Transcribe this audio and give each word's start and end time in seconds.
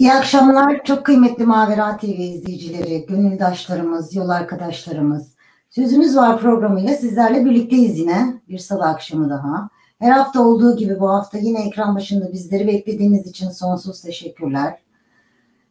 İyi 0.00 0.12
akşamlar. 0.12 0.84
Çok 0.84 1.06
kıymetli 1.06 1.44
Mavera 1.44 1.96
TV 1.96 2.04
izleyicileri, 2.04 3.06
gönüldaşlarımız, 3.06 4.14
yol 4.14 4.28
arkadaşlarımız. 4.28 5.34
Sözümüz 5.70 6.16
Var 6.16 6.40
programıyla 6.40 6.94
sizlerle 6.94 7.44
birlikteyiz 7.44 7.98
yine. 7.98 8.40
Bir 8.48 8.58
salı 8.58 8.84
akşamı 8.84 9.30
daha. 9.30 9.68
Her 9.98 10.10
hafta 10.10 10.42
olduğu 10.42 10.76
gibi 10.76 11.00
bu 11.00 11.10
hafta 11.10 11.38
yine 11.38 11.66
ekran 11.66 11.96
başında 11.96 12.32
bizleri 12.32 12.66
beklediğiniz 12.66 13.26
için 13.26 13.50
sonsuz 13.50 14.02
teşekkürler. 14.02 14.78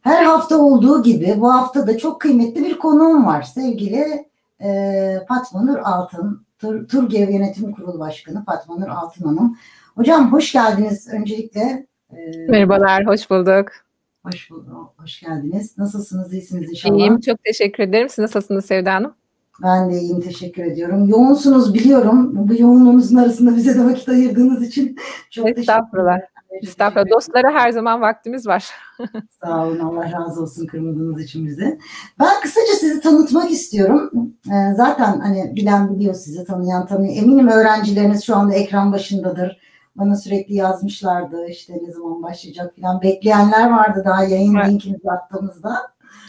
Her 0.00 0.24
hafta 0.24 0.58
olduğu 0.58 1.02
gibi 1.02 1.34
bu 1.38 1.52
hafta 1.52 1.86
da 1.86 1.98
çok 1.98 2.20
kıymetli 2.20 2.64
bir 2.64 2.78
konuğum 2.78 3.26
var. 3.26 3.42
Sevgili 3.42 4.28
e, 4.62 5.20
Fatma 5.28 5.62
Nur 5.62 5.78
Altın, 5.78 6.46
Tur, 6.58 6.88
Turgev 6.88 7.30
Yönetim 7.30 7.72
Kurulu 7.72 7.98
Başkanı 7.98 8.44
Fatma 8.44 8.76
Nur 8.76 8.88
Altın 8.88 9.24
Hanım. 9.24 9.58
Hocam 9.94 10.32
hoş 10.32 10.52
geldiniz 10.52 11.08
öncelikle. 11.08 11.86
E, 12.12 12.16
Merhabalar, 12.48 13.06
hoş 13.06 13.30
bulduk. 13.30 13.89
Hoş 14.24 14.50
bulduk, 14.50 14.94
hoş 14.96 15.20
geldiniz. 15.20 15.78
Nasılsınız, 15.78 16.32
iyisiniz 16.32 16.70
inşallah? 16.70 16.96
İyiyim, 16.96 17.20
çok 17.20 17.44
teşekkür 17.44 17.82
ederim. 17.82 18.08
Siz 18.08 18.18
nasılsınız 18.18 18.64
Sevda 18.64 18.94
Hanım? 18.94 19.14
Ben 19.62 19.90
de 19.90 20.00
iyiyim, 20.00 20.20
teşekkür 20.20 20.64
ediyorum. 20.64 21.08
Yoğunsunuz 21.08 21.74
biliyorum. 21.74 22.30
Bu 22.48 22.54
yoğunluğunuzun 22.54 23.16
arasında 23.16 23.56
bize 23.56 23.74
de 23.74 23.84
vakit 23.84 24.08
ayırdığınız 24.08 24.62
için 24.66 24.96
çok 25.30 25.58
Estağfurullah. 25.58 26.16
teşekkür 26.50 26.68
Estağfurullah. 26.68 27.10
Dostlara 27.10 27.52
her 27.52 27.70
zaman 27.70 28.00
vaktimiz 28.00 28.46
var. 28.46 28.68
Sağ 29.44 29.66
olun, 29.66 29.78
Allah 29.78 30.12
razı 30.12 30.42
olsun 30.42 30.66
kırmadığınız 30.66 31.22
için 31.22 31.46
bizi. 31.46 31.78
Ben 32.20 32.40
kısaca 32.42 32.72
sizi 32.80 33.00
tanıtmak 33.00 33.50
istiyorum. 33.50 34.10
Ee, 34.46 34.74
zaten 34.76 35.20
hani 35.20 35.52
bilen 35.56 35.94
biliyor 35.94 36.14
sizi, 36.14 36.44
tanıyan 36.44 36.86
tanıyor. 36.86 37.14
Eminim 37.16 37.48
öğrencileriniz 37.48 38.24
şu 38.24 38.36
anda 38.36 38.54
ekran 38.54 38.92
başındadır 38.92 39.69
bana 39.96 40.16
sürekli 40.16 40.54
yazmışlardı 40.54 41.46
işte 41.46 41.78
ne 41.82 41.92
zaman 41.92 42.22
başlayacak 42.22 42.74
falan. 42.80 43.02
Bekleyenler 43.02 43.70
vardı 43.70 44.02
daha 44.04 44.24
yayın 44.24 44.54
evet. 44.54 44.68
linkini 44.68 44.96
attığımızda. 45.10 45.76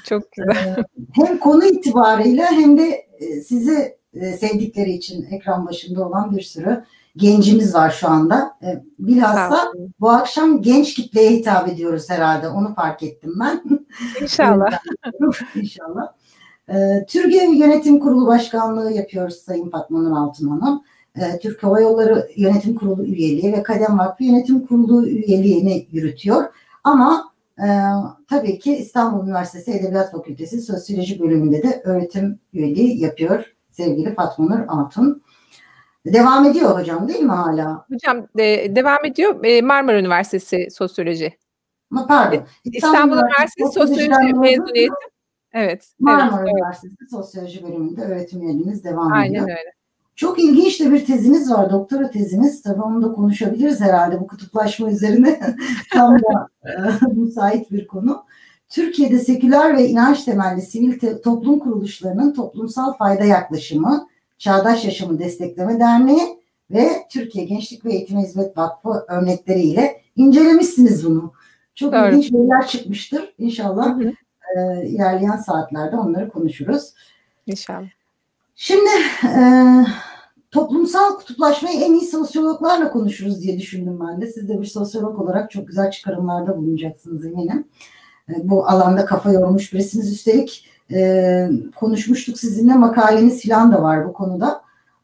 Çok 0.05 0.31
güzel. 0.31 0.77
Ee, 0.77 0.83
hem 1.13 1.39
konu 1.39 1.65
itibarıyla 1.65 2.51
hem 2.51 2.77
de 2.77 3.05
e, 3.19 3.41
sizi 3.41 3.97
e, 4.13 4.33
sevdikleri 4.33 4.91
için 4.91 5.25
ekran 5.31 5.67
başında 5.67 6.07
olan 6.07 6.35
bir 6.35 6.41
sürü 6.41 6.83
gencimiz 7.17 7.75
var 7.75 7.89
şu 7.89 8.07
anda. 8.07 8.57
Ee, 8.63 8.83
bilhassa 8.99 9.71
bu 9.99 10.09
akşam 10.09 10.61
genç 10.61 10.93
kitleye 10.93 11.31
hitap 11.31 11.67
ediyoruz 11.67 12.09
herhalde. 12.09 12.47
Onu 12.47 12.75
fark 12.75 13.03
ettim 13.03 13.33
ben. 13.39 13.63
İnşallah. 14.21 14.79
İnşallah. 15.55 16.13
Ee, 16.69 17.05
Türkiye 17.07 17.57
Yönetim 17.57 17.99
Kurulu 17.99 18.27
Başkanlığı 18.27 18.91
yapıyoruz 18.91 19.35
Sayın 19.35 19.69
Fatma 19.69 20.01
Nur 20.01 20.11
Hanım 20.11 20.83
e, 21.15 21.39
Türk 21.39 21.63
Hava 21.63 21.81
Yolları 21.81 22.29
Yönetim 22.35 22.75
Kurulu 22.75 23.05
üyeliği 23.05 23.53
ve 23.53 23.63
Kadem 23.63 23.99
Vakfı 23.99 24.23
Yönetim 24.23 24.65
Kurulu 24.65 25.07
üyeliğini 25.07 25.87
yürütüyor. 25.91 26.43
Ama 26.83 27.31
e, 27.59 27.67
tabii 28.29 28.59
ki 28.59 28.75
İstanbul 28.75 29.27
Üniversitesi 29.27 29.71
Edebiyat 29.71 30.11
Fakültesi 30.11 30.61
Sosyoloji 30.61 31.19
bölümünde 31.19 31.63
de 31.63 31.81
öğretim 31.83 32.39
üyeliği 32.53 33.01
yapıyor 33.01 33.55
sevgili 33.69 34.15
Fatma 34.15 34.45
Nur 34.45 34.67
Altun. 34.67 35.21
Devam 36.05 36.45
ediyor 36.45 36.79
hocam 36.79 37.07
değil 37.07 37.19
mi 37.19 37.31
hala? 37.31 37.85
Hocam 37.93 38.27
de, 38.37 38.75
devam 38.75 39.05
ediyor. 39.05 39.45
E, 39.45 39.61
Marmara 39.61 39.99
Üniversitesi 39.99 40.67
Sosyoloji. 40.71 41.37
Ma, 41.89 42.07
pardon. 42.07 42.43
İstanbul, 42.65 42.75
İstanbul 42.75 43.15
Üniversitesi 43.15 43.71
Sosyoloji 43.71 44.33
mezuniyeti. 44.33 44.93
Evet. 45.53 45.91
Marmara 45.99 46.41
evet, 46.41 46.53
Üniversitesi 46.53 47.09
Sosyoloji 47.11 47.63
bölümünde 47.63 48.01
öğretim 48.01 48.41
üyeliğiniz 48.41 48.83
devam 48.83 49.13
Aynen 49.13 49.29
ediyor. 49.29 49.43
Aynen 49.43 49.57
öyle. 49.59 49.80
Çok 50.21 50.39
ilginç 50.39 50.79
de 50.79 50.91
bir 50.91 51.05
teziniz 51.05 51.51
var, 51.51 51.71
doktora 51.71 52.11
teziniz. 52.11 52.61
Tabii 52.61 52.81
onu 52.81 53.03
da 53.03 53.11
konuşabiliriz 53.11 53.81
herhalde 53.81 54.19
bu 54.19 54.27
kutuplaşma 54.27 54.89
üzerine. 54.89 55.39
Tam 55.93 56.19
da 56.19 56.47
e, 56.65 57.05
müsait 57.13 57.71
bir 57.71 57.87
konu. 57.87 58.23
Türkiye'de 58.69 59.19
seküler 59.19 59.77
ve 59.77 59.87
inanç 59.87 60.23
temelli 60.23 60.61
sivil 60.61 60.99
te- 60.99 61.21
toplum 61.21 61.59
kuruluşlarının 61.59 62.33
toplumsal 62.33 62.93
fayda 62.93 63.23
yaklaşımı, 63.23 64.07
Çağdaş 64.37 64.85
Yaşamı 64.85 65.19
Destekleme 65.19 65.79
Derneği 65.79 66.39
ve 66.71 66.89
Türkiye 67.11 67.45
Gençlik 67.45 67.85
ve 67.85 67.93
Eğitim 67.93 68.19
Hizmet 68.19 68.57
Vakfı 68.57 69.05
örnekleriyle 69.07 70.01
incelemişsiniz 70.15 71.05
bunu. 71.05 71.33
Çok 71.75 71.93
evet. 71.93 72.13
ilginç 72.13 72.31
şeyler 72.31 72.67
çıkmıştır. 72.67 73.33
İnşallah 73.37 73.99
hı 73.99 74.03
hı. 74.03 74.13
E, 74.57 74.85
ilerleyen 74.87 75.37
saatlerde 75.37 75.95
onları 75.95 76.29
konuşuruz. 76.29 76.93
İnşallah. 77.47 77.89
Şimdi 78.55 78.89
e, 79.23 79.41
toplumsal 80.51 81.17
kutuplaşmayı 81.17 81.79
en 81.79 81.93
iyi 81.93 82.05
sosyologlarla 82.05 82.91
konuşuruz 82.91 83.41
diye 83.41 83.59
düşündüm 83.59 83.99
ben 84.07 84.21
de. 84.21 84.27
Siz 84.27 84.49
de 84.49 84.61
bir 84.61 84.65
sosyolog 84.65 85.19
olarak 85.19 85.51
çok 85.51 85.67
güzel 85.67 85.91
çıkarımlarda 85.91 86.57
bulunacaksınız 86.57 87.25
eminim. 87.25 87.67
E, 88.29 88.33
bu 88.49 88.67
alanda 88.67 89.05
kafa 89.05 89.31
yormuş 89.31 89.73
birisiniz. 89.73 90.11
Üstelik 90.11 90.67
e, 90.93 91.49
konuşmuştuk 91.75 92.39
sizinle 92.39 92.73
makaleniz 92.73 93.47
falan 93.47 93.71
da 93.71 93.83
var 93.83 94.07
bu 94.07 94.13
konuda. 94.13 94.61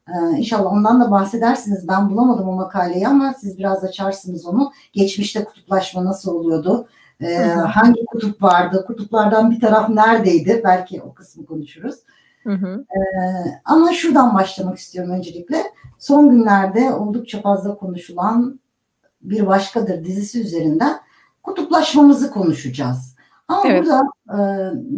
E, 0.08 0.38
inşallah 0.38 0.72
ondan 0.72 1.00
da 1.00 1.10
bahsedersiniz. 1.10 1.88
Ben 1.88 2.10
bulamadım 2.10 2.48
o 2.48 2.52
makaleyi 2.52 3.08
ama 3.08 3.34
siz 3.40 3.58
biraz 3.58 3.84
açarsınız 3.84 4.46
onu. 4.46 4.72
Geçmişte 4.92 5.44
kutuplaşma 5.44 6.04
nasıl 6.04 6.34
oluyordu? 6.34 6.88
E, 7.20 7.36
hangi 7.46 8.04
kutup 8.06 8.42
vardı? 8.42 8.84
Kutuplardan 8.86 9.50
bir 9.50 9.60
taraf 9.60 9.88
neredeydi? 9.88 10.60
Belki 10.64 11.02
o 11.02 11.14
kısmı 11.14 11.46
konuşuruz. 11.46 11.94
Hı 12.48 12.54
hı. 12.54 12.84
Ee, 12.90 13.60
ama 13.64 13.92
şuradan 13.92 14.34
başlamak 14.34 14.78
istiyorum 14.78 15.12
öncelikle. 15.12 15.62
Son 15.98 16.30
günlerde 16.30 16.92
oldukça 16.92 17.40
fazla 17.40 17.78
konuşulan 17.78 18.60
Bir 19.22 19.46
Başkadır 19.46 20.04
dizisi 20.04 20.40
üzerinden 20.40 20.96
kutuplaşmamızı 21.42 22.30
konuşacağız. 22.30 23.16
Ama 23.48 23.62
evet. 23.66 23.84
burada 23.84 24.02
e, 24.30 24.38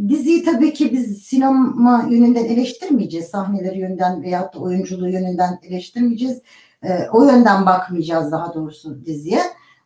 diziyi 0.08 0.44
tabii 0.44 0.72
ki 0.72 0.92
biz 0.92 1.22
sinema 1.22 2.06
yönünden 2.10 2.44
eleştirmeyeceğiz. 2.44 3.26
Sahneleri 3.26 3.78
yönünden 3.78 4.22
veyahut 4.22 4.54
da 4.54 4.58
oyunculuğu 4.58 5.08
yönünden 5.08 5.58
eleştirmeyeceğiz. 5.62 6.42
E, 6.82 7.08
o 7.12 7.24
yönden 7.24 7.66
bakmayacağız 7.66 8.32
daha 8.32 8.54
doğrusu 8.54 9.04
diziye. 9.04 9.40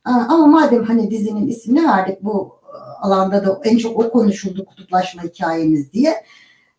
E, 0.07 0.11
ama 0.11 0.47
madem 0.47 0.85
hani 0.85 1.11
dizinin 1.11 1.47
ismini 1.47 1.85
verdik 1.85 2.25
bu 2.25 2.61
alanda 3.01 3.47
da 3.47 3.61
en 3.65 3.79
çok 3.79 4.05
o 4.05 4.11
konuşuldu 4.11 4.65
kutuplaşma 4.65 5.23
hikayemiz 5.23 5.93
diye. 5.93 6.15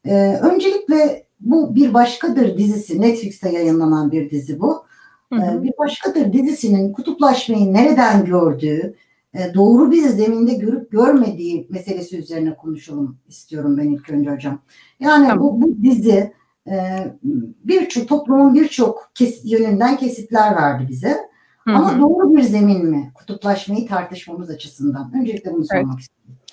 Ee, 0.05 0.39
öncelikle 0.41 1.25
bu 1.39 1.75
Bir 1.75 1.93
Başkadır 1.93 2.57
dizisi, 2.57 3.01
Netflix'te 3.01 3.49
yayınlanan 3.49 4.11
bir 4.11 4.29
dizi 4.29 4.59
bu. 4.59 4.85
Hı 5.33 5.35
hı. 5.35 5.59
Ee, 5.59 5.63
bir 5.63 5.71
Başkadır 5.77 6.33
dizisinin 6.33 6.93
kutuplaşmayı 6.93 7.73
nereden 7.73 8.25
gördüğü, 8.25 8.95
e, 9.33 9.53
doğru 9.53 9.91
bir 9.91 10.01
zeminde 10.01 10.53
görüp 10.53 10.91
görmediği 10.91 11.67
meselesi 11.69 12.17
üzerine 12.17 12.55
konuşalım 12.55 13.17
istiyorum 13.27 13.77
ben 13.77 13.89
ilk 13.89 14.09
önce 14.09 14.31
hocam. 14.31 14.59
Yani 14.99 15.27
tamam. 15.27 15.43
bu, 15.43 15.61
bu 15.61 15.83
dizi 15.83 16.33
e, 16.67 16.73
birçok 17.63 18.07
toplumun 18.07 18.53
birçok 18.53 19.11
kes, 19.15 19.41
yönünden 19.43 19.97
kesitler 19.97 20.55
verdi 20.55 20.87
bize. 20.89 21.17
Hı 21.59 21.71
hı. 21.71 21.75
Ama 21.75 21.99
doğru 22.01 22.37
bir 22.37 22.41
zemin 22.41 22.85
mi 22.85 23.11
kutuplaşmayı 23.15 23.87
tartışmamız 23.87 24.49
açısından? 24.49 25.11
Öncelikle 25.15 25.53
bunu 25.53 25.65
sormak 25.65 25.85
evet. 25.85 25.99
istiyorum. 25.99 26.44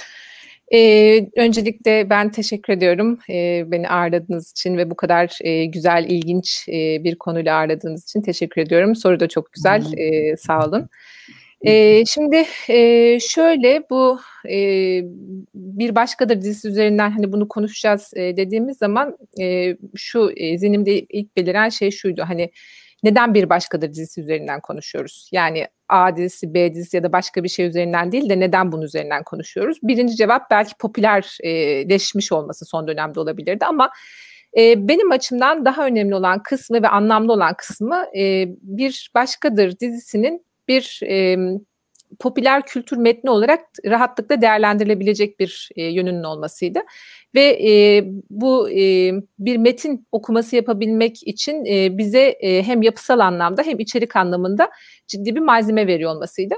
Ee, 0.74 1.26
öncelikle 1.36 2.10
ben 2.10 2.30
teşekkür 2.30 2.72
ediyorum 2.72 3.18
ee, 3.30 3.64
beni 3.66 3.88
ağırladığınız 3.88 4.50
için 4.50 4.76
ve 4.76 4.90
bu 4.90 4.96
kadar 4.96 5.38
e, 5.40 5.64
güzel, 5.64 6.06
ilginç 6.08 6.68
e, 6.68 7.04
bir 7.04 7.18
konuyla 7.18 7.56
ağırladığınız 7.56 8.02
için 8.02 8.22
teşekkür 8.22 8.62
ediyorum. 8.62 8.96
Soru 8.96 9.20
da 9.20 9.28
çok 9.28 9.52
güzel, 9.52 9.84
e, 9.98 10.36
sağ 10.36 10.66
olun. 10.66 10.88
E, 11.62 12.04
şimdi 12.04 12.44
e, 12.68 13.18
şöyle 13.20 13.82
bu 13.90 14.20
e, 14.48 14.56
bir 15.54 15.94
başkadır 15.94 16.42
dizisi 16.42 16.68
üzerinden 16.68 17.10
hani 17.10 17.32
bunu 17.32 17.48
konuşacağız 17.48 18.10
e, 18.16 18.36
dediğimiz 18.36 18.78
zaman 18.78 19.16
e, 19.40 19.76
şu 19.96 20.32
e, 20.36 20.58
zihnimde 20.58 21.00
ilk 21.00 21.36
beliren 21.36 21.68
şey 21.68 21.90
şuydu 21.90 22.22
hani 22.26 22.50
neden 23.02 23.34
bir 23.34 23.48
başkadır 23.48 23.88
dizisi 23.94 24.20
üzerinden 24.20 24.60
konuşuyoruz? 24.60 25.28
Yani 25.32 25.66
A 25.92 26.16
dizisi, 26.16 26.54
B 26.54 26.74
dizisi 26.74 26.96
ya 26.96 27.02
da 27.02 27.12
başka 27.12 27.44
bir 27.44 27.48
şey 27.48 27.66
üzerinden 27.66 28.12
değil 28.12 28.28
de 28.28 28.40
neden 28.40 28.72
bunun 28.72 28.82
üzerinden 28.82 29.24
konuşuyoruz? 29.24 29.78
Birinci 29.82 30.16
cevap 30.16 30.50
belki 30.50 30.72
popülerleşmiş 30.78 32.32
olması 32.32 32.64
son 32.64 32.88
dönemde 32.88 33.20
olabilirdi 33.20 33.66
ama 33.66 33.90
e, 34.56 34.88
benim 34.88 35.10
açımdan 35.10 35.64
daha 35.64 35.86
önemli 35.86 36.14
olan 36.14 36.42
kısmı 36.42 36.82
ve 36.82 36.88
anlamlı 36.88 37.32
olan 37.32 37.54
kısmı 37.58 38.04
e, 38.16 38.46
bir 38.62 39.10
başkadır 39.14 39.78
dizisinin 39.78 40.46
bir 40.68 41.00
e, 41.08 41.36
popüler 42.18 42.66
kültür 42.66 42.96
metni 42.96 43.30
olarak 43.30 43.60
rahatlıkla 43.84 44.40
değerlendirilebilecek 44.40 45.40
bir 45.40 45.68
e, 45.76 45.84
yönünün 45.84 46.22
olmasıydı. 46.22 46.80
Ve 47.34 47.70
e, 47.70 48.04
bu 48.30 48.70
e, 48.70 49.12
bir 49.38 49.56
metin 49.56 50.06
okuması 50.12 50.56
yapabilmek 50.56 51.28
için 51.28 51.64
e, 51.64 51.98
bize 51.98 52.22
e, 52.40 52.62
hem 52.62 52.82
yapısal 52.82 53.18
anlamda 53.18 53.62
hem 53.62 53.78
içerik 53.78 54.16
anlamında 54.16 54.70
ciddi 55.08 55.34
bir 55.34 55.40
malzeme 55.40 55.86
veriyor 55.86 56.14
olmasıydı. 56.14 56.54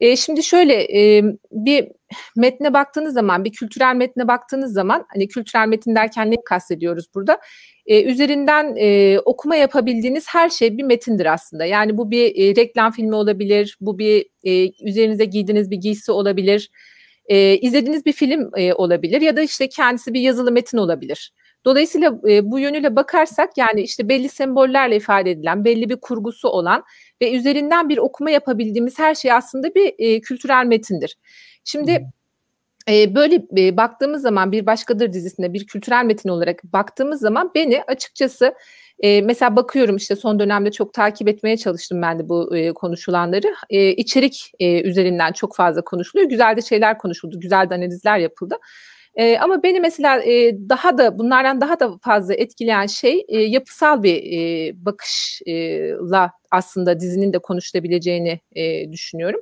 E, 0.00 0.16
şimdi 0.16 0.42
şöyle 0.42 0.74
e, 0.74 1.24
bir 1.50 1.88
metne 2.36 2.72
baktığınız 2.74 3.14
zaman, 3.14 3.44
bir 3.44 3.52
kültürel 3.52 3.94
metne 3.96 4.28
baktığınız 4.28 4.72
zaman, 4.72 5.06
hani 5.12 5.28
kültürel 5.28 5.68
metin 5.68 5.94
derken 5.94 6.30
ne 6.30 6.36
kastediyoruz 6.44 7.06
burada? 7.14 7.40
E, 7.86 8.02
üzerinden 8.02 8.76
e, 8.76 9.18
okuma 9.24 9.56
yapabildiğiniz 9.56 10.26
her 10.28 10.48
şey 10.48 10.78
bir 10.78 10.82
metindir 10.82 11.32
aslında. 11.32 11.64
Yani 11.64 11.96
bu 11.98 12.10
bir 12.10 12.26
e, 12.26 12.56
reklam 12.56 12.92
filmi 12.92 13.14
olabilir, 13.14 13.76
bu 13.80 13.98
bir 13.98 14.26
e, 14.44 14.84
üzerinize 14.84 15.24
giydiğiniz 15.24 15.70
bir 15.70 15.76
giysi 15.76 16.12
olabilir, 16.12 16.70
E, 17.28 17.56
izlediğiniz 17.58 18.06
bir 18.06 18.12
film 18.12 18.50
e, 18.56 18.74
olabilir 18.74 19.20
ya 19.20 19.36
da 19.36 19.42
işte 19.42 19.68
kendisi 19.68 20.14
bir 20.14 20.20
yazılı 20.20 20.52
metin 20.52 20.78
olabilir. 20.78 21.32
Dolayısıyla 21.64 22.18
e, 22.28 22.50
bu 22.50 22.58
yönüyle 22.58 22.96
bakarsak 22.96 23.58
yani 23.58 23.80
işte 23.80 24.08
belli 24.08 24.28
sembollerle 24.28 24.96
ifade 24.96 25.30
edilen, 25.30 25.64
belli 25.64 25.90
bir 25.90 25.96
kurgusu 25.96 26.48
olan 26.48 26.84
ve 27.22 27.32
üzerinden 27.32 27.88
bir 27.88 27.98
okuma 27.98 28.30
yapabildiğimiz 28.30 28.98
her 28.98 29.14
şey 29.14 29.32
aslında 29.32 29.74
bir 29.74 29.94
e, 29.98 30.20
kültürel 30.20 30.66
metindir. 30.66 31.16
Şimdi 31.64 32.06
e, 32.88 33.14
böyle 33.14 33.42
e, 33.56 33.76
baktığımız 33.76 34.22
zaman 34.22 34.52
bir 34.52 34.66
başkadır 34.66 35.12
dizisinde 35.12 35.52
bir 35.52 35.66
kültürel 35.66 36.04
metin 36.04 36.28
olarak 36.28 36.64
baktığımız 36.64 37.20
zaman 37.20 37.50
beni 37.54 37.82
açıkçası 37.82 38.54
e, 38.98 39.22
mesela 39.22 39.56
bakıyorum 39.56 39.96
işte 39.96 40.16
son 40.16 40.38
dönemde 40.38 40.70
çok 40.70 40.94
takip 40.94 41.28
etmeye 41.28 41.56
çalıştım 41.56 42.02
ben 42.02 42.18
de 42.18 42.28
bu 42.28 42.56
e, 42.56 42.72
konuşulanları. 42.72 43.54
E, 43.70 43.90
içerik 43.90 44.52
e, 44.60 44.82
üzerinden 44.82 45.32
çok 45.32 45.56
fazla 45.56 45.82
konuşuluyor. 45.82 46.30
Güzel 46.30 46.56
de 46.56 46.62
şeyler 46.62 46.98
konuşuldu, 46.98 47.40
güzel 47.40 47.70
de 47.70 47.74
analizler 47.74 48.18
yapıldı. 48.18 48.56
E, 49.16 49.38
ama 49.38 49.62
beni 49.62 49.80
mesela 49.80 50.22
e, 50.22 50.56
daha 50.68 50.98
da 50.98 51.18
bunlardan 51.18 51.60
daha 51.60 51.80
da 51.80 51.98
fazla 52.02 52.34
etkileyen 52.34 52.86
şey 52.86 53.24
e, 53.28 53.38
yapısal 53.38 54.02
bir 54.02 54.32
e, 54.32 54.72
bakışla 54.84 56.30
aslında 56.50 57.00
dizinin 57.00 57.32
de 57.32 57.38
konuşulabileceğini 57.38 58.40
e, 58.56 58.92
düşünüyorum. 58.92 59.40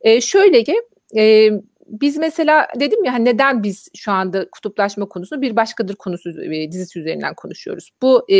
E, 0.00 0.20
şöyle 0.20 0.64
ki 0.64 0.82
e, 1.16 1.50
biz 1.86 2.16
mesela 2.16 2.68
dedim 2.80 3.04
ya 3.04 3.12
hani 3.12 3.24
neden 3.24 3.62
biz 3.62 3.88
şu 3.96 4.12
anda 4.12 4.50
kutuplaşma 4.50 5.08
konusunu 5.08 5.42
bir 5.42 5.56
başkadır 5.56 5.96
konusu 5.96 6.42
e, 6.42 6.72
dizisi 6.72 7.00
üzerinden 7.00 7.34
konuşuyoruz. 7.34 7.90
Bu 8.02 8.26
e, 8.30 8.36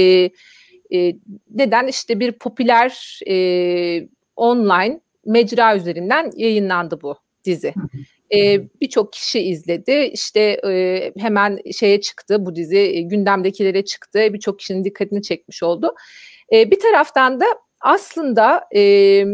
e, 0.92 1.14
neden 1.50 1.86
işte 1.86 2.20
bir 2.20 2.32
popüler 2.32 3.20
e, 3.28 4.08
online 4.36 5.00
mecra 5.26 5.76
üzerinden 5.76 6.30
yayınlandı 6.36 7.00
bu 7.02 7.16
dizi. 7.44 7.75
E, 8.34 8.60
Birçok 8.80 9.12
kişi 9.12 9.40
izledi. 9.40 10.10
İşte 10.12 10.40
e, 10.66 11.12
hemen 11.19 11.58
şeye 11.72 12.00
çıktı 12.00 12.46
bu 12.46 12.54
dizi, 12.54 13.04
gündemdekilere 13.08 13.84
çıktı. 13.84 14.19
Birçok 14.32 14.58
kişinin 14.58 14.84
dikkatini 14.84 15.22
çekmiş 15.22 15.62
oldu. 15.62 15.94
E, 16.52 16.70
bir 16.70 16.80
taraftan 16.80 17.40
da 17.40 17.46
aslında 17.80 18.64
e, 18.75 19.25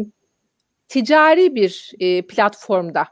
ticari 0.89 1.55
bir 1.55 1.93
e, 2.01 2.23
platformda 2.23 3.07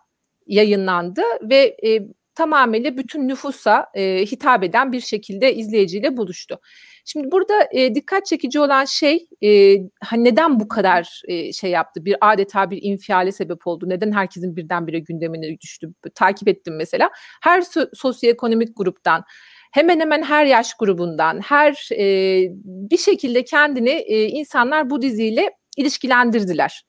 yayınlandı 0.46 1.22
ve 1.42 1.76
e, 1.86 2.02
tamamıyla 2.34 2.96
bütün 2.96 3.28
nüfusa 3.28 3.86
e, 3.94 4.26
hitap 4.26 4.64
eden 4.64 4.92
bir 4.92 5.00
şekilde 5.00 5.54
izleyiciyle 5.54 6.16
buluştu. 6.16 6.60
Şimdi 7.04 7.30
burada 7.30 7.68
e, 7.72 7.94
dikkat 7.94 8.26
çekici 8.26 8.60
olan 8.60 8.84
şey 8.84 9.26
e, 9.44 9.76
hani 10.00 10.24
neden 10.24 10.60
bu 10.60 10.68
kadar 10.68 11.22
e, 11.28 11.52
şey 11.52 11.70
yaptı? 11.70 12.04
Bir 12.04 12.16
adeta 12.20 12.70
bir 12.70 12.78
infiale 12.82 13.32
sebep 13.32 13.66
oldu. 13.66 13.84
Neden 13.88 14.12
herkesin 14.12 14.56
birdenbire 14.56 14.98
gündemine 14.98 15.60
düştü? 15.60 15.92
Takip 16.14 16.48
ettim 16.48 16.76
mesela. 16.76 17.10
Her 17.42 17.60
so- 17.60 17.96
sosyoekonomik 17.96 18.76
gruptan 18.76 19.24
hemen 19.72 20.00
hemen 20.00 20.22
her 20.22 20.46
yaş 20.46 20.74
grubundan, 20.74 21.40
her 21.40 21.88
e, 21.98 22.46
bir 22.64 22.98
şekilde 22.98 23.44
kendini 23.44 23.90
e, 23.90 24.24
insanlar 24.24 24.90
bu 24.90 25.02
diziyle 25.02 25.50
ilişkilendirdiler. 25.76 26.84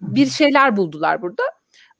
Bir 0.00 0.26
şeyler 0.26 0.76
buldular 0.76 1.22
burada. 1.22 1.42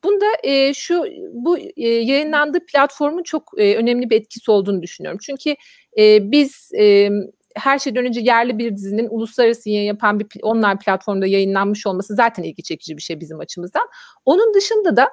Bunda 0.05 0.27
e, 0.43 0.75
şu 0.75 1.05
bu 1.33 1.59
e, 1.59 1.89
yayınlandığı 1.89 2.67
platformun 2.67 3.23
çok 3.23 3.51
e, 3.59 3.77
önemli 3.77 4.11
bir 4.11 4.17
etkisi 4.17 4.51
olduğunu 4.51 4.83
düşünüyorum. 4.83 5.19
Çünkü 5.23 5.57
e, 5.99 6.31
biz 6.31 6.71
e, 6.79 7.11
her 7.57 7.79
şeyden 7.79 8.07
önce 8.07 8.21
yerli 8.21 8.59
bir 8.59 8.77
dizinin 8.77 9.09
uluslararası 9.11 9.71
yayın 9.71 9.87
yapan 9.87 10.21
bir 10.21 10.27
online 10.43 10.79
platformda 10.79 11.27
yayınlanmış 11.27 11.87
olması 11.87 12.15
zaten 12.15 12.43
ilgi 12.43 12.63
çekici 12.63 12.97
bir 12.97 13.03
şey 13.03 13.21
bizim 13.21 13.41
açımızdan. 13.41 13.89
Onun 14.25 14.55
dışında 14.55 14.97
da 14.97 15.09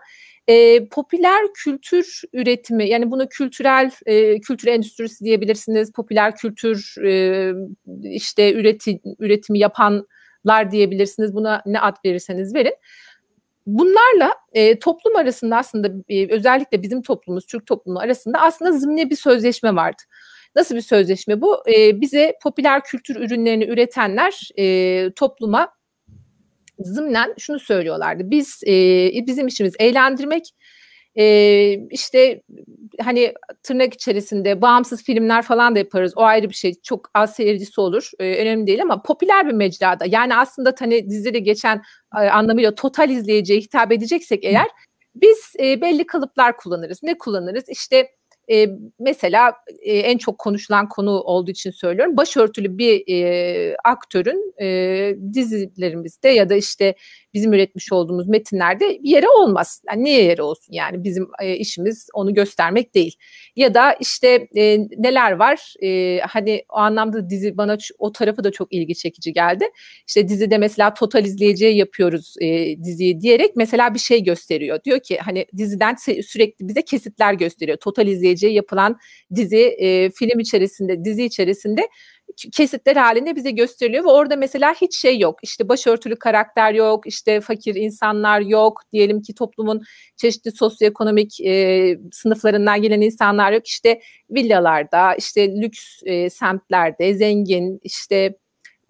e, 0.48 0.86
popüler 0.86 1.42
kültür 1.54 2.22
üretimi 2.34 2.90
yani 2.90 3.12
bunu 3.12 3.30
kültürel 3.30 3.92
e, 4.06 4.42
kültür 4.42 4.68
endüstrisi 4.68 5.25
diyebilirsiniz 5.25 5.92
popüler 5.92 6.36
kültür 6.36 6.95
e, 7.06 7.51
işte 8.04 8.54
üreti, 8.54 9.00
üretimi 9.19 9.60
yapanlar 9.60 10.72
diyebilirsiniz 10.72 11.36
buna 11.36 11.62
ne 11.66 11.80
ad 11.80 11.95
verirseniz 12.06 12.56
verin 12.56 12.75
Bunlarla 13.68 14.34
e, 14.54 14.80
toplum 14.80 15.16
arasında 15.16 15.57
aslında 15.57 15.92
e, 16.10 16.34
özellikle 16.34 16.81
bizim 16.81 17.01
toplumumuz, 17.01 17.45
Türk 17.45 17.66
toplumu 17.66 18.00
arasında 18.00 18.40
aslında 18.42 18.72
zımni 18.72 19.10
bir 19.10 19.16
sözleşme 19.16 19.75
vardı. 19.75 20.01
Nasıl 20.55 20.75
bir 20.75 20.81
sözleşme 20.81 21.41
bu? 21.41 21.63
E, 21.75 22.01
bize 22.01 22.35
popüler 22.44 22.83
kültür 22.83 23.15
ürünlerini 23.15 23.65
üretenler 23.65 24.50
e, 24.59 25.11
topluma 25.15 25.69
zımnen 26.79 27.33
şunu 27.39 27.59
söylüyorlardı. 27.59 28.31
Biz 28.31 28.61
e, 28.67 28.71
bizim 29.27 29.47
işimiz 29.47 29.73
eğlendirmek, 29.79 30.44
e, 31.15 31.77
işte 31.89 32.41
hani 33.01 33.33
tırnak 33.63 33.94
içerisinde 33.94 34.61
bağımsız 34.61 35.03
filmler 35.03 35.41
falan 35.41 35.75
da 35.75 35.79
yaparız. 35.79 36.13
O 36.15 36.21
ayrı 36.21 36.50
bir 36.50 36.56
şey. 36.56 36.73
Çok 36.83 37.09
az 37.13 37.35
seyircisi 37.35 37.81
olur. 37.81 38.11
E, 38.19 38.41
önemli 38.41 38.67
değil 38.67 38.81
ama 38.81 39.01
popüler 39.01 39.47
bir 39.47 39.53
mecrada. 39.53 40.06
Yani 40.07 40.35
aslında 40.35 40.75
hani 40.79 41.09
dizide 41.09 41.39
geçen 41.39 41.81
e, 42.15 42.19
anlamıyla 42.19 42.75
total 42.75 43.09
izleyiciye 43.09 43.59
hitap 43.59 43.91
edeceksek 43.91 44.45
eğer 44.45 44.67
biz 45.15 45.53
e, 45.59 45.81
belli 45.81 46.06
kalıplar 46.06 46.57
kullanırız. 46.57 47.03
Ne 47.03 47.17
kullanırız? 47.17 47.63
İşte 47.69 48.09
e, 48.51 48.68
mesela 49.00 49.54
e, 49.81 49.98
en 49.98 50.18
çok 50.18 50.38
konuşulan 50.38 50.90
konu 50.90 51.12
olduğu 51.12 51.51
için 51.51 51.72
söylüyorum. 51.72 52.18
Başörtülü 52.18 52.78
bir 52.78 53.04
e, 53.07 53.75
aktörün 53.84 54.54
e, 54.62 55.16
dizilerimizde 55.34 56.30
ya 56.30 56.50
da 56.50 56.56
işte 56.56 56.95
bizim 57.33 57.53
üretmiş 57.53 57.91
olduğumuz 57.91 58.27
metinlerde 58.27 59.00
yeri 59.03 59.27
olmaz. 59.27 59.81
Yani 59.89 60.03
niye 60.03 60.24
yeri 60.24 60.41
olsun 60.41 60.74
yani 60.74 61.03
bizim 61.03 61.27
e, 61.41 61.56
işimiz 61.56 62.07
onu 62.13 62.33
göstermek 62.33 62.95
değil. 62.95 63.15
Ya 63.56 63.74
da 63.74 63.94
işte 63.94 64.47
e, 64.56 64.77
neler 64.97 65.31
var 65.31 65.74
e, 65.83 66.19
hani 66.19 66.63
o 66.69 66.75
anlamda 66.75 67.30
dizi 67.30 67.57
bana 67.57 67.77
o 67.97 68.12
tarafı 68.12 68.44
da 68.44 68.51
çok 68.51 68.74
ilgi 68.74 68.95
çekici 68.95 69.33
geldi. 69.33 69.65
İşte 70.07 70.27
dizide 70.27 70.57
mesela 70.57 70.94
total 70.94 71.25
izleyiciye 71.25 71.71
yapıyoruz 71.71 72.35
e, 72.41 72.77
diziyi 72.83 73.21
diyerek 73.21 73.56
mesela 73.56 73.94
bir 73.94 74.00
şey 74.00 74.24
gösteriyor. 74.24 74.83
Diyor 74.83 75.00
ki 75.00 75.18
hani 75.18 75.45
diziden 75.57 75.95
sürekli 76.21 76.68
bize 76.68 76.81
kesitler 76.81 77.33
gösteriyor. 77.33 77.77
Total 77.77 78.07
izleyiciye 78.07 78.51
yapılan 78.51 78.97
dizi 79.35 79.75
e, 79.80 80.09
film 80.09 80.40
içerisinde 80.40 81.04
dizi 81.04 81.25
içerisinde 81.25 81.81
kesitler 82.52 82.95
halinde 82.95 83.35
bize 83.35 83.52
gösteriliyor 83.52 84.04
ve 84.04 84.07
orada 84.07 84.35
mesela 84.35 84.73
hiç 84.81 84.97
şey 84.97 85.19
yok. 85.19 85.40
İşte 85.44 85.69
başörtülü 85.69 86.16
karakter 86.16 86.73
yok, 86.73 87.07
işte 87.07 87.42
fakir 87.42 87.75
insanlar 87.75 88.42
yok. 88.42 88.81
Diyelim 88.92 89.21
ki 89.21 89.35
toplumun 89.35 89.81
çeşitli 90.18 90.52
sosyoekonomik 90.52 91.42
e, 91.42 91.97
sınıflarından 92.11 92.81
gelen 92.81 93.02
insanlar 93.02 93.52
yok. 93.52 93.68
İşte 93.68 94.02
villalarda, 94.30 95.16
işte 95.16 95.61
lüks 95.61 96.02
e, 96.06 96.30
semtlerde, 96.30 97.13
zengin, 97.13 97.80
işte 97.83 98.37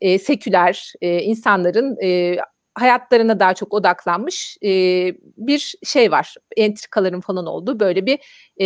e, 0.01 0.19
seküler 0.19 0.93
e, 1.01 1.21
insanların 1.21 1.97
e, 2.03 2.37
hayatlarına 2.75 3.39
daha 3.39 3.53
çok 3.53 3.73
odaklanmış 3.73 4.57
e, 4.63 4.69
bir 5.37 5.75
şey 5.83 6.11
var. 6.11 6.35
Entrikaların 6.57 7.21
falan 7.21 7.45
olduğu 7.45 7.79
böyle 7.79 8.05
bir 8.05 8.19
e, 8.57 8.65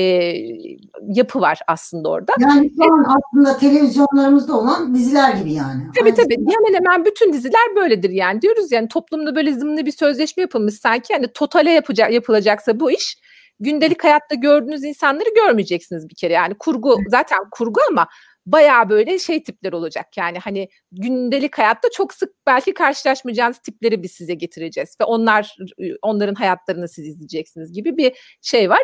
yapı 1.07 1.41
var 1.41 1.59
aslında 1.67 2.09
orada. 2.09 2.33
Yani 2.39 2.71
şu 2.77 2.93
an 2.93 3.05
aslında 3.05 3.57
televizyonlarımızda 3.57 4.57
olan 4.57 4.95
diziler 4.95 5.33
gibi 5.33 5.53
yani. 5.53 5.83
Tabii 5.99 6.13
tabii. 6.13 6.35
Hemen 6.35 6.73
hemen 6.73 7.05
bütün 7.05 7.33
diziler 7.33 7.75
böyledir 7.75 8.09
yani. 8.09 8.41
Diyoruz 8.41 8.71
yani 8.71 8.87
toplumda 8.87 9.35
böyle 9.35 9.53
zımni 9.53 9.85
bir 9.85 9.91
sözleşme 9.91 10.41
yapılmış 10.41 10.73
sanki. 10.73 11.13
Yani 11.13 11.27
totale 11.33 11.71
yapacak, 11.71 12.11
yapılacaksa 12.11 12.79
bu 12.79 12.91
iş 12.91 13.17
gündelik 13.59 14.03
hayatta 14.03 14.35
gördüğünüz 14.35 14.83
insanları 14.83 15.29
görmeyeceksiniz 15.35 16.09
bir 16.09 16.15
kere. 16.15 16.33
Yani 16.33 16.53
kurgu 16.59 16.97
zaten 17.07 17.39
kurgu 17.51 17.79
ama 17.89 18.07
bayağı 18.48 18.89
böyle 18.89 19.20
şey 19.20 19.44
tipler 19.44 19.74
olacak. 19.74 20.18
Yani 20.18 20.39
hani 20.39 20.70
gündelik 20.92 21.58
hayatta 21.58 21.88
çok 21.94 22.13
sık 22.13 22.34
belki 22.48 22.74
karşılaşmayacağınız 22.74 23.58
tipleri 23.58 24.04
biz 24.04 24.12
size 24.12 24.34
getireceğiz 24.34 24.96
ve 25.01 25.06
onlar 25.06 25.56
onların 26.01 26.36
hayatlarını 26.36 26.88
siz 26.88 27.08
izleyeceksiniz 27.08 27.74
gibi 27.74 27.98
bir 27.98 28.38
şey 28.42 28.70
var. 28.70 28.82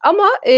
Ama 0.00 0.28
e, 0.46 0.52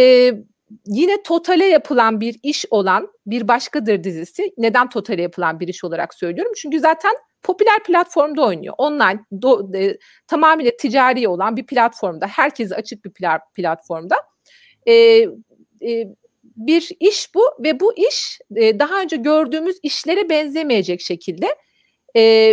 yine 0.87 1.23
Total'e 1.23 1.67
yapılan 1.67 2.21
bir 2.21 2.37
iş 2.43 2.67
olan 2.71 3.09
bir 3.27 3.49
başkadır 3.49 4.05
dizisi. 4.05 4.53
Neden 4.59 4.89
Total'e 4.89 5.23
yapılan 5.23 5.61
bir 5.61 5.69
iş 5.69 5.85
olarak 5.85 6.15
söylüyorum? 6.15 6.53
Çünkü 6.57 6.81
zaten 6.81 7.13
popüler 7.43 7.83
platformda 7.87 8.43
oynuyor. 8.43 8.75
Online 8.79 9.21
do, 9.43 9.71
e, 9.75 9.99
tamamıyla 10.27 10.73
ticari 10.79 11.29
olan 11.29 11.57
bir 11.57 11.67
platformda, 11.67 12.27
herkese 12.27 12.75
açık 12.75 13.05
bir 13.05 13.13
platformda. 13.57 14.17
E, 14.87 14.93
e, 14.93 16.17
bir 16.57 16.91
iş 17.01 17.35
bu 17.35 17.43
ve 17.61 17.81
bu 17.81 17.99
iş 17.99 18.39
e, 18.57 18.79
daha 18.79 19.01
önce 19.01 19.17
gördüğümüz 19.17 19.77
işlere 19.83 20.29
benzemeyecek 20.29 21.01
şekilde 21.01 21.47
e, 22.17 22.53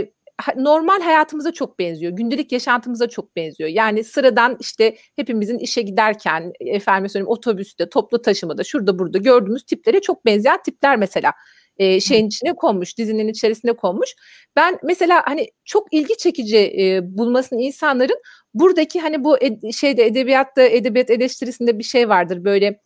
normal 0.55 1.01
hayatımıza 1.01 1.51
çok 1.51 1.79
benziyor. 1.79 2.11
Gündelik 2.11 2.51
yaşantımıza 2.51 3.09
çok 3.09 3.35
benziyor. 3.35 3.69
Yani 3.69 4.03
sıradan 4.03 4.57
işte 4.59 4.95
hepimizin 5.15 5.59
işe 5.59 5.81
giderken 5.81 6.53
efendim 6.59 7.09
söyleyeyim 7.09 7.29
otobüste, 7.31 7.89
toplu 7.89 8.21
taşımada, 8.21 8.63
şurada 8.63 8.99
burada 8.99 9.17
gördüğümüz 9.17 9.63
tiplere 9.63 10.01
çok 10.01 10.25
benzeyen 10.25 10.61
tipler 10.61 10.97
mesela 10.97 11.33
e, 11.77 11.99
şeyin 11.99 12.27
içine 12.27 12.55
konmuş, 12.55 12.97
dizinin 12.97 13.27
içerisine 13.27 13.73
konmuş. 13.73 14.09
Ben 14.55 14.79
mesela 14.83 15.23
hani 15.25 15.47
çok 15.65 15.93
ilgi 15.93 16.17
çekici 16.17 16.57
e, 16.57 16.99
bulmasını 17.17 17.61
insanların 17.61 18.19
buradaki 18.53 18.99
hani 18.99 19.23
bu 19.23 19.37
ed- 19.37 19.73
şeyde 19.73 20.05
edebiyatta 20.05 20.61
edebiyat 20.61 21.09
eleştirisinde 21.09 21.79
bir 21.79 21.83
şey 21.83 22.09
vardır 22.09 22.43
böyle 22.43 22.79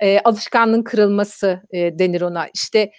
e, 0.00 0.20
alışkanlığın 0.20 0.82
kırılması 0.82 1.62
e, 1.70 1.98
denir 1.98 2.20
ona. 2.20 2.48
İşte 2.54 2.90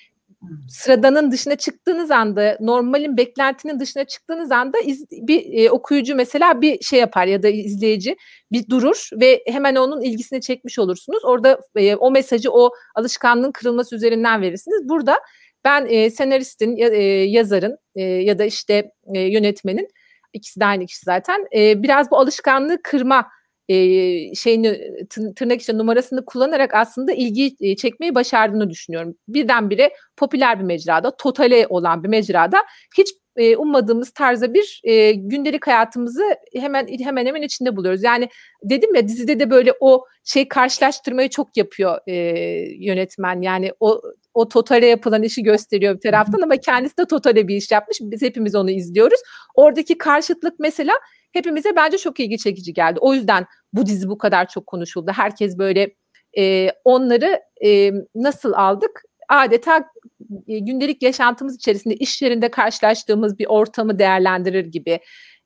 sıradanın 0.70 1.32
dışına 1.32 1.56
çıktığınız 1.56 2.12
anda, 2.12 2.58
normalin 2.60 3.18
beklentinin 3.18 3.80
dışına 3.80 4.06
çıktığınız 4.06 4.52
anda 4.52 4.80
iz, 4.80 5.06
bir 5.12 5.66
e, 5.66 5.72
okuyucu 5.72 6.16
mesela 6.16 6.62
bir 6.62 6.82
şey 6.82 7.00
yapar 7.00 7.28
ya 7.28 7.44
da 7.44 7.48
izleyici 7.50 8.16
bir 8.52 8.70
durur 8.70 9.10
ve 9.14 9.44
hemen 9.48 9.76
onun 9.76 10.02
ilgisini 10.02 10.42
çekmiş 10.42 10.80
olursunuz. 10.80 11.26
Orada 11.26 11.60
e, 11.76 11.96
o 11.96 12.12
mesajı 12.12 12.52
o 12.52 12.72
alışkanlığın 12.96 13.52
kırılması 13.52 13.96
üzerinden 13.96 14.42
verirsiniz. 14.42 14.90
Burada 14.90 15.20
ben 15.66 15.86
e, 15.90 16.10
senaristin, 16.10 16.78
e, 16.78 17.04
yazarın 17.26 17.78
e, 17.96 18.02
ya 18.04 18.40
da 18.40 18.46
işte 18.46 18.92
e, 19.16 19.20
yönetmenin 19.20 19.88
ikisi 20.34 20.60
de 20.60 20.66
aynı 20.66 20.86
kişi 20.86 21.02
zaten 21.06 21.48
e, 21.56 21.84
biraz 21.84 22.12
bu 22.12 22.18
alışkanlığı 22.18 22.82
kırma 22.84 23.28
e, 23.70 23.76
şeyini 24.36 24.82
tırnak 25.36 25.62
içinde 25.62 25.78
numarasını 25.78 26.26
kullanarak 26.26 26.74
aslında 26.74 27.14
ilgi 27.14 27.76
çekmeyi 27.78 28.16
başardığını 28.16 28.70
düşünüyorum. 28.70 29.16
Birdenbire 29.28 29.94
popüler 30.18 30.60
bir 30.60 30.64
mecrada, 30.64 31.18
totale 31.18 31.68
olan 31.70 32.04
bir 32.04 32.10
mecrada 32.10 32.58
hiç 32.98 33.08
e, 33.36 33.58
ummadığımız 33.58 34.12
tarzda 34.12 34.54
bir 34.54 34.82
e, 34.84 35.12
gündelik 35.12 35.68
hayatımızı 35.68 36.24
hemen 36.56 36.88
hemen 37.04 37.26
hemen 37.26 37.42
içinde 37.42 37.76
buluyoruz. 37.76 38.04
Yani 38.04 38.30
dedim 38.64 38.96
ya 38.96 39.08
dizide 39.08 39.40
de 39.40 39.50
böyle 39.50 39.74
o 39.80 40.06
şey 40.24 40.48
karşılaştırmayı 40.48 41.30
çok 41.30 41.58
yapıyor 41.58 42.00
e, 42.08 42.14
yönetmen. 42.86 43.42
Yani 43.42 43.72
o 43.80 44.02
o 44.34 44.50
totale 44.50 44.86
yapılan 44.86 45.24
işi 45.24 45.44
gösteriyor 45.44 45.96
bir 45.96 46.02
taraftan 46.02 46.42
ama 46.42 46.58
kendisi 46.58 46.98
de 46.98 47.06
totale 47.06 47.48
bir 47.48 47.56
iş 47.56 47.72
yapmış. 47.72 47.98
Biz 48.02 48.22
hepimiz 48.22 48.56
onu 48.56 48.72
izliyoruz. 48.72 49.20
Oradaki 49.56 49.98
karşıtlık 49.98 50.60
mesela 50.60 50.94
hepimize 51.36 51.76
bence 51.76 51.98
çok 51.98 52.20
ilgi 52.20 52.38
çekici 52.38 52.74
geldi. 52.74 53.00
O 53.02 53.14
yüzden 53.14 53.46
bu 53.74 53.86
dizi 53.86 54.10
bu 54.10 54.18
kadar 54.18 54.48
çok 54.48 54.68
konuşuldu. 54.68 55.12
Herkes 55.16 55.58
böyle 55.58 55.96
e, 56.38 56.70
onları 56.84 57.40
e, 57.66 57.92
nasıl 58.16 58.54
aldık? 58.54 59.02
Adeta 59.30 59.86
e, 60.48 60.60
gündelik 60.60 61.04
yaşantımız 61.04 61.56
içerisinde 61.56 61.96
iş 61.96 62.22
yerinde 62.22 62.52
karşılaştığımız 62.52 63.40
bir 63.40 63.46
ortamı 63.46 64.00
değerlendirir 64.00 64.66
gibi 64.66 65.00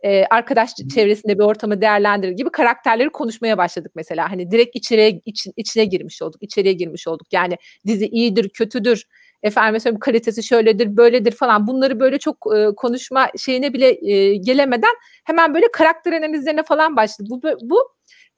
e, 0.04 0.26
arkadaş 0.26 0.72
çevresinde 0.94 1.40
bir 1.40 1.44
ortamı 1.44 1.82
değerlendirir 1.82 2.32
gibi 2.32 2.50
karakterleri 2.50 3.10
konuşmaya 3.10 3.58
başladık 3.58 3.92
mesela. 3.96 4.32
Hani 4.32 4.52
direkt 4.52 4.76
içeriye 4.76 5.22
iç, 5.26 5.48
içine 5.58 5.86
girmiş 5.86 6.22
olduk, 6.22 6.44
içeriye 6.44 6.74
girmiş 6.74 7.08
olduk. 7.08 7.28
Yani 7.32 7.58
dizi 7.88 8.08
iyidir, 8.08 8.50
kötüdür, 8.50 9.06
efendim 9.44 9.80
söyleyeyim 9.80 10.00
kalitesi 10.00 10.44
şöyledir, 10.44 10.98
böyledir 10.98 11.32
falan. 11.32 11.68
Bunları 11.68 12.00
böyle 12.00 12.18
çok 12.18 12.38
e, 12.56 12.76
konuşma 12.76 13.28
şeyine 13.38 13.74
bile 13.74 14.12
e, 14.12 14.36
gelemeden 14.36 14.96
hemen 15.26 15.54
böyle 15.54 15.72
karakter 15.72 16.14
analizlerine 16.14 16.64
falan 16.64 16.96
başladık. 16.96 17.32
Bu 17.32 17.42
bu 17.62 17.78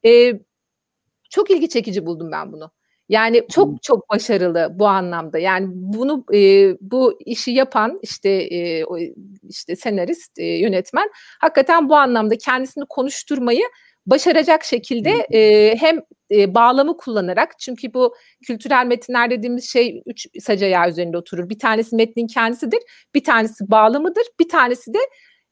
e, 0.06 0.34
çok 1.30 1.52
ilgi 1.52 1.70
çekici 1.70 2.06
buldum 2.06 2.32
ben 2.32 2.52
bunu. 2.52 2.72
Yani 3.10 3.48
çok 3.52 3.84
çok 3.84 4.10
başarılı 4.10 4.70
bu 4.74 4.88
anlamda. 4.88 5.38
Yani 5.38 5.68
bunu 5.72 6.26
e, 6.34 6.40
bu 6.82 7.20
işi 7.26 7.52
yapan 7.52 8.00
işte 8.02 8.30
e, 8.30 8.86
işte 9.50 9.76
senarist, 9.76 10.40
e, 10.40 10.46
yönetmen 10.46 11.10
hakikaten 11.40 11.90
bu 11.90 11.96
anlamda 11.96 12.38
kendisini 12.38 12.86
konuşturmayı 12.90 13.64
başaracak 14.06 14.64
şekilde 14.64 15.10
e, 15.10 15.76
hem 15.78 16.00
e, 16.32 16.56
bağlamı 16.56 16.98
kullanarak 16.98 17.60
çünkü 17.60 17.94
bu 17.94 18.16
kültürel 18.48 18.86
metinler 18.86 19.30
dediğimiz 19.32 19.70
şey 19.70 20.02
üç 20.06 20.28
sac 20.40 20.64
ayağı 20.64 20.90
üzerinde 20.90 21.18
oturur. 21.18 21.50
Bir 21.50 21.60
tanesi 21.60 21.96
metnin 21.96 22.28
kendisidir, 22.28 22.80
bir 23.16 23.24
tanesi 23.24 23.72
bağlamıdır, 23.72 24.24
bir 24.40 24.50
tanesi 24.50 24.94
de 24.94 25.00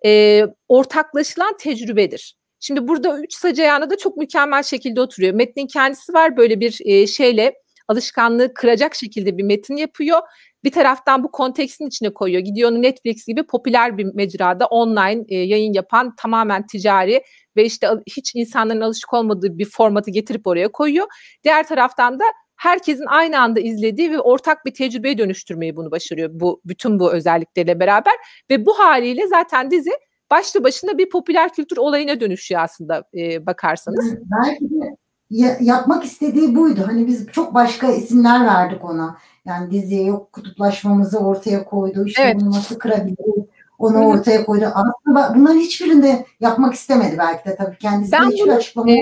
e, 0.06 0.44
ortaklaşılan 0.68 1.58
tecrübedir. 1.58 2.36
Şimdi 2.60 2.88
burada 2.88 3.20
üç 3.20 3.34
sac 3.34 3.60
ayağına 3.60 3.90
da 3.90 3.98
çok 3.98 4.18
mükemmel 4.18 4.64
şekilde 4.64 5.02
oturuyor. 5.02 5.34
Metnin 5.34 5.68
kendisi 5.68 6.14
var 6.14 6.38
böyle 6.38 6.60
bir 6.60 6.80
e, 6.86 7.08
şeyle 7.08 7.54
alışkanlığı 7.88 8.54
kıracak 8.54 8.96
şekilde 8.96 9.38
bir 9.38 9.44
metin 9.44 9.76
yapıyor. 9.76 10.20
Bir 10.64 10.72
taraftan 10.72 11.24
bu 11.24 11.32
kontekstin 11.32 11.88
içine 11.88 12.14
koyuyor. 12.14 12.42
Gidiyor 12.42 12.72
Netflix 12.72 13.26
gibi 13.26 13.44
popüler 13.44 13.98
bir 13.98 14.06
mecrada 14.14 14.66
online 14.66 15.26
e, 15.30 15.36
yayın 15.36 15.74
yapan 15.74 16.16
tamamen 16.16 16.68
ticari 16.68 17.24
ve 17.60 17.66
işte 17.66 17.88
hiç 18.18 18.32
insanların 18.36 18.82
alışık 18.82 19.14
olmadığı 19.14 19.58
bir 19.58 19.66
formatı 19.66 20.12
getirip 20.12 20.48
oraya 20.48 20.68
koyuyor. 20.68 21.08
Diğer 21.44 21.68
taraftan 21.68 22.20
da 22.20 22.24
herkesin 22.56 23.06
aynı 23.08 23.42
anda 23.42 23.60
izlediği 23.60 24.12
ve 24.12 24.20
ortak 24.20 24.66
bir 24.66 24.74
tecrübeye 24.74 25.18
dönüştürmeyi 25.18 25.76
bunu 25.76 25.92
başarıyor 25.92 26.30
bu 26.34 26.62
bütün 26.66 27.00
bu 27.00 27.14
özellikleriyle 27.14 27.80
beraber 27.80 28.14
ve 28.50 28.66
bu 28.66 28.80
haliyle 28.80 29.28
zaten 29.28 29.72
dizi 29.72 29.92
başlı 30.32 30.64
başına 30.64 30.98
bir 30.98 31.10
popüler 31.10 31.54
kültür 31.54 31.78
olayına 31.78 32.20
dönüşüyor 32.20 32.62
aslında 32.62 33.04
e, 33.18 33.46
bakarsanız. 33.46 34.16
Belki 34.46 34.70
de 34.70 34.96
ya, 35.30 35.58
yapmak 35.62 36.04
istediği 36.04 36.56
buydu. 36.56 36.82
Hani 36.86 37.08
biz 37.08 37.28
çok 37.28 37.54
başka 37.54 37.92
isimler 37.92 38.46
verdik 38.46 38.86
ona. 38.86 39.18
Yani 39.46 39.72
diziye 39.72 40.04
yok 40.04 40.34
kutuplaşmamızı 40.34 41.20
ortaya 41.20 41.66
koydu. 41.66 42.06
İşte 42.06 42.22
evet. 42.22 42.36
bunu 42.42 42.50
nasıl 42.52 42.80
kırabiliriz? 42.80 43.46
Onu 43.80 43.98
Hı. 43.98 44.00
ortaya 44.00 44.46
koydu. 44.46 44.66
Aslında 44.66 45.34
bunların 45.36 45.60
hiçbirinde 45.60 46.26
yapmak 46.40 46.74
istemedi 46.74 47.16
belki 47.18 47.50
de 47.50 47.56
tabii 47.56 47.78
kendisi 47.78 48.12
ben 48.12 48.32
hiçbir 48.32 48.44
bunu, 48.44 48.54
açıklama 48.54 48.92
e, 48.92 48.96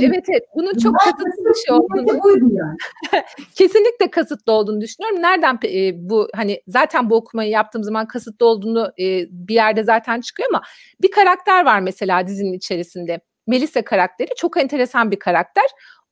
Evet 0.00 0.24
evet. 0.28 0.44
Bunun 0.54 0.74
çok 0.74 0.98
kasıtlı 0.98 1.44
bir 1.48 1.54
şey 1.54 1.74
olduğunu. 1.74 2.22
Buydu 2.22 2.48
yani. 2.50 2.76
kesinlikle 3.54 4.10
kasıtlı 4.10 4.52
olduğunu 4.52 4.80
düşünüyorum. 4.80 5.22
Nereden 5.22 5.58
e, 5.64 6.08
bu 6.08 6.28
hani 6.34 6.60
zaten 6.68 7.10
bu 7.10 7.16
okumayı 7.16 7.50
yaptığım 7.50 7.84
zaman 7.84 8.06
kasıtlı 8.06 8.46
olduğunu 8.46 8.92
e, 9.00 9.26
bir 9.30 9.54
yerde 9.54 9.84
zaten 9.84 10.20
çıkıyor 10.20 10.48
ama 10.52 10.62
bir 11.02 11.10
karakter 11.10 11.64
var 11.64 11.80
mesela 11.80 12.26
dizinin 12.26 12.52
içerisinde. 12.52 13.20
Melisa 13.46 13.82
karakteri 13.82 14.28
çok 14.36 14.56
enteresan 14.56 15.10
bir 15.10 15.18
karakter. 15.18 15.64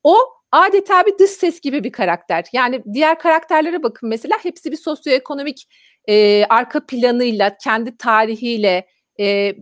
O 0.03 0.17
adeta 0.53 1.07
bir 1.07 1.19
dış 1.19 1.31
ses 1.31 1.61
gibi 1.61 1.85
bir 1.85 1.93
karakter. 1.93 2.45
Yani 2.53 2.83
diğer 2.93 3.19
karakterlere 3.19 3.83
bakın 3.83 4.09
mesela 4.09 4.37
hepsi 4.43 4.73
bir 4.73 4.77
sosyoekonomik 4.77 5.69
e, 6.09 6.45
arka 6.45 6.87
planıyla, 6.87 7.57
kendi 7.65 7.97
tarihiyle, 7.97 8.87
e, 9.21 9.55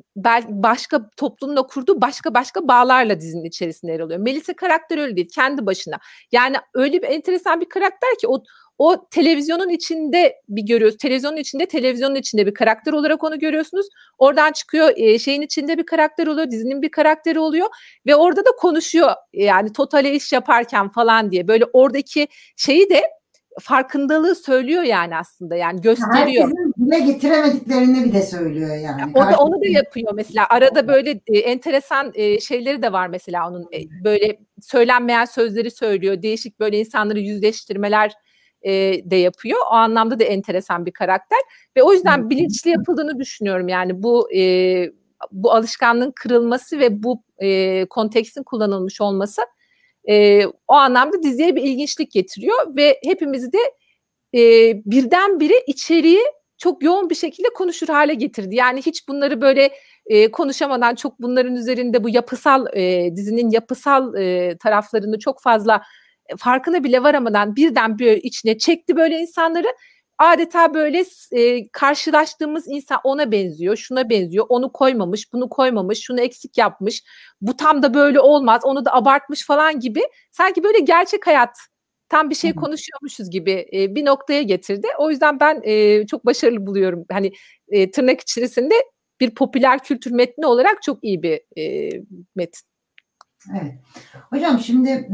başka 0.49 1.11
toplumla 1.17 1.67
kurduğu 1.67 2.01
başka 2.01 2.35
başka 2.35 2.69
bağlarla 2.69 3.21
dizinin 3.21 3.45
içerisinde 3.45 3.93
yer 3.93 4.01
alıyor. 4.01 4.21
Melisa 4.21 4.55
karakter 4.57 4.99
öyle 4.99 5.17
değil, 5.17 5.29
kendi 5.35 5.67
başına. 5.67 5.99
Yani 6.33 6.57
öyle 6.75 7.03
bir 7.03 7.07
enteresan 7.09 7.61
bir 7.61 7.69
karakter 7.69 8.11
ki 8.21 8.29
o 8.29 8.43
o 8.79 9.09
televizyonun 9.11 9.69
içinde 9.69 10.37
bir 10.49 10.63
görüyoruz. 10.63 10.97
Televizyonun 10.99 11.37
içinde, 11.37 11.67
televizyonun 11.67 12.15
içinde 12.15 12.47
bir 12.47 12.55
karakter 12.55 12.93
olarak 12.93 13.25
onu 13.25 13.39
görüyorsunuz. 13.39 13.87
Oradan 14.19 14.53
çıkıyor 14.53 14.93
e, 14.97 15.19
şeyin 15.19 15.43
içinde 15.43 15.79
bir 15.79 15.87
karakter 15.87 16.27
oluyor, 16.27 16.51
dizinin 16.51 16.83
bir 16.83 16.91
karakteri 16.91 17.39
oluyor 17.39 17.67
ve 18.07 18.17
orada 18.17 18.45
da 18.45 18.51
konuşuyor. 18.59 19.11
Yani 19.33 19.73
totale 19.73 20.15
iş 20.15 20.33
yaparken 20.33 20.89
falan 20.89 21.31
diye. 21.31 21.49
Böyle 21.49 21.65
oradaki 21.73 22.29
şeyi 22.57 22.91
de 22.91 23.03
farkındalığı 23.61 24.35
söylüyor 24.35 24.83
yani 24.83 25.17
aslında 25.17 25.57
yani 25.57 25.81
gösteriyor. 25.81 26.45
Herkesin 26.45 26.87
dile 26.87 26.99
getiremediklerini 26.99 28.05
bir 28.05 28.13
de 28.13 28.23
söylüyor 28.23 28.77
yani. 28.77 29.13
O 29.15 29.21
da 29.21 29.37
onu 29.39 29.61
da 29.61 29.67
yapıyor 29.67 30.13
mesela. 30.15 30.47
Arada 30.51 30.89
böyle 30.89 31.21
e, 31.27 31.39
enteresan 31.39 32.13
e, 32.15 32.41
şeyleri 32.41 32.83
de 32.83 32.93
var 32.93 33.09
mesela 33.09 33.49
onun 33.49 33.63
e, 33.63 34.05
böyle 34.05 34.39
söylenmeyen 34.63 35.25
sözleri 35.25 35.71
söylüyor. 35.71 36.23
Değişik 36.23 36.61
böyle 36.61 36.79
insanları 36.79 37.21
yüzleştirmeler 37.21 38.13
e, 38.65 38.71
de 39.11 39.17
yapıyor. 39.17 39.59
O 39.71 39.75
anlamda 39.75 40.19
da 40.19 40.25
enteresan 40.25 40.87
bir 40.87 40.93
karakter 40.93 41.39
ve 41.77 41.83
o 41.83 41.93
yüzden 41.93 42.31
bilinçli 42.31 42.71
yapıldığını 42.71 43.19
düşünüyorum. 43.19 43.69
Yani 43.69 44.03
bu 44.03 44.33
e, 44.35 44.91
bu 45.33 45.53
alışkanlığın 45.53 46.13
kırılması 46.17 46.79
ve 46.79 47.03
bu 47.03 47.23
e, 47.39 47.85
kontekstin 47.85 48.43
kullanılmış 48.43 49.01
olması 49.01 49.43
e, 50.09 50.47
o 50.47 50.75
anlamda 50.75 51.23
diziye 51.23 51.57
bir 51.57 51.63
ilginçlik 51.63 52.13
getiriyor 52.13 52.77
ve 52.77 53.01
hepimizi 53.05 53.53
de 53.53 53.59
e, 54.35 54.41
birdenbire 54.87 55.55
içeriği 55.67 56.23
çok 56.59 56.83
yoğun 56.83 57.11
bir 57.11 57.15
şekilde 57.15 57.49
konuşur 57.55 57.89
hale 57.89 58.15
getirdi. 58.15 58.55
Yani 58.57 58.83
hiç 58.83 59.09
bunları 59.09 59.41
böyle 59.41 59.71
e, 60.07 60.31
konuşamadan 60.31 60.95
çok 60.95 61.21
bunların 61.21 61.55
üzerinde 61.55 62.05
bu 62.05 62.09
yapısal 62.09 62.67
e, 62.77 63.17
dizinin 63.17 63.51
yapısal 63.51 64.15
e, 64.15 64.57
taraflarını 64.59 65.19
çok 65.19 65.43
fazla 65.43 65.83
farkına 66.39 66.85
bile 66.85 67.03
varamadan 67.03 67.57
birden 67.57 67.99
bir 67.99 68.17
içine 68.17 68.59
çekti 68.59 68.97
böyle 68.97 69.19
insanları 69.19 69.69
adeta 70.19 70.75
böyle 70.75 71.05
e, 71.33 71.69
karşılaştığımız 71.69 72.69
insan 72.69 73.01
ona 73.05 73.33
benziyor, 73.33 73.77
şuna 73.77 74.11
benziyor, 74.11 74.47
onu 74.49 74.73
koymamış, 74.73 75.33
bunu 75.33 75.49
koymamış, 75.49 76.01
şunu 76.01 76.21
eksik 76.21 76.59
yapmış, 76.59 77.03
bu 77.41 77.57
tam 77.57 77.83
da 77.83 77.95
böyle 77.95 78.21
olmaz, 78.21 78.61
onu 78.65 78.85
da 78.85 78.95
abartmış 78.95 79.47
falan 79.47 79.81
gibi 79.81 80.03
sanki 80.31 80.65
böyle 80.65 80.79
gerçek 80.79 81.27
hayat 81.27 81.57
tam 82.09 82.31
bir 82.31 82.35
şey 82.35 82.55
konuşuyormuşuz 82.55 83.31
gibi 83.31 83.67
e, 83.73 83.95
bir 83.95 84.05
noktaya 84.05 84.43
getirdi. 84.43 84.87
O 84.99 85.11
yüzden 85.11 85.41
ben 85.41 85.61
e, 85.65 86.07
çok 86.07 86.27
başarılı 86.27 86.67
buluyorum. 86.67 87.05
Hani 87.13 87.33
e, 87.69 87.91
tırnak 87.91 88.21
içerisinde 88.21 88.75
bir 89.21 89.35
popüler 89.35 89.79
kültür 89.79 90.11
metni 90.11 90.47
olarak 90.47 90.83
çok 90.83 91.05
iyi 91.05 91.23
bir 91.23 91.41
e, 91.57 91.91
metin. 92.37 92.63
Evet. 93.51 93.75
Hocam 94.31 94.61
şimdi 94.61 95.09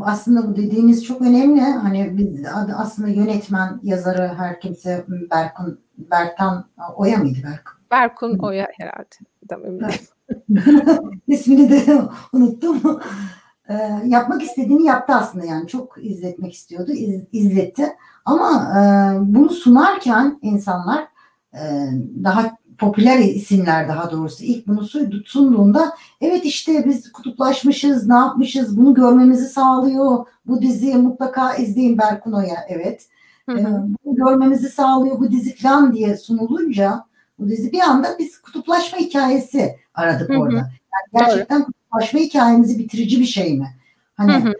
aslında 0.00 0.48
bu 0.48 0.56
dediğiniz 0.56 1.04
çok 1.04 1.22
önemli. 1.22 1.60
Hani 1.60 2.18
biz 2.18 2.46
aslında 2.76 3.08
yönetmen, 3.08 3.80
yazarı 3.82 4.34
her 4.38 4.60
kimse 4.60 5.04
Berkun, 5.30 5.80
Bertan 5.98 6.64
Oya 6.96 7.18
mıydı 7.18 7.38
Berkun? 7.44 7.76
Berkun 7.90 8.38
Oya 8.38 8.68
herhalde. 8.78 9.16
Tamam. 9.48 9.90
İsmini 11.26 11.70
de 11.70 12.02
unuttum. 12.32 13.00
Ee, 13.68 13.74
yapmak 14.04 14.42
istediğini 14.42 14.84
yaptı 14.84 15.14
aslında 15.14 15.44
yani 15.44 15.68
çok 15.68 16.04
izletmek 16.04 16.54
istiyordu, 16.54 16.92
iz, 16.92 17.24
izletti. 17.32 17.86
Ama 18.24 18.72
e, 18.78 18.80
bunu 19.34 19.50
sunarken 19.50 20.38
insanlar 20.42 21.08
e, 21.54 21.62
daha 22.24 22.56
popüler 22.78 23.18
isimler 23.18 23.88
daha 23.88 24.10
doğrusu 24.10 24.44
ilk 24.44 24.66
bunu 24.66 24.88
sunduğunda 25.24 25.92
evet 26.20 26.44
işte 26.44 26.84
biz 26.86 27.12
kutuplaşmışız 27.12 28.06
ne 28.06 28.14
yapmışız 28.14 28.76
bunu 28.76 28.94
görmemizi 28.94 29.44
sağlıyor 29.44 30.26
bu 30.46 30.62
diziyi 30.62 30.94
mutlaka 30.94 31.54
izleyin 31.54 31.98
Berkun 31.98 32.32
Oya 32.32 32.66
evet 32.68 33.06
hı 33.48 33.52
hı. 33.52 33.86
bunu 34.04 34.16
görmemizi 34.16 34.68
sağlıyor 34.68 35.18
bu 35.18 35.30
dizi 35.30 35.56
falan 35.56 35.92
diye 35.94 36.16
sunulunca 36.16 37.04
bu 37.38 37.48
dizi 37.48 37.72
bir 37.72 37.80
anda 37.80 38.16
biz 38.18 38.42
kutuplaşma 38.42 38.98
hikayesi 38.98 39.76
aradık 39.94 40.30
hı 40.30 40.34
hı. 40.34 40.38
orada. 40.38 40.56
Yani 40.56 40.70
gerçekten 41.26 41.58
Doğru. 41.58 41.66
kutuplaşma 41.66 42.20
hikayemizi 42.20 42.78
bitirici 42.78 43.20
bir 43.20 43.24
şey 43.24 43.58
mi? 43.58 43.66
Hani 44.16 44.32
hı 44.32 44.48
hı. 44.48 44.52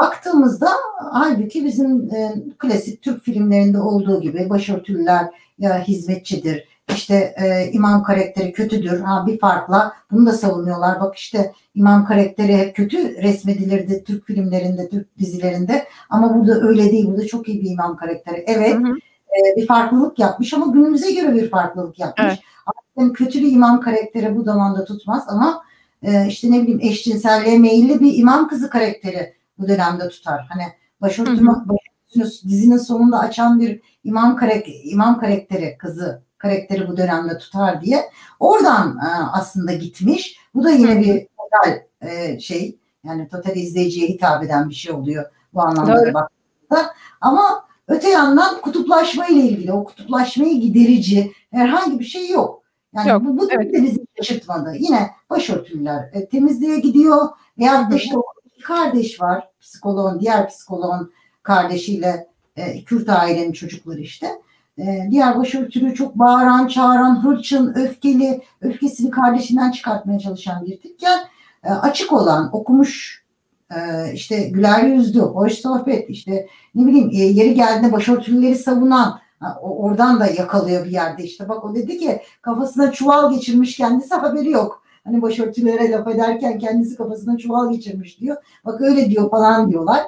baktığımızda 0.00 0.68
halbuki 1.12 1.64
bizim 1.64 2.14
e, 2.14 2.34
klasik 2.58 3.02
Türk 3.02 3.22
filmlerinde 3.22 3.78
olduğu 3.80 4.20
gibi 4.20 4.50
başörtüler 4.50 5.26
ya 5.58 5.82
hizmetçidir 5.82 6.68
işte 6.94 7.34
e, 7.36 7.70
imam 7.72 8.02
karakteri 8.02 8.52
kötüdür. 8.52 9.00
Ha 9.00 9.26
bir 9.26 9.38
farkla 9.38 9.92
bunu 10.10 10.26
da 10.26 10.32
savunuyorlar. 10.32 11.00
Bak 11.00 11.16
işte 11.16 11.52
imam 11.74 12.06
karakteri 12.06 12.56
hep 12.56 12.76
kötü 12.76 13.22
resmedilirdi 13.22 14.04
Türk 14.04 14.26
filmlerinde, 14.26 14.88
Türk 14.88 15.18
dizilerinde. 15.18 15.86
Ama 16.10 16.34
burada 16.34 16.60
öyle 16.60 16.92
değil. 16.92 17.06
Burada 17.06 17.26
çok 17.26 17.48
iyi 17.48 17.62
bir 17.62 17.70
imam 17.70 17.96
karakteri. 17.96 18.44
Evet. 18.46 18.74
Hı 18.74 18.78
hı. 18.78 18.96
E, 19.36 19.56
bir 19.56 19.66
farklılık 19.66 20.18
yapmış 20.18 20.54
ama 20.54 20.66
günümüze 20.66 21.12
göre 21.12 21.34
bir 21.34 21.50
farklılık 21.50 21.98
yapmış. 21.98 22.26
Evet. 22.26 22.38
Aslında 22.66 23.12
kötü 23.12 23.40
bir 23.40 23.52
imam 23.52 23.80
karakteri 23.80 24.36
bu 24.36 24.42
zamanda 24.42 24.84
tutmaz 24.84 25.24
ama 25.28 25.62
e, 26.02 26.26
işte 26.26 26.50
ne 26.50 26.62
bileyim 26.62 26.80
eşcinselliğe 26.82 27.58
meyilli 27.58 28.00
bir 28.00 28.18
imam 28.18 28.48
kızı 28.48 28.70
karakteri 28.70 29.34
bu 29.58 29.68
dönemde 29.68 30.08
tutar. 30.08 30.46
Hani 30.48 30.62
başörtü, 31.00 31.46
başörtüsünü 31.46 32.50
dizinin 32.50 32.78
sonunda 32.78 33.18
açan 33.18 33.60
bir 33.60 33.80
imam 34.04 34.36
karakteri, 34.36 34.76
imam 34.76 35.20
karakteri 35.20 35.76
kızı 35.78 36.25
karakteri 36.38 36.88
bu 36.88 36.96
dönemde 36.96 37.38
tutar 37.38 37.82
diye. 37.82 38.10
Oradan 38.40 38.98
e, 38.98 39.08
aslında 39.32 39.72
gitmiş. 39.72 40.38
Bu 40.54 40.64
da 40.64 40.70
yine 40.70 41.00
bir 41.00 41.26
total 41.36 41.78
e, 42.00 42.40
şey 42.40 42.78
yani 43.04 43.28
total 43.28 43.56
izleyiciye 43.56 44.08
hitap 44.08 44.44
eden 44.44 44.68
bir 44.68 44.74
şey 44.74 44.92
oluyor 44.92 45.24
bu 45.54 45.62
anlamda 45.62 46.14
baktığında. 46.14 46.94
Ama 47.20 47.66
öte 47.88 48.08
yandan 48.08 48.60
kutuplaşma 48.60 49.26
ile 49.26 49.40
ilgili 49.40 49.72
o 49.72 49.84
kutuplaşmayı 49.84 50.60
giderici 50.60 51.32
herhangi 51.50 51.98
bir 51.98 52.04
şey 52.04 52.30
yok. 52.30 52.62
Yani 52.94 53.08
yok, 53.08 53.22
bu, 53.24 53.38
bu 53.38 53.52
evet. 53.52 53.74
da 53.74 53.82
bizi 53.82 54.06
şaşırtmadı. 54.16 54.74
Yine 54.78 55.10
başörtüler 55.30 56.10
e, 56.12 56.28
temizliğe 56.28 56.80
gidiyor. 56.80 57.28
Veya 57.58 57.90
işte 57.94 58.18
o 58.18 58.22
kardeş 58.62 59.20
var. 59.20 59.48
Psikoloğun, 59.60 60.20
diğer 60.20 60.48
psikoloğun 60.48 61.12
kardeşiyle 61.42 62.26
e, 62.56 62.84
Kürt 62.84 63.08
ailenin 63.08 63.52
çocukları 63.52 64.00
işte 64.00 64.30
e, 64.78 65.08
diğer 65.10 65.38
başörtülü 65.38 65.94
çok 65.94 66.14
bağıran, 66.14 66.66
çağıran, 66.66 67.24
hırçın, 67.24 67.74
öfkeli, 67.74 68.42
öfkesini 68.60 69.10
kardeşinden 69.10 69.70
çıkartmaya 69.70 70.18
çalışan 70.18 70.66
bir 70.66 70.80
tipken 70.80 71.18
e, 71.64 71.70
açık 71.70 72.12
olan, 72.12 72.50
okumuş, 72.52 73.24
e, 73.70 74.12
işte 74.12 74.48
güler 74.48 74.82
yüzlü, 74.82 75.20
hoş 75.20 75.52
sohbet, 75.52 76.10
işte 76.10 76.46
ne 76.74 76.86
bileyim 76.86 77.10
e, 77.12 77.16
yeri 77.16 77.54
geldiğinde 77.54 77.92
başörtülüleri 77.92 78.56
savunan, 78.56 79.20
oradan 79.60 80.20
da 80.20 80.26
yakalıyor 80.26 80.84
bir 80.84 80.90
yerde 80.90 81.24
işte. 81.24 81.48
Bak 81.48 81.64
o 81.64 81.74
dedi 81.74 81.98
ki 81.98 82.20
kafasına 82.42 82.92
çuval 82.92 83.32
geçirmiş 83.32 83.76
kendisi 83.76 84.14
haberi 84.14 84.50
yok. 84.50 84.82
Hani 85.04 85.22
başörtülere 85.22 85.90
laf 85.90 86.08
ederken 86.08 86.58
kendisi 86.58 86.96
kafasına 86.96 87.36
çuval 87.36 87.72
geçirmiş 87.72 88.20
diyor. 88.20 88.36
Bak 88.64 88.80
öyle 88.80 89.10
diyor 89.10 89.30
falan 89.30 89.70
diyorlar. 89.70 90.02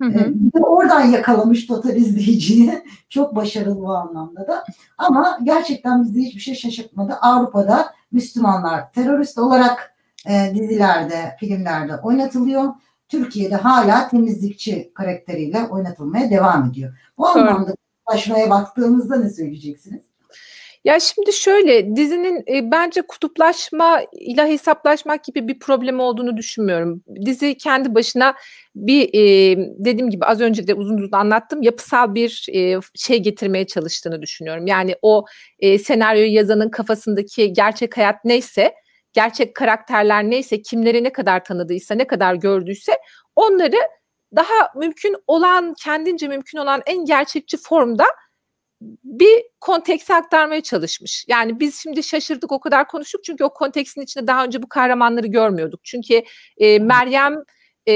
Hı 0.00 0.04
hı. 0.04 0.34
Ee, 0.56 0.60
oradan 0.60 1.00
yakalamış 1.00 1.66
total 1.66 1.96
izleyiciyi. 1.96 2.82
Çok 3.08 3.36
başarılı 3.36 3.80
bu 3.80 3.92
anlamda 3.92 4.48
da. 4.48 4.64
Ama 4.98 5.38
gerçekten 5.42 6.02
bizi 6.02 6.22
hiçbir 6.22 6.40
şey 6.40 6.54
şaşırtmadı. 6.54 7.12
Avrupa'da 7.12 7.94
Müslümanlar 8.12 8.92
terörist 8.92 9.38
olarak 9.38 9.94
e, 10.28 10.52
dizilerde, 10.54 11.36
filmlerde 11.40 11.96
oynatılıyor. 11.96 12.74
Türkiye'de 13.08 13.56
hala 13.56 14.08
temizlikçi 14.08 14.92
karakteriyle 14.94 15.66
oynatılmaya 15.70 16.30
devam 16.30 16.70
ediyor. 16.70 16.98
Bu 17.18 17.28
anlamda 17.28 17.74
ulaşmaya 18.08 18.50
baktığımızda 18.50 19.16
ne 19.16 19.30
söyleyeceksiniz? 19.30 20.09
Ya 20.84 21.00
şimdi 21.00 21.32
şöyle 21.32 21.96
dizinin 21.96 22.44
e, 22.48 22.70
bence 22.70 23.02
kutuplaşma 23.02 24.02
ile 24.12 24.48
hesaplaşmak 24.48 25.24
gibi 25.24 25.48
bir 25.48 25.58
problem 25.58 26.00
olduğunu 26.00 26.36
düşünmüyorum. 26.36 27.02
Dizi 27.26 27.56
kendi 27.58 27.94
başına 27.94 28.34
bir 28.74 29.08
e, 29.14 29.56
dediğim 29.78 30.10
gibi 30.10 30.24
az 30.24 30.40
önce 30.40 30.66
de 30.66 30.74
uzun 30.74 30.98
uzun 30.98 31.12
anlattım 31.12 31.62
yapısal 31.62 32.14
bir 32.14 32.46
e, 32.54 32.80
şey 32.94 33.18
getirmeye 33.18 33.66
çalıştığını 33.66 34.22
düşünüyorum. 34.22 34.66
Yani 34.66 34.96
o 35.02 35.24
e, 35.58 35.78
senaryoyu 35.78 36.32
yazanın 36.32 36.70
kafasındaki 36.70 37.52
gerçek 37.52 37.96
hayat 37.96 38.24
neyse 38.24 38.74
gerçek 39.12 39.56
karakterler 39.56 40.30
neyse 40.30 40.62
kimleri 40.62 41.04
ne 41.04 41.12
kadar 41.12 41.44
tanıdıysa 41.44 41.94
ne 41.94 42.06
kadar 42.06 42.34
gördüyse 42.34 42.92
onları 43.36 43.76
daha 44.36 44.72
mümkün 44.76 45.16
olan 45.26 45.74
kendince 45.82 46.28
mümkün 46.28 46.58
olan 46.58 46.82
en 46.86 47.04
gerçekçi 47.04 47.56
formda 47.56 48.04
bir 49.04 49.42
kontekse 49.60 50.14
aktarmaya 50.14 50.60
çalışmış. 50.60 51.24
Yani 51.28 51.60
biz 51.60 51.82
şimdi 51.82 52.02
şaşırdık 52.02 52.52
o 52.52 52.60
kadar 52.60 52.88
konuştuk 52.88 53.24
çünkü 53.24 53.44
o 53.44 53.52
konteksin 53.52 54.00
içinde 54.00 54.26
daha 54.26 54.44
önce 54.44 54.62
bu 54.62 54.68
kahramanları 54.68 55.26
görmüyorduk. 55.26 55.80
Çünkü 55.84 56.22
e, 56.58 56.78
Meryem 56.78 57.36
e, 57.86 57.94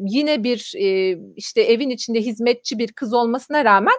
yine 0.00 0.44
bir 0.44 0.72
e, 0.76 1.18
işte 1.36 1.62
evin 1.62 1.90
içinde 1.90 2.20
hizmetçi 2.20 2.78
bir 2.78 2.92
kız 2.92 3.12
olmasına 3.14 3.64
rağmen 3.64 3.96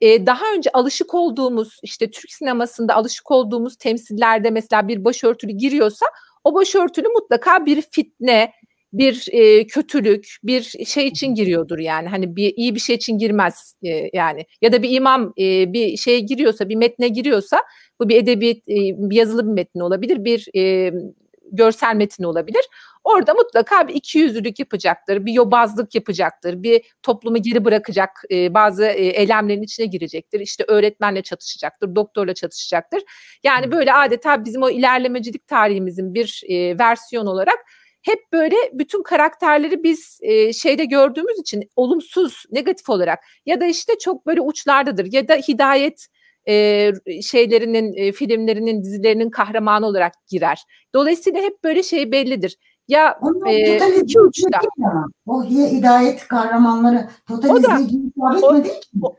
e, 0.00 0.26
daha 0.26 0.52
önce 0.56 0.70
alışık 0.72 1.14
olduğumuz 1.14 1.78
işte 1.82 2.10
Türk 2.10 2.32
sinemasında 2.32 2.94
alışık 2.94 3.30
olduğumuz 3.30 3.76
temsillerde 3.76 4.50
mesela 4.50 4.88
bir 4.88 5.04
başörtülü 5.04 5.52
giriyorsa 5.52 6.06
o 6.44 6.54
başörtülü 6.54 7.08
mutlaka 7.08 7.66
bir 7.66 7.82
fitne, 7.82 8.52
bir 8.92 9.26
e, 9.32 9.66
kötülük, 9.66 10.36
bir 10.44 10.62
şey 10.86 11.06
için 11.06 11.34
giriyordur 11.34 11.78
yani. 11.78 12.08
Hani 12.08 12.36
bir 12.36 12.52
iyi 12.56 12.74
bir 12.74 12.80
şey 12.80 12.96
için 12.96 13.18
girmez 13.18 13.74
e, 13.84 14.10
yani. 14.12 14.46
Ya 14.62 14.72
da 14.72 14.82
bir 14.82 14.90
imam 14.90 15.32
e, 15.38 15.72
bir 15.72 15.96
şeye 15.96 16.20
giriyorsa, 16.20 16.68
bir 16.68 16.76
metne 16.76 17.08
giriyorsa 17.08 17.62
bu 18.00 18.08
bir 18.08 18.16
edebi 18.16 18.50
e, 18.50 18.76
bir 19.10 19.16
yazılı 19.16 19.46
bir 19.46 19.52
metni 19.52 19.82
olabilir, 19.82 20.24
bir 20.24 20.48
e, 20.56 20.92
görsel 21.52 21.96
metin 21.96 22.24
olabilir. 22.24 22.64
Orada 23.04 23.34
mutlaka 23.34 23.88
bir 23.88 23.94
iki 23.94 24.18
yüzlülük 24.18 24.58
yapacaktır, 24.58 25.26
bir 25.26 25.32
yobazlık 25.32 25.94
yapacaktır, 25.94 26.62
bir 26.62 26.82
toplumu 27.02 27.42
geri 27.42 27.64
bırakacak 27.64 28.10
e, 28.30 28.54
bazı 28.54 28.84
e, 28.84 29.06
eylemlerin 29.06 29.62
içine 29.62 29.86
girecektir. 29.86 30.40
İşte 30.40 30.64
öğretmenle 30.68 31.22
çatışacaktır, 31.22 31.96
doktorla 31.96 32.34
çatışacaktır. 32.34 33.02
Yani 33.44 33.72
böyle 33.72 33.92
adeta 33.92 34.44
bizim 34.44 34.62
o 34.62 34.70
ilerlemecilik 34.70 35.46
tarihimizin 35.46 36.14
bir 36.14 36.42
e, 36.48 36.78
versiyon 36.78 37.26
olarak 37.26 37.58
hep 38.02 38.32
böyle 38.32 38.56
bütün 38.72 39.02
karakterleri 39.02 39.82
biz 39.82 40.18
e, 40.22 40.52
şeyde 40.52 40.84
gördüğümüz 40.84 41.38
için 41.38 41.62
olumsuz, 41.76 42.44
negatif 42.50 42.90
olarak 42.90 43.18
ya 43.46 43.60
da 43.60 43.66
işte 43.66 43.98
çok 43.98 44.26
böyle 44.26 44.40
uçlardadır 44.40 45.12
ya 45.12 45.28
da 45.28 45.34
hidayet 45.34 46.06
e, 46.48 46.90
şeylerinin, 47.22 47.94
e, 47.96 48.12
filmlerinin, 48.12 48.84
dizilerinin 48.84 49.30
kahramanı 49.30 49.86
olarak 49.86 50.12
girer. 50.26 50.62
Dolayısıyla 50.94 51.42
hep 51.42 51.64
böyle 51.64 51.82
şey 51.82 52.12
bellidir. 52.12 52.56
Ya 52.88 53.20
e, 53.46 53.76
iki 54.00 54.20
uçta. 54.20 54.60
O 55.26 55.44
hidayet 55.44 56.28
kahramanları 56.28 57.08
total 57.28 57.50
o 57.50 57.62
da, 57.62 57.78
o, 58.42 58.54
değil 58.64 58.74
o, 59.02 59.16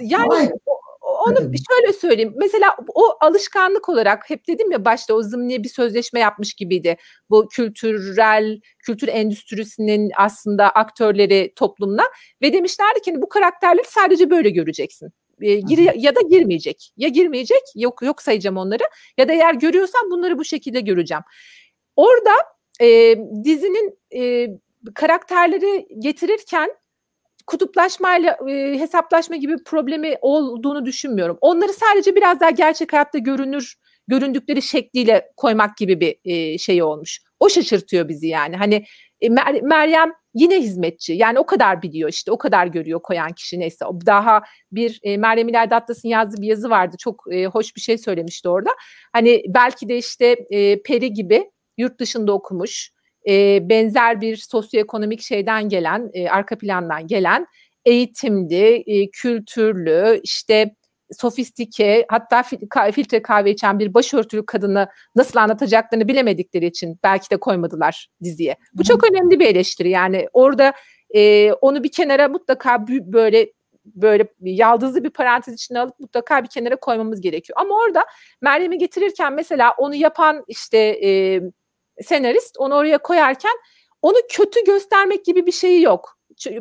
yani 0.00 0.52
o, 0.66 0.72
onu 1.02 1.36
şöyle 1.38 1.92
söyleyeyim. 1.92 2.34
Mesela 2.36 2.76
o 2.94 3.02
alışkanlık 3.20 3.88
olarak 3.88 4.30
hep 4.30 4.48
dedim 4.48 4.70
ya 4.70 4.84
başta 4.84 5.14
o 5.14 5.22
zımniye 5.22 5.62
bir 5.62 5.68
sözleşme 5.68 6.20
yapmış 6.20 6.54
gibiydi. 6.54 6.96
Bu 7.30 7.48
kültürel, 7.48 8.60
kültür 8.78 9.08
endüstrisinin 9.08 10.10
aslında 10.16 10.70
aktörleri 10.70 11.52
toplumla 11.56 12.02
ve 12.42 12.52
demişlerdi 12.52 13.00
ki 13.00 13.10
hani 13.10 13.22
bu 13.22 13.28
karakterleri 13.28 13.86
sadece 13.88 14.30
böyle 14.30 14.50
göreceksin. 14.50 15.12
E, 15.40 15.54
gir, 15.54 15.94
ya 15.94 16.16
da 16.16 16.20
girmeyecek. 16.20 16.92
Ya 16.96 17.08
girmeyecek, 17.08 17.62
yok 17.74 18.02
yok 18.02 18.22
sayacağım 18.22 18.56
onları 18.56 18.82
ya 19.18 19.28
da 19.28 19.32
eğer 19.32 19.54
görüyorsam 19.54 20.10
bunları 20.10 20.38
bu 20.38 20.44
şekilde 20.44 20.80
göreceğim. 20.80 21.22
Orada 21.96 22.32
e, 22.80 23.16
dizinin 23.44 23.98
e, 24.14 24.48
karakterleri 24.94 25.86
getirirken 25.98 26.70
kutuplaşmayla 27.46 28.38
e, 28.48 28.78
hesaplaşma 28.78 29.36
gibi 29.36 29.64
problemi 29.64 30.14
olduğunu 30.20 30.84
düşünmüyorum. 30.84 31.38
Onları 31.40 31.72
sadece 31.72 32.16
biraz 32.16 32.40
daha 32.40 32.50
gerçek 32.50 32.92
hayatta 32.92 33.18
görünür 33.18 33.74
göründükleri 34.08 34.62
şekliyle 34.62 35.32
koymak 35.36 35.76
gibi 35.76 36.00
bir 36.00 36.16
e, 36.24 36.58
şey 36.58 36.82
olmuş. 36.82 37.20
O 37.40 37.48
şaşırtıyor 37.48 38.08
bizi 38.08 38.26
yani. 38.26 38.56
Hani 38.56 38.84
e, 39.20 39.26
Mer- 39.26 39.62
Meryem 39.62 40.12
yine 40.34 40.60
hizmetçi. 40.60 41.12
Yani 41.12 41.38
o 41.38 41.46
kadar 41.46 41.82
biliyor 41.82 42.08
işte 42.08 42.32
o 42.32 42.38
kadar 42.38 42.66
görüyor 42.66 43.02
koyan 43.02 43.32
kişi 43.32 43.60
neyse. 43.60 43.84
Daha 44.06 44.42
bir 44.72 45.00
e, 45.02 45.16
Meryem 45.16 45.48
İlayda 45.48 45.76
Atlas'ın 45.76 46.08
yazdığı 46.08 46.42
bir 46.42 46.46
yazı 46.46 46.70
vardı. 46.70 46.96
Çok 46.98 47.24
e, 47.30 47.46
hoş 47.46 47.76
bir 47.76 47.80
şey 47.80 47.98
söylemişti 47.98 48.48
orada. 48.48 48.70
Hani 49.12 49.42
belki 49.48 49.88
de 49.88 49.98
işte 49.98 50.36
e, 50.50 50.82
Peri 50.82 51.12
gibi 51.12 51.50
yurt 51.78 52.00
dışında 52.00 52.32
okumuş, 52.32 52.90
e, 53.28 53.68
benzer 53.68 54.20
bir 54.20 54.36
sosyoekonomik 54.36 55.20
şeyden 55.20 55.68
gelen, 55.68 56.10
e, 56.12 56.28
arka 56.28 56.58
plandan 56.58 57.06
gelen 57.06 57.46
eğitimli, 57.84 58.84
e, 58.86 59.10
kültürlü, 59.10 60.20
işte 60.22 60.74
sofistike 61.18 62.06
hatta 62.08 62.42
filtre 62.92 63.22
kahve 63.22 63.50
içen 63.50 63.78
bir 63.78 63.94
başörtülü 63.94 64.46
kadını 64.46 64.88
nasıl 65.16 65.38
anlatacaklarını 65.38 66.08
bilemedikleri 66.08 66.66
için 66.66 66.98
belki 67.02 67.30
de 67.30 67.36
koymadılar 67.36 68.08
diziye. 68.22 68.56
Bu 68.74 68.84
çok 68.84 69.10
önemli 69.10 69.40
bir 69.40 69.46
eleştiri 69.46 69.90
yani 69.90 70.28
orada 70.32 70.72
e, 71.14 71.52
onu 71.52 71.84
bir 71.84 71.92
kenara 71.92 72.28
mutlaka 72.28 72.86
böyle 72.88 73.52
böyle 73.84 74.26
yaldızlı 74.40 75.04
bir 75.04 75.10
parantez 75.10 75.54
içine 75.54 75.80
alıp 75.80 76.00
mutlaka 76.00 76.42
bir 76.42 76.48
kenara 76.48 76.76
koymamız 76.76 77.20
gerekiyor. 77.20 77.58
Ama 77.60 77.74
orada 77.74 78.04
Meryem'i 78.40 78.78
getirirken 78.78 79.32
mesela 79.32 79.74
onu 79.78 79.94
yapan 79.94 80.44
işte 80.48 80.78
e, 80.78 81.40
senarist 82.02 82.56
onu 82.58 82.74
oraya 82.74 82.98
koyarken 82.98 83.52
onu 84.02 84.16
kötü 84.30 84.64
göstermek 84.64 85.24
gibi 85.24 85.46
bir 85.46 85.52
şeyi 85.52 85.82
yok 85.82 86.18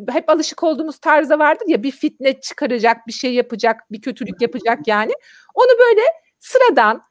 hep 0.09 0.29
alışık 0.29 0.63
olduğumuz 0.63 0.99
tarzda 0.99 1.39
vardır 1.39 1.65
ya 1.67 1.83
bir 1.83 1.91
fitne 1.91 2.41
çıkaracak, 2.41 3.07
bir 3.07 3.13
şey 3.13 3.33
yapacak, 3.33 3.91
bir 3.91 4.01
kötülük 4.01 4.41
yapacak 4.41 4.87
yani. 4.87 5.11
Onu 5.53 5.79
böyle 5.79 6.01
sıradan 6.39 7.03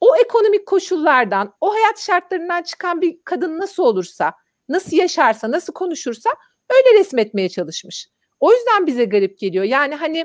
o 0.00 0.16
ekonomik 0.16 0.66
koşullardan, 0.66 1.54
o 1.60 1.74
hayat 1.74 2.00
şartlarından 2.00 2.62
çıkan 2.62 3.00
bir 3.00 3.18
kadın 3.24 3.58
nasıl 3.58 3.82
olursa, 3.82 4.32
nasıl 4.68 4.96
yaşarsa, 4.96 5.50
nasıl 5.50 5.72
konuşursa 5.72 6.30
öyle 6.70 7.00
resmetmeye 7.00 7.48
çalışmış. 7.48 8.08
O 8.40 8.52
yüzden 8.52 8.86
bize 8.86 9.04
garip 9.04 9.38
geliyor. 9.38 9.64
Yani 9.64 9.94
hani 9.94 10.24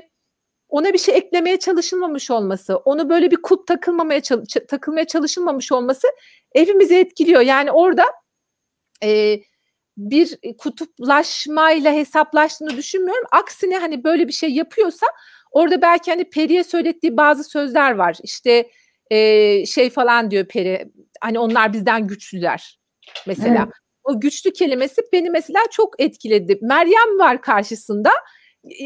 ona 0.72 0.92
bir 0.92 0.98
şey 0.98 1.16
eklemeye 1.16 1.58
çalışılmamış 1.58 2.30
olması, 2.30 2.76
onu 2.76 3.08
böyle 3.08 3.30
bir 3.30 3.36
kulp 3.36 3.66
takılmamaya 3.66 4.20
takılmaya 4.68 5.06
çalışılmamış 5.06 5.72
olması 5.72 6.08
evimizi 6.54 6.96
etkiliyor. 6.96 7.40
Yani 7.40 7.72
orada 7.72 8.04
e, 9.04 9.40
bir 9.96 10.38
kutuplaşmayla 10.58 11.92
hesaplaştığını 11.92 12.76
düşünmüyorum. 12.76 13.26
Aksine 13.32 13.78
hani 13.78 14.04
böyle 14.04 14.28
bir 14.28 14.32
şey 14.32 14.50
yapıyorsa 14.50 15.06
orada 15.50 15.82
belki 15.82 16.10
hani 16.10 16.30
Peri'ye 16.30 16.64
söylettiği 16.64 17.16
bazı 17.16 17.44
sözler 17.44 17.92
var. 17.92 18.16
İşte 18.22 18.70
e, 19.10 19.66
şey 19.66 19.90
falan 19.90 20.30
diyor 20.30 20.44
Peri 20.44 20.92
hani 21.20 21.38
onlar 21.38 21.72
bizden 21.72 22.06
güçlüler 22.06 22.80
mesela. 23.26 23.62
Evet. 23.64 23.74
O 24.04 24.20
güçlü 24.20 24.52
kelimesi 24.52 25.02
beni 25.12 25.30
mesela 25.30 25.60
çok 25.70 26.00
etkiledi. 26.00 26.58
Meryem 26.62 27.18
var 27.18 27.42
karşısında 27.42 28.10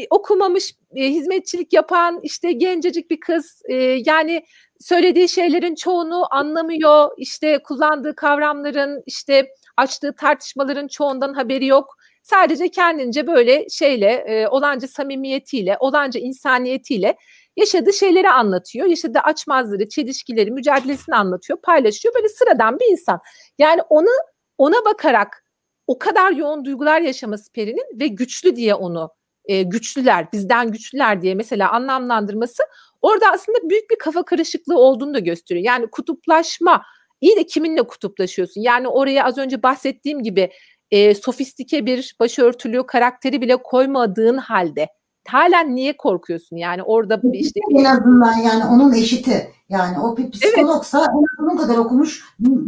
okumamış, 0.09 0.75
e, 0.95 1.09
hizmetçilik 1.09 1.73
yapan 1.73 2.19
işte 2.23 2.51
gencecik 2.51 3.11
bir 3.11 3.19
kız. 3.19 3.61
E, 3.65 3.75
yani 4.05 4.45
söylediği 4.79 5.29
şeylerin 5.29 5.75
çoğunu 5.75 6.35
anlamıyor. 6.35 7.09
İşte 7.17 7.63
kullandığı 7.63 8.15
kavramların 8.15 9.03
işte 9.05 9.47
açtığı 9.77 10.15
tartışmaların 10.15 10.87
çoğundan 10.87 11.33
haberi 11.33 11.65
yok. 11.65 11.97
Sadece 12.23 12.69
kendince 12.69 13.27
böyle 13.27 13.69
şeyle, 13.69 14.11
e, 14.11 14.47
olanca 14.47 14.87
samimiyetiyle, 14.87 15.77
olanca 15.79 16.19
insaniyetiyle 16.19 17.17
yaşadığı 17.57 17.93
şeyleri 17.93 18.29
anlatıyor. 18.29 18.87
Yaşadığı 18.87 19.19
açmazları, 19.19 19.89
çelişkileri, 19.89 20.51
mücadelesini 20.51 21.15
anlatıyor, 21.15 21.61
paylaşıyor. 21.61 22.15
Böyle 22.15 22.29
sıradan 22.29 22.79
bir 22.79 22.91
insan. 22.91 23.19
Yani 23.59 23.81
onu 23.89 24.09
ona 24.57 24.85
bakarak 24.85 25.43
o 25.87 25.99
kadar 25.99 26.31
yoğun 26.31 26.65
duygular 26.65 27.01
yaşaması 27.01 27.51
Peri'nin 27.51 27.99
ve 27.99 28.07
güçlü 28.07 28.55
diye 28.55 28.75
onu 28.75 29.11
e, 29.47 29.63
güçlüler, 29.63 30.31
bizden 30.33 30.71
güçlüler 30.71 31.21
diye 31.21 31.35
mesela 31.35 31.71
anlamlandırması 31.71 32.63
orada 33.01 33.31
aslında 33.31 33.57
büyük 33.69 33.89
bir 33.89 33.97
kafa 33.97 34.25
karışıklığı 34.25 34.79
olduğunu 34.79 35.13
da 35.13 35.19
gösteriyor. 35.19 35.65
Yani 35.65 35.87
kutuplaşma 35.91 36.83
İyi 37.21 37.35
de 37.35 37.45
kiminle 37.45 37.83
kutuplaşıyorsun? 37.83 38.61
Yani 38.61 38.87
oraya 38.87 39.25
az 39.25 39.37
önce 39.37 39.63
bahsettiğim 39.63 40.23
gibi 40.23 40.51
e, 40.91 41.15
sofistike 41.15 41.85
bir 41.85 42.15
başörtülü 42.19 42.85
karakteri 42.85 43.41
bile 43.41 43.55
koymadığın 43.55 44.37
halde 44.37 44.87
halen 45.27 45.75
niye 45.75 45.97
korkuyorsun? 45.97 46.55
Yani 46.55 46.83
orada 46.83 47.21
işte 47.33 47.59
en 47.71 47.83
azından 47.83 48.33
yani 48.33 48.65
onun 48.65 48.93
eşiti 48.93 49.51
yani 49.69 49.99
o 49.99 50.17
bir 50.17 50.31
psikologsa 50.31 50.99
evet. 50.99 51.09
onun 51.39 51.57
kadar 51.57 51.77
okumuş 51.77 52.23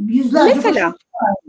yüzlerce 0.07 0.55
mesela. 0.55 0.93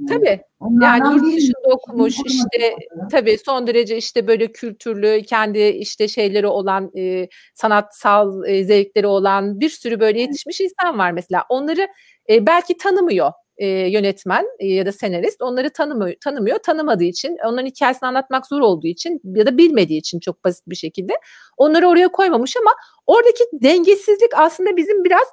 tabii. 0.08 0.40
Yani 0.80 1.14
yurt 1.14 1.36
dışında 1.36 1.74
okumuş 1.74 2.16
işte 2.26 2.76
tabii 3.10 3.38
son 3.44 3.66
derece 3.66 3.96
işte 3.96 4.26
böyle 4.26 4.52
kültürlü 4.52 5.22
kendi 5.22 5.58
işte 5.58 6.08
şeyleri 6.08 6.46
olan 6.46 6.90
e, 6.96 7.28
sanatsal 7.54 8.44
e, 8.46 8.64
zevkleri 8.64 9.06
olan 9.06 9.60
bir 9.60 9.68
sürü 9.68 10.00
böyle 10.00 10.20
yetişmiş 10.20 10.60
insan 10.60 10.98
var 10.98 11.10
mesela. 11.12 11.44
Onları 11.48 11.88
e, 12.30 12.46
belki 12.46 12.76
tanımıyor 12.76 13.32
e, 13.60 13.66
yönetmen 13.66 14.46
e, 14.58 14.66
ya 14.66 14.86
da 14.86 14.92
senarist 14.92 15.42
onları 15.42 15.70
tanımıyor, 15.70 16.16
tanımıyor. 16.24 16.58
Tanımadığı 16.58 17.04
için, 17.04 17.36
onların 17.46 17.66
hikayesini 17.66 18.06
anlatmak 18.06 18.46
zor 18.46 18.60
olduğu 18.60 18.86
için 18.86 19.20
ya 19.24 19.46
da 19.46 19.58
bilmediği 19.58 19.98
için 19.98 20.20
çok 20.20 20.44
basit 20.44 20.64
bir 20.66 20.76
şekilde 20.76 21.12
onları 21.56 21.88
oraya 21.88 22.08
koymamış 22.08 22.56
ama 22.56 22.70
oradaki 23.06 23.44
dengesizlik 23.52 24.30
aslında 24.36 24.76
bizim 24.76 25.04
biraz 25.04 25.26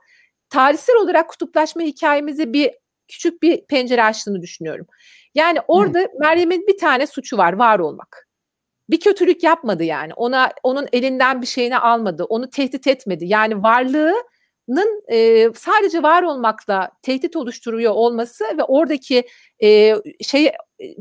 tarihsel 0.49 0.95
olarak 0.95 1.29
kutuplaşma 1.29 1.81
hikayemize 1.81 2.53
bir 2.53 2.71
küçük 3.07 3.43
bir 3.43 3.65
pencere 3.65 4.03
açtığını 4.03 4.41
düşünüyorum. 4.41 4.87
Yani 5.35 5.59
orada 5.67 5.99
hmm. 5.99 6.19
Meryem'in 6.19 6.67
bir 6.67 6.77
tane 6.77 7.07
suçu 7.07 7.37
var, 7.37 7.53
var 7.53 7.79
olmak. 7.79 8.27
Bir 8.89 8.99
kötülük 8.99 9.43
yapmadı 9.43 9.83
yani. 9.83 10.13
Ona 10.13 10.51
onun 10.63 10.87
elinden 10.93 11.41
bir 11.41 11.47
şeyini 11.47 11.77
almadı. 11.77 12.23
Onu 12.23 12.49
tehdit 12.49 12.87
etmedi. 12.87 13.25
Yani 13.25 13.63
varlığı 13.63 14.13
nın 14.67 15.03
e, 15.11 15.49
sadece 15.55 16.03
var 16.03 16.23
olmakla 16.23 16.91
tehdit 17.01 17.35
oluşturuyor 17.35 17.93
olması 17.93 18.43
ve 18.57 18.63
oradaki 18.63 19.23
e, 19.63 19.95
şey 20.21 20.45
e, 20.45 20.53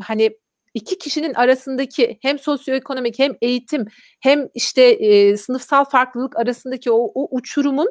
hani 0.03 0.31
iki 0.75 0.99
kişinin 0.99 1.35
arasındaki 1.35 2.19
hem 2.23 2.39
sosyoekonomik 2.39 3.19
hem 3.19 3.33
eğitim 3.43 3.87
hem 4.21 4.49
işte 4.55 4.83
e, 4.83 5.37
sınıfsal 5.37 5.85
farklılık 5.85 6.39
arasındaki 6.39 6.91
o, 6.91 7.13
o 7.15 7.29
uçurumun 7.37 7.89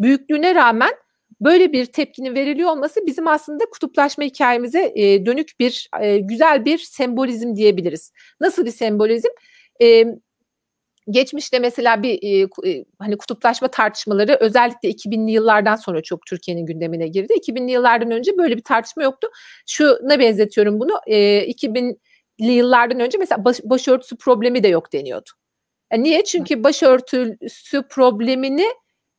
büyüklüğüne 0.00 0.54
rağmen 0.54 0.92
böyle 1.40 1.72
bir 1.72 1.86
tepkinin 1.86 2.34
veriliyor 2.34 2.70
olması 2.70 3.06
bizim 3.06 3.28
aslında 3.28 3.64
kutuplaşma 3.64 4.24
hikayemize 4.24 4.92
e, 4.94 5.26
dönük 5.26 5.60
bir 5.60 5.90
e, 6.00 6.18
güzel 6.18 6.64
bir 6.64 6.78
sembolizm 6.78 7.56
diyebiliriz. 7.56 8.12
Nasıl 8.40 8.64
bir 8.64 8.70
sembolizm? 8.70 9.28
E, 9.82 10.04
geçmişte 11.10 11.58
mesela 11.58 12.02
bir 12.02 12.18
e, 12.22 12.48
e, 12.70 12.84
hani 12.98 13.16
kutuplaşma 13.16 13.68
tartışmaları 13.68 14.36
özellikle 14.40 14.90
2000'li 14.90 15.30
yıllardan 15.30 15.76
sonra 15.76 16.02
çok 16.02 16.26
Türkiye'nin 16.26 16.66
gündemine 16.66 17.08
girdi. 17.08 17.32
2000'li 17.32 17.70
yıllardan 17.70 18.10
önce 18.10 18.38
böyle 18.38 18.56
bir 18.56 18.62
tartışma 18.62 19.02
yoktu. 19.02 19.28
Şuna 19.66 20.18
benzetiyorum 20.18 20.80
bunu. 20.80 20.92
E, 21.06 21.16
2000'li 21.50 22.52
yıllardan 22.52 23.00
önce 23.00 23.18
mesela 23.18 23.44
baş, 23.44 23.60
başörtüsü 23.64 24.16
problemi 24.16 24.62
de 24.62 24.68
yok 24.68 24.92
deniyordu. 24.92 25.30
Yani 25.92 26.02
niye? 26.02 26.24
Çünkü 26.24 26.64
başörtüsü 26.64 27.82
problemini 27.90 28.66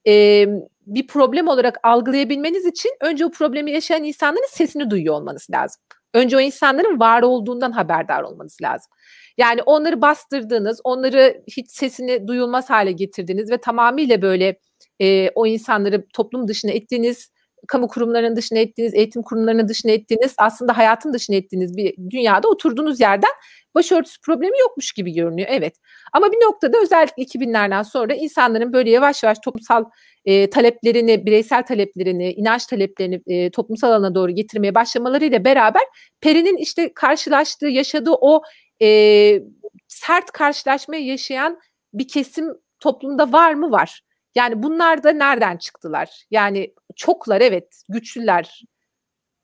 e, 0.08 0.46
bir 0.86 1.08
problem 1.08 1.48
olarak 1.48 1.78
algılayabilmeniz 1.84 2.66
için 2.66 2.92
önce 3.02 3.26
o 3.26 3.32
problemi 3.32 3.72
yaşayan 3.72 4.04
insanların 4.04 4.48
sesini 4.50 4.90
duyuyor 4.90 5.16
olmanız 5.16 5.48
lazım. 5.52 5.82
Önce 6.14 6.38
o 6.38 6.40
insanların 6.40 7.00
var 7.00 7.22
olduğundan 7.22 7.72
haberdar 7.72 8.24
olmanız 8.24 8.58
lazım. 8.62 8.92
Yani 9.38 9.64
onları 9.64 10.02
bastırdığınız, 10.02 10.82
onları 10.84 11.44
hiç 11.58 11.72
sesini 11.72 12.28
duyulmaz 12.28 12.70
hale 12.70 12.92
getirdiniz 12.92 13.52
ve 13.52 13.58
tamamıyla 13.58 14.22
böyle 14.22 14.60
e, 15.02 15.30
o 15.30 15.46
insanları 15.48 16.06
toplum 16.14 16.48
dışına 16.48 16.72
ettiğiniz, 16.72 17.30
kamu 17.68 17.88
kurumlarının 17.88 18.36
dışına 18.36 18.60
ettiğiniz, 18.60 18.94
eğitim 18.94 19.22
kurumlarının 19.22 19.68
dışına 19.68 19.92
ettiğiniz, 19.92 20.34
aslında 20.38 20.78
hayatın 20.78 21.14
dışına 21.14 21.36
ettiğiniz 21.36 21.78
bir 21.78 21.96
dünyada 22.10 22.48
oturduğunuz 22.48 23.00
yerden 23.00 23.32
başörtüsü 23.76 24.22
problemi 24.22 24.60
yokmuş 24.60 24.92
gibi 24.92 25.14
görünüyor. 25.14 25.48
Evet. 25.52 25.76
Ama 26.14 26.32
bir 26.32 26.38
noktada 26.38 26.78
özellikle 26.82 27.24
2000'lerden 27.24 27.84
sonra 27.84 28.14
insanların 28.14 28.74
böyle 28.74 28.90
yavaş 28.90 29.24
yavaş 29.24 29.38
toplumsal 29.40 29.86
e, 30.26 30.50
taleplerini, 30.50 31.26
bireysel 31.26 31.64
taleplerini, 31.64 32.32
inanç 32.32 32.66
taleplerini 32.66 33.22
e, 33.28 33.52
toplumsal 33.52 33.90
alana 33.90 34.16
doğru 34.16 34.32
getirmeye 34.32 34.76
başlamalarıyla 34.76 35.46
beraber 35.46 35.82
Peri'nin 36.22 36.58
işte 36.58 36.94
karşılaştığı, 36.94 37.68
yaşadığı 37.68 38.14
o 38.22 38.42
e, 38.82 39.42
sert 39.88 40.32
karşılaşmayı 40.32 41.06
yaşayan 41.06 41.60
bir 41.94 42.08
kesim 42.08 42.48
toplumda 42.80 43.32
var 43.32 43.54
mı? 43.54 43.72
Var. 43.72 44.02
Yani 44.36 44.64
bunlar 44.64 45.04
da 45.04 45.12
nereden 45.12 45.58
çıktılar? 45.58 46.26
Yani 46.32 46.74
çoklar 46.96 47.42
evet, 47.42 47.84
güçlüler. 47.90 48.62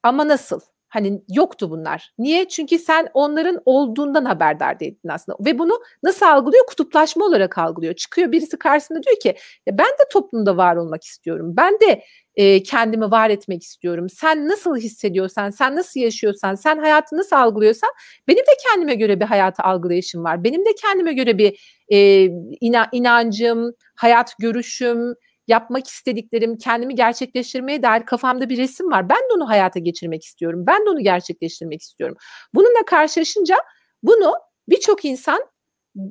Ama 0.04 0.28
nasıl? 0.28 0.62
Hani 0.95 1.21
yoktu 1.29 1.71
bunlar. 1.71 2.13
Niye? 2.17 2.47
Çünkü 2.47 2.79
sen 2.79 3.08
onların 3.13 3.62
olduğundan 3.65 4.25
haberdar 4.25 4.79
değildin 4.79 5.10
aslında. 5.10 5.38
Ve 5.45 5.60
bunu 5.60 5.79
nasıl 6.03 6.25
algılıyor? 6.25 6.65
Kutuplaşma 6.65 7.25
olarak 7.25 7.58
algılıyor. 7.58 7.93
Çıkıyor 7.93 8.31
birisi 8.31 8.58
karşısında 8.60 9.03
diyor 9.03 9.19
ki 9.19 9.36
ya 9.65 9.77
ben 9.77 9.86
de 9.86 10.03
toplumda 10.13 10.58
var 10.58 10.75
olmak 10.75 11.03
istiyorum. 11.03 11.53
Ben 11.58 11.73
de 11.79 12.03
e, 12.36 12.63
kendimi 12.63 13.12
var 13.12 13.29
etmek 13.29 13.63
istiyorum. 13.63 14.10
Sen 14.10 14.47
nasıl 14.47 14.77
hissediyorsan, 14.77 15.49
sen 15.49 15.75
nasıl 15.75 15.99
yaşıyorsan, 15.99 16.55
sen 16.55 16.77
hayatı 16.77 17.17
nasıl 17.17 17.36
algılıyorsan 17.36 17.89
benim 18.27 18.39
de 18.39 18.51
kendime 18.69 18.95
göre 18.95 19.19
bir 19.19 19.25
hayatı 19.25 19.63
algılayışım 19.63 20.23
var. 20.23 20.43
Benim 20.43 20.65
de 20.65 20.69
kendime 20.81 21.13
göre 21.13 21.38
bir 21.38 21.81
e, 21.89 22.29
ina, 22.62 22.88
inancım, 22.91 23.71
hayat 23.95 24.36
görüşüm, 24.39 25.13
yapmak 25.47 25.88
istediklerim, 25.88 26.58
kendimi 26.58 26.95
gerçekleştirmeye 26.95 27.84
dair 27.84 28.05
kafamda 28.05 28.49
bir 28.49 28.58
resim 28.58 28.91
var. 28.91 29.10
Ben 29.10 29.17
de 29.17 29.34
onu 29.36 29.49
hayata 29.49 29.79
geçirmek 29.79 30.23
istiyorum. 30.23 30.63
Ben 30.67 30.86
de 30.86 30.89
onu 30.89 30.99
gerçekleştirmek 30.99 31.81
istiyorum. 31.81 32.17
Bununla 32.53 32.86
karşılaşınca 32.86 33.55
bunu 34.03 34.34
birçok 34.69 35.05
insan 35.05 35.39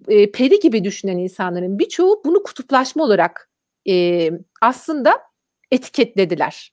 e, 0.08 0.32
peri 0.32 0.60
gibi 0.60 0.84
düşünen 0.84 1.18
insanların 1.18 1.78
birçoğu 1.78 2.22
bunu 2.24 2.42
kutuplaşma 2.42 3.04
olarak 3.04 3.50
e, 3.88 4.30
aslında 4.62 5.22
etiketlediler. 5.70 6.72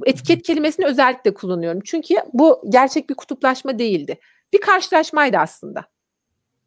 Bu 0.00 0.06
etiket 0.06 0.42
kelimesini 0.42 0.86
özellikle 0.86 1.34
kullanıyorum. 1.34 1.80
Çünkü 1.84 2.14
bu 2.32 2.62
gerçek 2.68 3.10
bir 3.10 3.14
kutuplaşma 3.14 3.78
değildi. 3.78 4.18
Bir 4.52 4.60
karşılaşmaydı 4.60 5.36
aslında. 5.36 5.84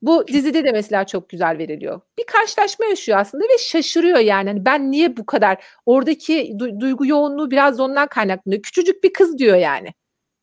Bu 0.02 0.28
dizide 0.28 0.64
de 0.64 0.72
mesela 0.72 1.06
çok 1.06 1.30
güzel 1.30 1.58
veriliyor. 1.58 2.02
Bir 2.18 2.24
karşılaşma 2.26 2.86
yaşıyor 2.86 3.18
aslında 3.18 3.44
ve 3.44 3.58
şaşırıyor 3.60 4.20
yani. 4.20 4.50
Hani 4.50 4.66
ben 4.66 4.92
niye 4.92 5.18
bu 5.18 5.26
kadar 5.26 5.64
oradaki 5.86 6.34
du- 6.34 6.80
duygu 6.80 7.06
yoğunluğu 7.06 7.52
biraz 7.52 7.80
ondan 7.80 8.08
kaynaklanıyor. 8.08 8.62
Küçücük 8.62 9.04
bir 9.04 9.14
kız 9.14 9.38
diyor 9.38 9.58
yani. 9.58 9.94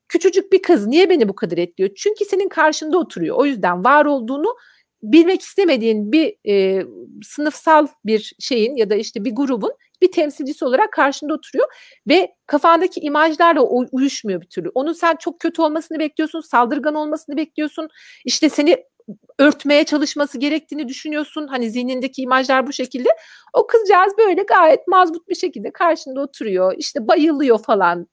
Küçücük 0.08 0.52
bir 0.52 0.62
kız 0.62 0.86
niye 0.86 1.10
beni 1.10 1.28
bu 1.28 1.34
kadar 1.34 1.58
etliyor? 1.58 1.90
Çünkü 1.96 2.24
senin 2.24 2.48
karşında 2.48 2.98
oturuyor. 2.98 3.36
O 3.36 3.46
yüzden 3.46 3.84
var 3.84 4.04
olduğunu 4.04 4.56
bilmek 5.02 5.42
istemediğin 5.42 6.12
bir 6.12 6.34
e, 6.48 6.84
sınıfsal 7.22 7.86
bir 8.04 8.32
şeyin 8.38 8.76
ya 8.76 8.90
da 8.90 8.94
işte 8.94 9.24
bir 9.24 9.34
grubun 9.34 9.72
bir 10.02 10.12
temsilcisi 10.12 10.64
olarak 10.64 10.92
karşında 10.92 11.34
oturuyor 11.34 11.68
ve 12.08 12.34
kafandaki 12.46 13.00
imajlarla 13.00 13.62
uyuşmuyor 13.62 14.40
bir 14.40 14.46
türlü. 14.46 14.70
Onun 14.74 14.92
sen 14.92 15.16
çok 15.16 15.40
kötü 15.40 15.62
olmasını 15.62 15.98
bekliyorsun, 15.98 16.40
saldırgan 16.40 16.94
olmasını 16.94 17.36
bekliyorsun. 17.36 17.88
İşte 18.24 18.48
seni 18.48 18.84
örtmeye 19.38 19.84
çalışması 19.84 20.38
gerektiğini 20.38 20.88
düşünüyorsun. 20.88 21.46
Hani 21.46 21.70
zihnindeki 21.70 22.22
imajlar 22.22 22.66
bu 22.66 22.72
şekilde. 22.72 23.08
O 23.52 23.66
kızcağız 23.66 24.12
böyle 24.18 24.42
gayet 24.42 24.88
mazbut 24.88 25.28
bir 25.28 25.34
şekilde 25.34 25.72
karşında 25.72 26.20
oturuyor. 26.20 26.74
İşte 26.78 27.08
bayılıyor 27.08 27.58
falan. 27.58 28.06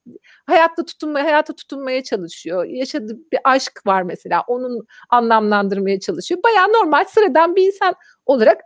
Hayatta 0.47 0.85
tutunmaya, 0.85 1.25
hayata 1.25 1.55
tutunmaya 1.55 2.03
çalışıyor. 2.03 2.65
Yaşadığı 2.65 3.17
bir 3.31 3.39
aşk 3.43 3.81
var 3.85 4.01
mesela. 4.01 4.43
Onun 4.47 4.87
anlamlandırmaya 5.09 5.99
çalışıyor. 5.99 6.43
Bayağı 6.43 6.67
normal 6.67 7.05
sıradan 7.05 7.55
bir 7.55 7.67
insan 7.67 7.95
olarak 8.25 8.61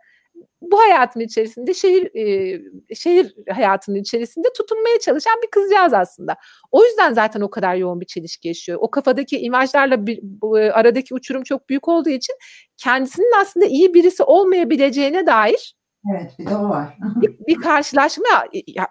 bu 0.61 0.79
hayatın 0.79 1.19
içerisinde 1.19 1.73
şehir 1.73 2.15
e, 2.15 2.95
şehir 2.95 3.35
hayatının 3.49 3.95
içerisinde 3.97 4.47
tutunmaya 4.57 4.99
çalışan 4.99 5.33
bir 5.43 5.51
kızcağız 5.51 5.93
aslında. 5.93 6.35
O 6.71 6.85
yüzden 6.85 7.13
zaten 7.13 7.41
o 7.41 7.49
kadar 7.49 7.75
yoğun 7.75 8.01
bir 8.01 8.05
çelişki 8.05 8.47
yaşıyor. 8.47 8.79
O 8.81 8.91
kafadaki 8.91 9.39
imajlarla 9.39 10.07
bir, 10.07 10.19
bu, 10.23 10.59
e, 10.59 10.71
aradaki 10.71 11.13
uçurum 11.13 11.43
çok 11.43 11.69
büyük 11.69 11.87
olduğu 11.87 12.09
için 12.09 12.35
kendisinin 12.77 13.41
aslında 13.41 13.65
iyi 13.65 13.93
birisi 13.93 14.23
olmayabileceğine 14.23 15.25
dair 15.25 15.75
Evet 16.11 16.35
bir 16.39 16.45
de 16.45 16.55
o 16.55 16.69
var. 16.69 16.97
bir, 17.15 17.47
bir 17.47 17.55
karşılaşma 17.55 18.27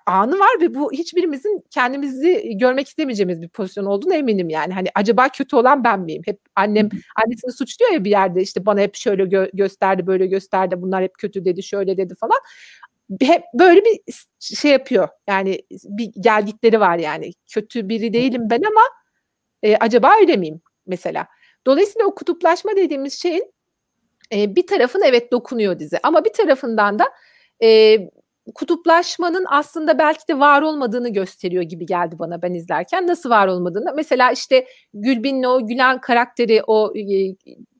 anı 0.07 0.39
var 0.39 0.61
ve 0.61 0.75
bu 0.75 0.93
hiçbirimizin 0.93 1.65
kendimizi 1.71 2.59
görmek 2.59 2.89
istemeyeceğimiz 2.89 3.43
bir 3.43 3.49
pozisyon 3.49 3.85
olduğunu 3.85 4.15
eminim 4.15 4.49
yani. 4.49 4.75
Hani 4.75 4.89
acaba 4.95 5.29
kötü 5.29 5.57
olan 5.57 5.85
ben 5.85 6.01
miyim? 6.01 6.23
Hep 6.25 6.41
annem 6.57 6.89
annesini 7.25 7.53
suçluyor 7.53 7.93
ya 7.93 8.05
bir 8.05 8.11
yerde 8.11 8.43
işte 8.43 8.67
bana 8.67 8.81
hep 8.81 8.95
şöyle 8.95 9.23
gö- 9.23 9.57
gösterdi 9.57 10.07
böyle 10.07 10.27
gösterdi 10.27 10.83
bunlar 10.83 11.03
hep 11.03 11.15
kötü 11.19 11.45
dedi 11.45 11.63
şöyle 11.63 11.97
dedi 11.97 12.15
falan. 12.15 12.39
Hep 13.21 13.43
böyle 13.55 13.85
bir 13.85 14.01
şey 14.41 14.71
yapıyor 14.71 15.09
yani 15.29 15.63
bir 15.85 16.13
gelgitleri 16.21 16.81
var 16.81 16.99
yani 16.99 17.33
kötü 17.55 17.89
biri 17.89 18.13
değilim 18.13 18.51
ben 18.51 18.63
ama 18.63 18.83
e, 19.63 19.77
acaba 19.77 20.13
öyle 20.21 20.37
miyim 20.37 20.61
mesela. 20.87 21.27
Dolayısıyla 21.67 22.07
o 22.07 22.15
kutuplaşma 22.15 22.77
dediğimiz 22.77 23.15
şeyin 23.15 23.53
e, 24.33 24.57
bir 24.57 24.67
tarafın 24.67 25.03
evet 25.05 25.33
dokunuyor 25.33 25.79
dizi 25.79 25.99
ama 26.03 26.25
bir 26.25 26.33
tarafından 26.33 26.99
da 26.99 27.05
e, 27.63 27.99
kutuplaşmanın 28.55 29.47
aslında 29.49 29.99
belki 29.99 30.29
de 30.29 30.39
var 30.39 30.63
olmadığını 30.63 31.09
gösteriyor 31.13 31.63
gibi 31.63 31.87
geldi 31.87 32.19
bana 32.19 32.43
ben 32.43 32.55
izlerken. 32.55 33.07
Nasıl 33.07 33.31
var 33.31 33.47
olmadığını? 33.47 33.93
Mesela 33.97 34.33
işte 34.33 34.67
Gülbin'le 34.95 35.45
o 35.45 35.67
Gülen 35.67 36.01
karakteri 36.01 36.63
o 36.67 36.93
e, 36.97 37.37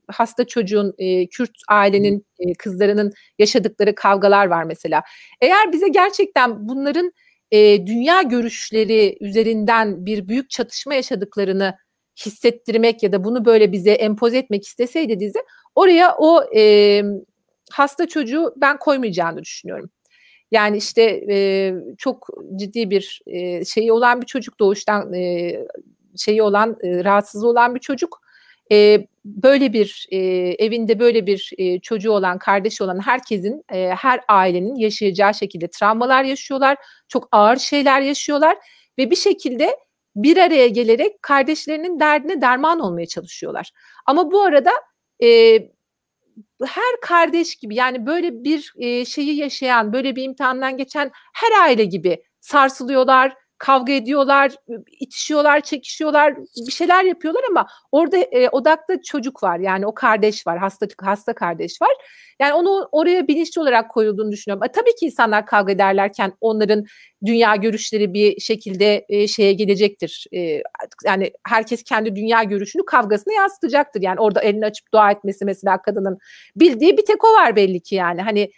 hasta 0.09 0.47
çocuğun 0.47 0.95
e, 0.99 1.27
Kürt 1.29 1.51
ailenin 1.69 2.27
e, 2.39 2.53
kızlarının 2.55 3.13
yaşadıkları 3.39 3.95
kavgalar 3.95 4.47
var 4.47 4.65
mesela. 4.65 5.03
Eğer 5.41 5.73
bize 5.73 5.89
gerçekten 5.89 6.69
bunların 6.69 7.13
e, 7.51 7.87
dünya 7.87 8.23
görüşleri 8.23 9.17
üzerinden 9.21 10.07
bir 10.07 10.29
büyük 10.29 10.51
çatışma 10.51 10.95
yaşadıklarını 10.95 11.75
hissettirmek 12.27 13.03
ya 13.03 13.13
da 13.13 13.25
bunu 13.25 13.45
böyle 13.45 13.73
bize 13.73 13.91
empoze 13.91 14.39
etmek 14.39 14.67
isteseydi 14.67 15.21
dizi 15.21 15.39
oraya 15.75 16.17
o 16.19 16.45
e, 16.57 17.03
hasta 17.71 18.09
çocuğu 18.09 18.55
ben 18.57 18.79
koymayacağını 18.79 19.43
düşünüyorum. 19.43 19.91
Yani 20.51 20.77
işte 20.77 21.25
e, 21.31 21.75
çok 21.99 22.29
ciddi 22.57 22.91
bir 22.91 23.21
e, 23.27 23.65
şeyi 23.65 23.93
olan 23.93 24.21
bir 24.21 24.27
çocuk 24.27 24.61
doğuştan 24.61 25.13
e, 25.13 25.55
şeyi 26.17 26.43
olan 26.43 26.77
e, 26.83 27.05
rahatsızlığı 27.05 27.49
olan 27.49 27.75
bir 27.75 27.81
çocuk 27.81 28.21
e, 28.73 29.07
böyle 29.25 29.73
bir 29.73 30.07
e, 30.11 30.19
evinde 30.59 30.99
böyle 30.99 31.27
bir 31.27 31.51
e, 31.59 31.81
çocuğu 31.81 32.13
olan 32.13 32.39
kardeşi 32.39 32.85
olan 32.85 33.01
herkesin 33.07 33.65
e, 33.73 33.89
her 33.89 34.21
ailenin 34.29 34.75
yaşayacağı 34.75 35.35
şekilde 35.35 35.69
travmalar 35.69 36.25
yaşıyorlar 36.25 36.77
çok 37.09 37.29
ağır 37.33 37.57
şeyler 37.57 38.01
yaşıyorlar 38.01 38.57
ve 38.99 39.11
bir 39.11 39.17
şekilde 39.17 39.77
bir 40.23 40.37
araya 40.37 40.69
gelerek 40.69 41.23
kardeşlerinin 41.23 42.01
derdine 42.01 42.41
derman 42.41 42.81
olmaya 42.81 43.07
çalışıyorlar. 43.07 43.71
Ama 44.07 44.33
bu 44.33 44.43
arada 44.43 44.71
e, 45.23 45.59
her 46.65 47.01
kardeş 47.03 47.57
gibi 47.57 47.75
yani 47.75 48.07
böyle 48.07 48.45
bir 48.45 48.73
e, 48.79 49.05
şeyi 49.05 49.37
yaşayan, 49.37 49.93
böyle 49.93 50.17
bir 50.17 50.23
imtihandan 50.23 50.77
geçen 50.77 51.11
her 51.35 51.63
aile 51.63 51.85
gibi 51.85 52.23
sarsılıyorlar, 52.41 53.35
kavga 53.59 53.93
ediyorlar, 53.93 54.53
itişiyorlar, 55.01 55.61
çekişiyorlar, 55.61 56.37
bir 56.67 56.73
şeyler 56.73 57.05
yapıyorlar 57.05 57.43
ama 57.51 57.67
orada 57.93 58.17
e, 58.17 58.49
odakta 58.49 59.03
çocuk 59.03 59.43
var. 59.43 59.59
Yani 59.59 59.87
o 59.87 59.95
kardeş 59.95 60.47
var, 60.47 60.59
hasta 60.59 60.87
hasta 61.01 61.35
kardeş 61.35 61.83
var. 61.83 61.91
Yani 62.41 62.53
onu 62.53 62.89
oraya 62.93 63.29
bilinçli 63.29 63.61
olarak 63.61 63.91
koyulduğunu 63.91 64.33
düşünüyorum. 64.33 64.65
E, 64.65 64.73
tabii 64.73 64.95
ki 64.95 65.07
insanlar 65.07 65.47
kavga 65.47 65.73
ederlerken 65.73 66.33
onların 66.41 66.85
dünya 67.25 67.57
görüşleri 67.57 68.15
bir 68.15 68.41
şekilde 68.41 69.05
e, 69.09 69.29
şeye 69.29 69.53
gelecektir. 69.53 70.27
E, 70.35 70.63
yani 71.07 71.33
herkes 71.47 71.83
kendi 71.83 72.17
dünya 72.17 72.43
görüşünü 72.43 72.85
kavgasına 72.85 73.35
yansıtacaktır. 73.35 74.03
Yani 74.03 74.21
orada 74.21 74.41
elini 74.41 74.67
açıp 74.67 74.93
dua 74.93 75.11
etmesi 75.11 75.45
mesela 75.45 75.83
kadının 75.83 76.19
bildiği 76.57 76.97
bir 76.97 77.05
tek 77.05 77.25
o 77.25 77.33
var 77.33 77.57
belli 77.57 77.81
ki 77.81 77.95
yani. 77.95 78.23
Hani 78.23 78.51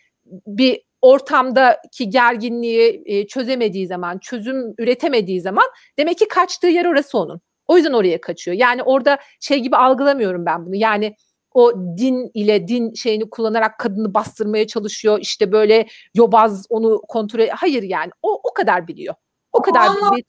bir 0.47 0.90
ortamdaki 1.03 2.11
gerginliği 2.11 3.03
e, 3.07 3.27
çözemediği 3.27 3.87
zaman, 3.87 4.19
çözüm 4.19 4.75
üretemediği 4.79 5.41
zaman 5.41 5.65
demek 5.99 6.19
ki 6.19 6.29
kaçtığı 6.29 6.67
yer 6.67 6.85
orası 6.85 7.19
onun. 7.19 7.41
O 7.67 7.77
yüzden 7.77 7.93
oraya 7.93 8.21
kaçıyor. 8.21 8.57
Yani 8.57 8.83
orada 8.83 9.19
şey 9.41 9.61
gibi 9.61 9.77
algılamıyorum 9.77 10.47
ben 10.47 10.67
bunu. 10.67 10.77
Yani 10.77 11.17
o 11.55 11.73
din 11.77 12.31
ile 12.35 12.69
din 12.69 12.95
şeyini 12.95 13.31
kullanarak 13.31 13.79
kadını 13.79 14.15
bastırmaya 14.15 14.67
çalışıyor. 14.67 15.19
İşte 15.21 15.53
böyle 15.53 15.87
yobaz 16.15 16.67
onu 16.69 17.03
kontrol 17.09 17.49
Hayır 17.49 17.83
yani 17.83 18.11
o 18.23 18.41
o 18.45 18.55
kadar 18.55 18.89
biliyor. 18.89 19.15
O 19.53 19.63
kadar 19.63 19.89
biliyor. 19.97 20.21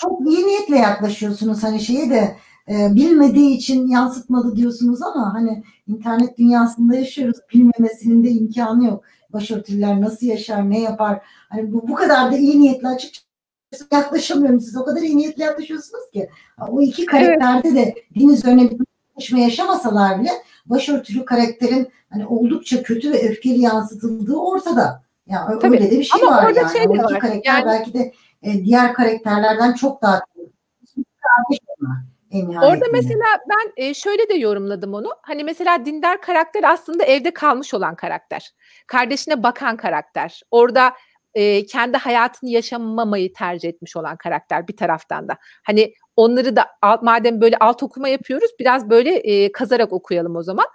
Çok 0.00 0.20
iyi 0.26 0.46
niyetle 0.46 0.76
yaklaşıyorsunuz 0.76 1.62
hani 1.62 1.80
şeyi 1.80 2.10
de 2.10 2.36
e, 2.68 2.94
bilmediği 2.94 3.56
için 3.56 3.88
yansıtmadı 3.88 4.56
diyorsunuz 4.56 5.02
ama 5.02 5.34
hani 5.34 5.64
internet 5.86 6.38
dünyasında 6.38 6.96
yaşıyoruz. 6.96 7.38
Bilmemesinin 7.54 8.24
de 8.24 8.30
imkanı 8.30 8.84
yok 8.84 9.04
başörtüler 9.32 10.00
nasıl 10.00 10.26
yaşar, 10.26 10.70
ne 10.70 10.80
yapar? 10.80 11.22
Hani 11.48 11.72
bu, 11.72 11.88
bu 11.88 11.94
kadar 11.94 12.32
da 12.32 12.36
iyi 12.36 12.60
niyetli 12.60 12.88
açıkçası 12.88 13.86
yaklaşamıyorum. 13.92 14.60
Siz 14.60 14.76
o 14.76 14.84
kadar 14.84 15.00
iyi 15.00 15.16
niyetli 15.16 15.42
yaklaşıyorsunuz 15.42 16.10
ki. 16.12 16.30
O 16.68 16.80
iki 16.80 17.06
karakterde 17.06 17.68
evet. 17.68 17.96
de 17.96 18.20
din 18.20 18.28
üzerine 18.28 18.70
bir 18.70 18.78
tartışma 19.14 19.38
yaşamasalar 19.38 20.20
bile 20.20 20.30
başörtülü 20.66 21.24
karakterin 21.24 21.88
hani 22.10 22.26
oldukça 22.26 22.82
kötü 22.82 23.12
ve 23.12 23.28
öfkeli 23.28 23.60
yansıtıldığı 23.60 24.36
ortada. 24.36 25.02
Yani 25.26 25.58
Tabii. 25.58 25.76
öyle 25.76 25.90
de 25.90 25.98
bir 25.98 26.04
şey 26.04 26.22
Ama 26.22 26.36
var 26.36 26.52
yani. 26.56 26.72
Şey 26.72 26.86
o 26.88 26.94
iki 26.94 27.04
var. 27.04 27.20
karakter 27.20 27.54
yani... 27.54 27.66
belki 27.66 27.94
de 27.94 28.12
e, 28.42 28.64
diğer 28.64 28.94
karakterlerden 28.94 29.72
çok 29.72 30.02
daha 30.02 30.20
kardeş 31.22 31.58
onlar. 31.80 32.11
Orada 32.62 32.84
mesela 32.92 33.24
ben 33.50 33.84
e, 33.84 33.94
şöyle 33.94 34.28
de 34.28 34.34
yorumladım 34.34 34.94
onu. 34.94 35.08
Hani 35.22 35.44
mesela 35.44 35.84
dindar 35.84 36.20
karakter 36.20 36.64
aslında 36.64 37.04
evde 37.04 37.30
kalmış 37.30 37.74
olan 37.74 37.96
karakter. 37.96 38.50
Kardeşine 38.86 39.42
bakan 39.42 39.76
karakter. 39.76 40.40
Orada 40.50 40.92
e, 41.34 41.66
kendi 41.66 41.96
hayatını 41.96 42.50
yaşamamayı 42.50 43.32
tercih 43.32 43.68
etmiş 43.68 43.96
olan 43.96 44.16
karakter 44.16 44.68
bir 44.68 44.76
taraftan 44.76 45.28
da. 45.28 45.36
Hani 45.66 45.94
onları 46.16 46.56
da 46.56 46.66
madem 47.02 47.40
böyle 47.40 47.56
alt 47.56 47.82
okuma 47.82 48.08
yapıyoruz 48.08 48.50
biraz 48.60 48.90
böyle 48.90 49.14
e, 49.14 49.52
kazarak 49.52 49.92
okuyalım 49.92 50.36
o 50.36 50.42
zaman. 50.42 50.66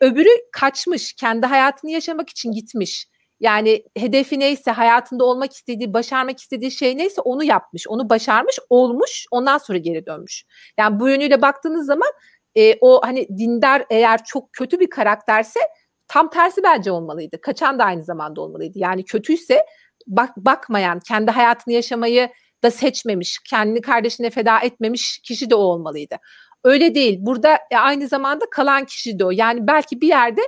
Öbürü 0.00 0.30
kaçmış, 0.52 1.12
kendi 1.12 1.46
hayatını 1.46 1.90
yaşamak 1.90 2.30
için 2.30 2.52
gitmiş. 2.52 3.06
Yani 3.40 3.84
hedefi 3.96 4.40
neyse, 4.40 4.70
hayatında 4.70 5.24
olmak 5.24 5.52
istediği, 5.52 5.94
başarmak 5.94 6.38
istediği 6.40 6.70
şey 6.70 6.98
neyse 6.98 7.20
onu 7.20 7.44
yapmış, 7.44 7.88
onu 7.88 8.10
başarmış, 8.10 8.58
olmuş, 8.70 9.26
ondan 9.30 9.58
sonra 9.58 9.78
geri 9.78 10.06
dönmüş. 10.06 10.44
Yani 10.78 11.00
bu 11.00 11.08
yönüyle 11.08 11.42
baktığınız 11.42 11.86
zaman 11.86 12.08
e, 12.54 12.74
o 12.80 13.00
hani 13.04 13.28
dindar 13.38 13.84
eğer 13.90 14.24
çok 14.24 14.52
kötü 14.52 14.80
bir 14.80 14.90
karakterse 14.90 15.60
tam 16.08 16.30
tersi 16.30 16.62
bence 16.62 16.90
olmalıydı. 16.90 17.40
Kaçan 17.40 17.78
da 17.78 17.84
aynı 17.84 18.02
zamanda 18.02 18.40
olmalıydı. 18.40 18.78
Yani 18.78 19.04
kötüyse 19.04 19.66
bak 20.06 20.36
bakmayan, 20.36 21.00
kendi 21.00 21.30
hayatını 21.30 21.74
yaşamayı 21.74 22.28
da 22.62 22.70
seçmemiş, 22.70 23.38
kendini 23.50 23.80
kardeşine 23.80 24.30
feda 24.30 24.60
etmemiş 24.60 25.18
kişi 25.18 25.50
de 25.50 25.54
o 25.54 25.58
olmalıydı. 25.58 26.16
Öyle 26.64 26.94
değil. 26.94 27.18
Burada 27.20 27.58
e, 27.70 27.76
aynı 27.76 28.08
zamanda 28.08 28.44
kalan 28.50 28.84
kişi 28.84 29.18
de 29.18 29.24
o. 29.24 29.30
Yani 29.30 29.66
belki 29.66 30.00
bir 30.00 30.08
yerde 30.08 30.40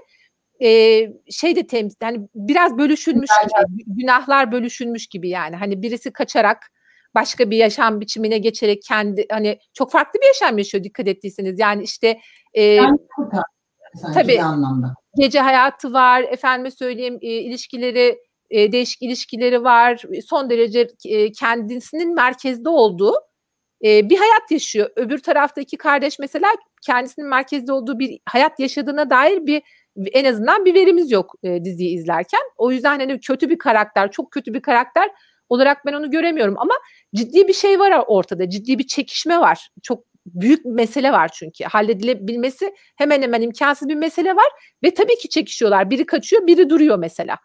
e, 0.62 1.00
şey 1.30 1.56
de 1.56 1.66
temiz 1.66 1.96
yani 2.02 2.28
biraz 2.34 2.78
bölüşülmüş 2.78 3.30
gibi, 3.42 3.84
günahlar 3.86 4.52
bölüşülmüş 4.52 5.06
gibi 5.06 5.28
yani. 5.28 5.56
Hani 5.56 5.82
birisi 5.82 6.12
kaçarak 6.12 6.72
başka 7.14 7.50
bir 7.50 7.56
yaşam 7.56 8.00
biçimine 8.00 8.38
geçerek 8.38 8.82
kendi 8.82 9.26
hani 9.30 9.58
çok 9.74 9.92
farklı 9.92 10.20
bir 10.20 10.26
yaşam 10.26 10.58
yaşıyor 10.58 10.84
dikkat 10.84 11.08
ettiyseniz. 11.08 11.58
Yani 11.58 11.82
işte 11.82 12.20
e, 12.54 12.62
yani, 12.62 12.98
tabii 14.14 14.42
anlamda. 14.42 14.94
gece 15.16 15.40
hayatı 15.40 15.92
var, 15.92 16.22
efendime 16.22 16.70
söyleyeyim 16.70 17.18
e, 17.22 17.26
ilişkileri 17.26 18.18
e, 18.50 18.72
değişik 18.72 19.02
ilişkileri 19.02 19.64
var. 19.64 20.02
Son 20.26 20.50
derece 20.50 20.88
e, 21.06 21.32
kendisinin 21.32 22.14
merkezde 22.14 22.68
olduğu 22.68 23.14
e, 23.84 24.10
bir 24.10 24.18
hayat 24.18 24.50
yaşıyor. 24.50 24.90
Öbür 24.96 25.18
tarafta 25.18 25.60
iki 25.60 25.76
kardeş 25.76 26.18
mesela 26.18 26.48
kendisinin 26.86 27.28
merkezde 27.28 27.72
olduğu 27.72 27.98
bir 27.98 28.18
hayat 28.26 28.60
yaşadığına 28.60 29.10
dair 29.10 29.46
bir 29.46 29.62
en 30.12 30.24
azından 30.24 30.64
bir 30.64 30.74
verimiz 30.74 31.10
yok 31.10 31.34
e, 31.42 31.64
diziyi 31.64 31.98
izlerken. 31.98 32.40
O 32.56 32.70
yüzden 32.70 32.98
hani 32.98 33.20
kötü 33.20 33.50
bir 33.50 33.58
karakter, 33.58 34.10
çok 34.10 34.30
kötü 34.30 34.54
bir 34.54 34.60
karakter 34.60 35.10
olarak 35.48 35.86
ben 35.86 35.92
onu 35.92 36.10
göremiyorum 36.10 36.54
ama 36.58 36.74
ciddi 37.14 37.48
bir 37.48 37.52
şey 37.52 37.78
var 37.78 38.04
ortada. 38.06 38.50
Ciddi 38.50 38.78
bir 38.78 38.86
çekişme 38.86 39.40
var. 39.40 39.68
Çok 39.82 40.04
büyük 40.26 40.64
bir 40.64 40.70
mesele 40.70 41.12
var 41.12 41.30
çünkü. 41.34 41.64
Halledilebilmesi 41.64 42.74
hemen 42.96 43.22
hemen 43.22 43.42
imkansız 43.42 43.88
bir 43.88 43.94
mesele 43.94 44.36
var 44.36 44.48
ve 44.82 44.94
tabii 44.94 45.16
ki 45.16 45.28
çekişiyorlar. 45.28 45.90
Biri 45.90 46.06
kaçıyor, 46.06 46.46
biri 46.46 46.70
duruyor 46.70 46.98
mesela. 46.98 47.36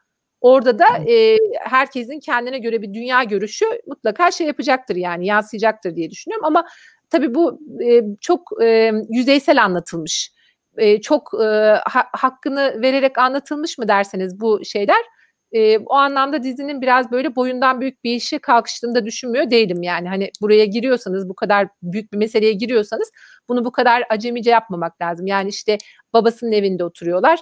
Orada 0.41 0.79
da 0.79 0.85
e, 1.07 1.37
herkesin 1.59 2.19
kendine 2.19 2.59
göre 2.59 2.81
bir 2.81 2.93
dünya 2.93 3.23
görüşü 3.23 3.65
mutlaka 3.87 4.31
şey 4.31 4.47
yapacaktır 4.47 4.95
yani 4.95 5.25
yansıyacaktır 5.25 5.95
diye 5.95 6.09
düşünüyorum 6.09 6.45
ama 6.45 6.67
tabii 7.09 7.35
bu 7.35 7.59
e, 7.85 8.01
çok 8.21 8.63
e, 8.63 8.91
yüzeysel 9.09 9.63
anlatılmış. 9.63 10.31
E, 10.77 11.01
çok 11.01 11.31
e, 11.43 11.45
ha, 11.85 12.05
hakkını 12.11 12.81
vererek 12.81 13.17
anlatılmış 13.17 13.77
mı 13.77 13.87
derseniz 13.87 14.39
bu 14.39 14.65
şeyler 14.65 15.03
e, 15.53 15.77
o 15.77 15.93
anlamda 15.93 16.43
dizinin 16.43 16.81
biraz 16.81 17.11
böyle 17.11 17.35
boyundan 17.35 17.81
büyük 17.81 18.03
bir 18.03 18.15
işi 18.15 18.39
kalkıştığında 18.39 19.05
düşünmüyor 19.05 19.49
değilim 19.49 19.83
yani. 19.83 20.09
Hani 20.09 20.29
buraya 20.41 20.65
giriyorsanız 20.65 21.29
bu 21.29 21.35
kadar 21.35 21.67
büyük 21.81 22.13
bir 22.13 22.17
meseleye 22.17 22.53
giriyorsanız 22.53 23.11
bunu 23.49 23.65
bu 23.65 23.71
kadar 23.71 24.03
acemice 24.09 24.51
yapmamak 24.51 25.01
lazım. 25.01 25.27
Yani 25.27 25.49
işte 25.49 25.77
babasının 26.13 26.51
evinde 26.51 26.83
oturuyorlar. 26.83 27.39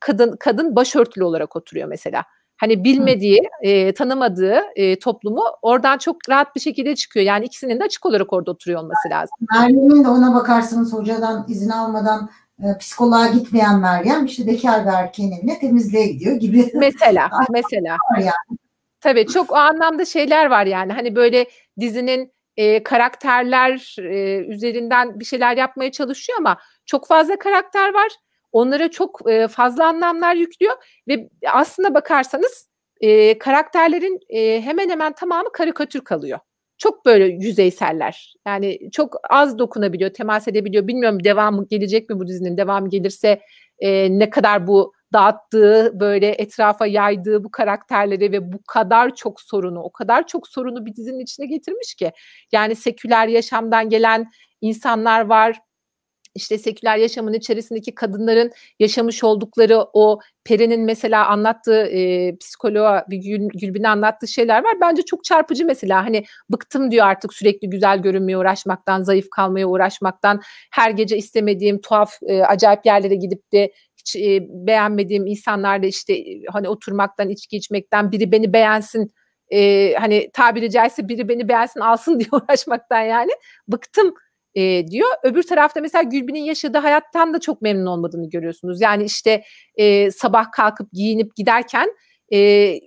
Kadın 0.00 0.36
kadın 0.40 0.76
başörtülü 0.76 1.24
olarak 1.24 1.56
oturuyor 1.56 1.88
mesela 1.88 2.24
hani 2.56 2.84
bilmediği, 2.84 3.42
e, 3.62 3.94
tanımadığı 3.94 4.60
e, 4.76 4.98
toplumu 4.98 5.42
oradan 5.62 5.98
çok 5.98 6.16
rahat 6.28 6.56
bir 6.56 6.60
şekilde 6.60 6.94
çıkıyor. 6.94 7.26
Yani 7.26 7.44
ikisinin 7.44 7.80
de 7.80 7.84
açık 7.84 8.06
olarak 8.06 8.32
orada 8.32 8.50
oturuyor 8.50 8.80
olması 8.80 9.08
lazım. 9.10 9.36
Meryem'in 9.52 10.04
de 10.04 10.08
ona 10.08 10.34
bakarsanız 10.34 10.92
hocadan 10.92 11.44
izin 11.48 11.70
almadan 11.70 12.30
e, 12.58 12.78
psikoloğa 12.78 13.26
gitmeyen 13.26 13.80
Meryem 13.80 14.24
işte 14.24 14.46
bekar 14.46 14.86
bir 14.86 14.90
erkeğin 14.90 15.32
evine 15.32 15.58
temizliğe 15.58 16.06
gidiyor 16.06 16.36
gibi. 16.36 16.70
Mesela, 16.74 17.30
mesela. 17.50 17.96
Yani. 18.18 18.58
Tabii 19.00 19.26
çok 19.26 19.52
o 19.52 19.56
anlamda 19.56 20.04
şeyler 20.04 20.46
var 20.46 20.66
yani. 20.66 20.92
Hani 20.92 21.16
böyle 21.16 21.46
dizinin 21.80 22.32
e, 22.56 22.82
karakterler 22.82 23.96
e, 23.98 24.38
üzerinden 24.38 25.20
bir 25.20 25.24
şeyler 25.24 25.56
yapmaya 25.56 25.92
çalışıyor 25.92 26.38
ama 26.38 26.58
çok 26.86 27.06
fazla 27.08 27.38
karakter 27.38 27.94
var 27.94 28.08
onlara 28.54 28.90
çok 28.90 29.30
e, 29.30 29.48
fazla 29.48 29.86
anlamlar 29.86 30.34
yüklüyor 30.34 30.74
ve 31.08 31.28
aslında 31.52 31.94
bakarsanız 31.94 32.68
e, 33.00 33.38
karakterlerin 33.38 34.20
e, 34.28 34.62
hemen 34.62 34.88
hemen 34.88 35.12
tamamı 35.12 35.52
karikatür 35.52 36.00
kalıyor. 36.00 36.38
Çok 36.78 37.06
böyle 37.06 37.24
yüzeyseller. 37.24 38.34
Yani 38.46 38.78
çok 38.92 39.16
az 39.30 39.58
dokunabiliyor, 39.58 40.10
temas 40.10 40.48
edebiliyor. 40.48 40.86
Bilmiyorum 40.86 41.24
devamı 41.24 41.66
gelecek 41.68 42.10
mi 42.10 42.18
bu 42.20 42.26
dizinin? 42.26 42.56
Devamı 42.56 42.88
gelirse 42.88 43.40
e, 43.78 44.18
ne 44.18 44.30
kadar 44.30 44.66
bu 44.66 44.92
dağıttığı, 45.12 46.00
böyle 46.00 46.28
etrafa 46.28 46.86
yaydığı 46.86 47.44
bu 47.44 47.50
karakterleri 47.50 48.32
ve 48.32 48.52
bu 48.52 48.58
kadar 48.68 49.14
çok 49.14 49.40
sorunu, 49.40 49.82
o 49.82 49.92
kadar 49.92 50.26
çok 50.26 50.48
sorunu 50.48 50.86
bir 50.86 50.96
dizinin 50.96 51.18
içine 51.20 51.46
getirmiş 51.46 51.94
ki. 51.94 52.12
Yani 52.52 52.76
seküler 52.76 53.28
yaşamdan 53.28 53.88
gelen 53.88 54.30
insanlar 54.60 55.26
var, 55.26 55.58
işte 56.34 56.58
seküler 56.58 56.96
yaşamın 56.96 57.32
içerisindeki 57.32 57.94
kadınların 57.94 58.50
yaşamış 58.80 59.24
oldukları 59.24 59.86
o 59.92 60.20
Peri'nin 60.44 60.80
mesela 60.80 61.26
anlattığı 61.26 61.86
e, 61.86 62.36
psikoloğa 62.36 63.06
Gül, 63.08 63.48
Gülbin'e 63.54 63.88
anlattığı 63.88 64.28
şeyler 64.28 64.64
var. 64.64 64.72
Bence 64.80 65.02
çok 65.02 65.24
çarpıcı 65.24 65.66
mesela 65.66 66.04
hani 66.04 66.24
bıktım 66.50 66.90
diyor 66.90 67.06
artık 67.06 67.34
sürekli 67.34 67.70
güzel 67.70 68.02
görünmeye 68.02 68.38
uğraşmaktan, 68.38 69.02
zayıf 69.02 69.30
kalmaya 69.30 69.66
uğraşmaktan. 69.66 70.40
Her 70.72 70.90
gece 70.90 71.16
istemediğim 71.16 71.80
tuhaf 71.80 72.12
e, 72.26 72.42
acayip 72.42 72.86
yerlere 72.86 73.14
gidip 73.14 73.52
de 73.52 73.72
hiç 73.96 74.16
e, 74.16 74.46
beğenmediğim 74.48 75.26
insanlarla 75.26 75.86
işte 75.86 76.24
hani 76.52 76.68
oturmaktan, 76.68 77.28
içki 77.28 77.56
içmekten 77.56 78.12
biri 78.12 78.32
beni 78.32 78.52
beğensin 78.52 79.12
e, 79.50 79.92
hani 79.94 80.30
tabiri 80.32 80.70
caizse 80.70 81.08
biri 81.08 81.28
beni 81.28 81.48
beğensin 81.48 81.80
alsın 81.80 82.18
diye 82.20 82.28
uğraşmaktan 82.32 83.00
yani 83.00 83.30
bıktım 83.68 84.14
e, 84.54 84.86
diyor. 84.88 85.08
Öbür 85.22 85.42
tarafta 85.42 85.80
mesela 85.80 86.02
Gülbin'in 86.02 86.44
yaşadığı 86.44 86.78
hayattan 86.78 87.34
da 87.34 87.40
çok 87.40 87.62
memnun 87.62 87.86
olmadığını 87.86 88.30
görüyorsunuz. 88.30 88.80
Yani 88.80 89.04
işte 89.04 89.44
e, 89.76 90.10
sabah 90.10 90.52
kalkıp 90.52 90.92
giyinip 90.92 91.36
giderken 91.36 91.90
e, 92.32 92.80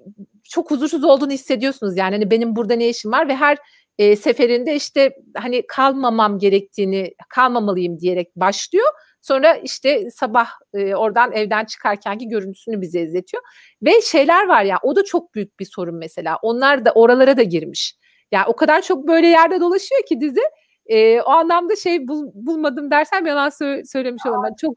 çok 0.44 0.72
huzursuz 0.72 1.04
olduğunu 1.04 1.32
hissediyorsunuz. 1.32 1.98
Yani 1.98 2.16
hani 2.16 2.32
benim 2.32 2.56
burada 2.56 2.74
ne 2.74 2.90
işim 2.90 3.12
var 3.12 3.28
ve 3.28 3.36
her 3.36 3.58
e, 3.98 4.16
seferinde 4.16 4.76
işte 4.76 5.16
hani 5.36 5.68
kalmamam 5.68 6.40
gerektiğini, 6.40 7.14
kalmamalıyım 7.30 8.00
diyerek 8.00 8.36
başlıyor. 8.36 8.88
Sonra 9.22 9.56
işte 9.56 10.12
sabah 10.12 10.48
e, 10.74 10.96
oradan 10.96 11.32
evden 11.32 11.66
çıkarkenki 11.66 12.28
görüntüsünü 12.28 12.82
bize 12.82 13.02
izletiyor. 13.02 13.44
Ve 13.82 14.02
şeyler 14.02 14.48
var 14.48 14.64
ya 14.64 14.80
o 14.84 14.96
da 14.96 15.04
çok 15.04 15.36
büyük 15.36 15.60
bir 15.60 15.66
sorun 15.66 15.96
mesela. 15.96 16.38
Onlar 16.42 16.86
da 16.86 16.92
oralara 16.92 17.38
da 17.38 17.44
girmiş. 17.44 17.96
Yani 18.32 18.46
o 18.48 18.56
kadar 18.56 18.82
çok 18.82 19.08
böyle 19.08 19.28
yerde 19.28 19.60
dolaşıyor 19.60 20.02
ki 20.10 20.22
dizi 20.22 20.42
e, 20.88 21.22
o 21.22 21.30
anlamda 21.30 21.76
şey 21.76 22.08
bul, 22.08 22.28
bulmadım 22.34 22.92
dersem 22.92 23.26
yalan 23.26 23.50
sö- 23.50 23.86
söylemiş 23.86 24.26
olurum. 24.26 24.44
Ben 24.44 24.54
çok 24.62 24.74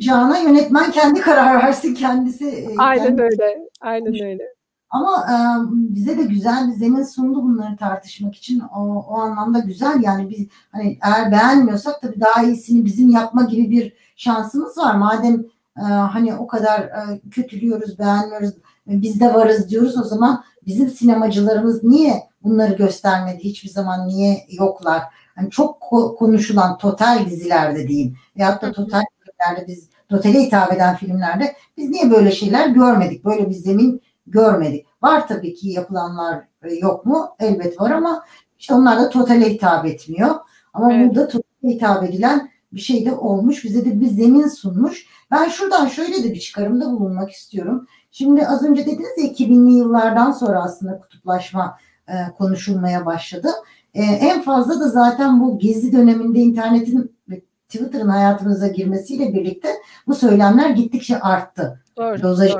Cana 0.00 0.38
yönetmen 0.38 0.90
kendi 0.90 1.20
karar 1.20 1.62
versin 1.62 1.94
kendisi. 1.94 2.68
Aynen 2.78 3.04
kendi... 3.04 3.22
öyle. 3.22 3.58
Aynen 3.80 4.22
öyle. 4.24 4.54
Ama 4.90 5.26
e, 5.30 5.36
bize 5.72 6.18
de 6.18 6.22
güzel 6.22 6.68
bir 6.68 6.72
zemin 6.72 7.02
sundu 7.02 7.42
bunları 7.42 7.76
tartışmak 7.76 8.34
için. 8.34 8.60
O, 8.60 9.04
o 9.08 9.14
anlamda 9.14 9.58
güzel 9.58 10.02
yani 10.02 10.30
biz 10.30 10.48
hani 10.72 10.98
eğer 11.02 11.32
beğenmiyorsak 11.32 12.02
tabii 12.02 12.20
daha 12.20 12.42
iyisini 12.42 12.84
bizim 12.84 13.10
yapma 13.10 13.42
gibi 13.42 13.70
bir 13.70 13.92
şansımız 14.16 14.78
var. 14.78 14.94
Madem 14.94 15.44
e, 15.78 15.82
hani 15.82 16.34
o 16.34 16.46
kadar 16.46 16.80
e, 16.80 17.20
kötülüyoruz, 17.30 17.98
beğenmiyoruz, 17.98 18.50
biz 18.86 19.20
de 19.20 19.34
varız 19.34 19.68
diyoruz 19.70 19.98
o 19.98 20.04
zaman 20.04 20.44
bizim 20.66 20.88
sinemacılarımız 20.88 21.84
niye 21.84 22.22
bunları 22.42 22.74
göstermedi? 22.74 23.44
Hiçbir 23.44 23.68
zaman 23.68 24.08
niye 24.08 24.46
yoklar? 24.50 25.02
Hani 25.36 25.50
çok 25.50 25.80
konuşulan 26.18 26.78
total 26.78 27.26
dizilerde 27.26 27.88
diyeyim 27.88 28.16
veyahut 28.38 28.62
da 28.62 28.72
total 28.72 29.02
filmlerde 29.24 29.68
biz 29.68 29.88
totale 30.08 30.42
hitap 30.42 30.72
eden 30.72 30.96
filmlerde 30.96 31.56
biz 31.76 31.90
niye 31.90 32.10
böyle 32.10 32.32
şeyler 32.32 32.68
görmedik? 32.68 33.24
Böyle 33.24 33.50
bir 33.50 33.54
zemin 33.54 34.02
görmedik. 34.26 34.86
Var 35.02 35.28
tabii 35.28 35.54
ki 35.54 35.68
yapılanlar 35.68 36.44
e, 36.62 36.74
yok 36.74 37.06
mu? 37.06 37.28
Elbet 37.40 37.80
var 37.80 37.90
ama 37.90 38.24
işte 38.58 38.74
onlar 38.74 38.98
da 38.98 39.08
totale 39.08 39.50
hitap 39.50 39.86
etmiyor. 39.86 40.34
Ama 40.74 40.92
evet. 40.92 41.08
burada 41.08 41.28
totale 41.28 41.74
hitap 41.74 42.04
edilen 42.04 42.50
bir 42.72 42.80
şey 42.80 43.06
de 43.06 43.12
olmuş. 43.12 43.64
Bize 43.64 43.84
de 43.84 44.00
bir 44.00 44.06
zemin 44.06 44.48
sunmuş. 44.48 45.06
Ben 45.30 45.48
şuradan 45.48 45.86
şöyle 45.86 46.24
de 46.24 46.34
bir 46.34 46.40
çıkarımda 46.40 46.86
bulunmak 46.86 47.30
istiyorum. 47.30 47.86
Şimdi 48.10 48.46
az 48.46 48.62
önce 48.62 48.86
dediniz 48.86 49.18
ya 49.18 49.24
2000'li 49.24 49.72
yıllardan 49.72 50.32
sonra 50.32 50.62
aslında 50.62 50.98
kutuplaşma 50.98 51.78
e, 52.08 52.14
konuşulmaya 52.38 53.06
başladı. 53.06 53.48
E, 53.94 54.02
en 54.02 54.42
fazla 54.42 54.80
da 54.80 54.88
zaten 54.88 55.40
bu 55.40 55.58
gezi 55.58 55.92
döneminde 55.92 56.38
internetin 56.38 57.16
ve 57.28 57.40
Twitter'ın 57.68 58.08
hayatımıza 58.08 58.68
girmesiyle 58.68 59.34
birlikte 59.34 59.68
bu 60.06 60.14
söylemler 60.14 60.70
gittikçe 60.70 61.20
arttı. 61.20 61.82
Doğru, 61.96 62.22
doğru. 62.22 62.58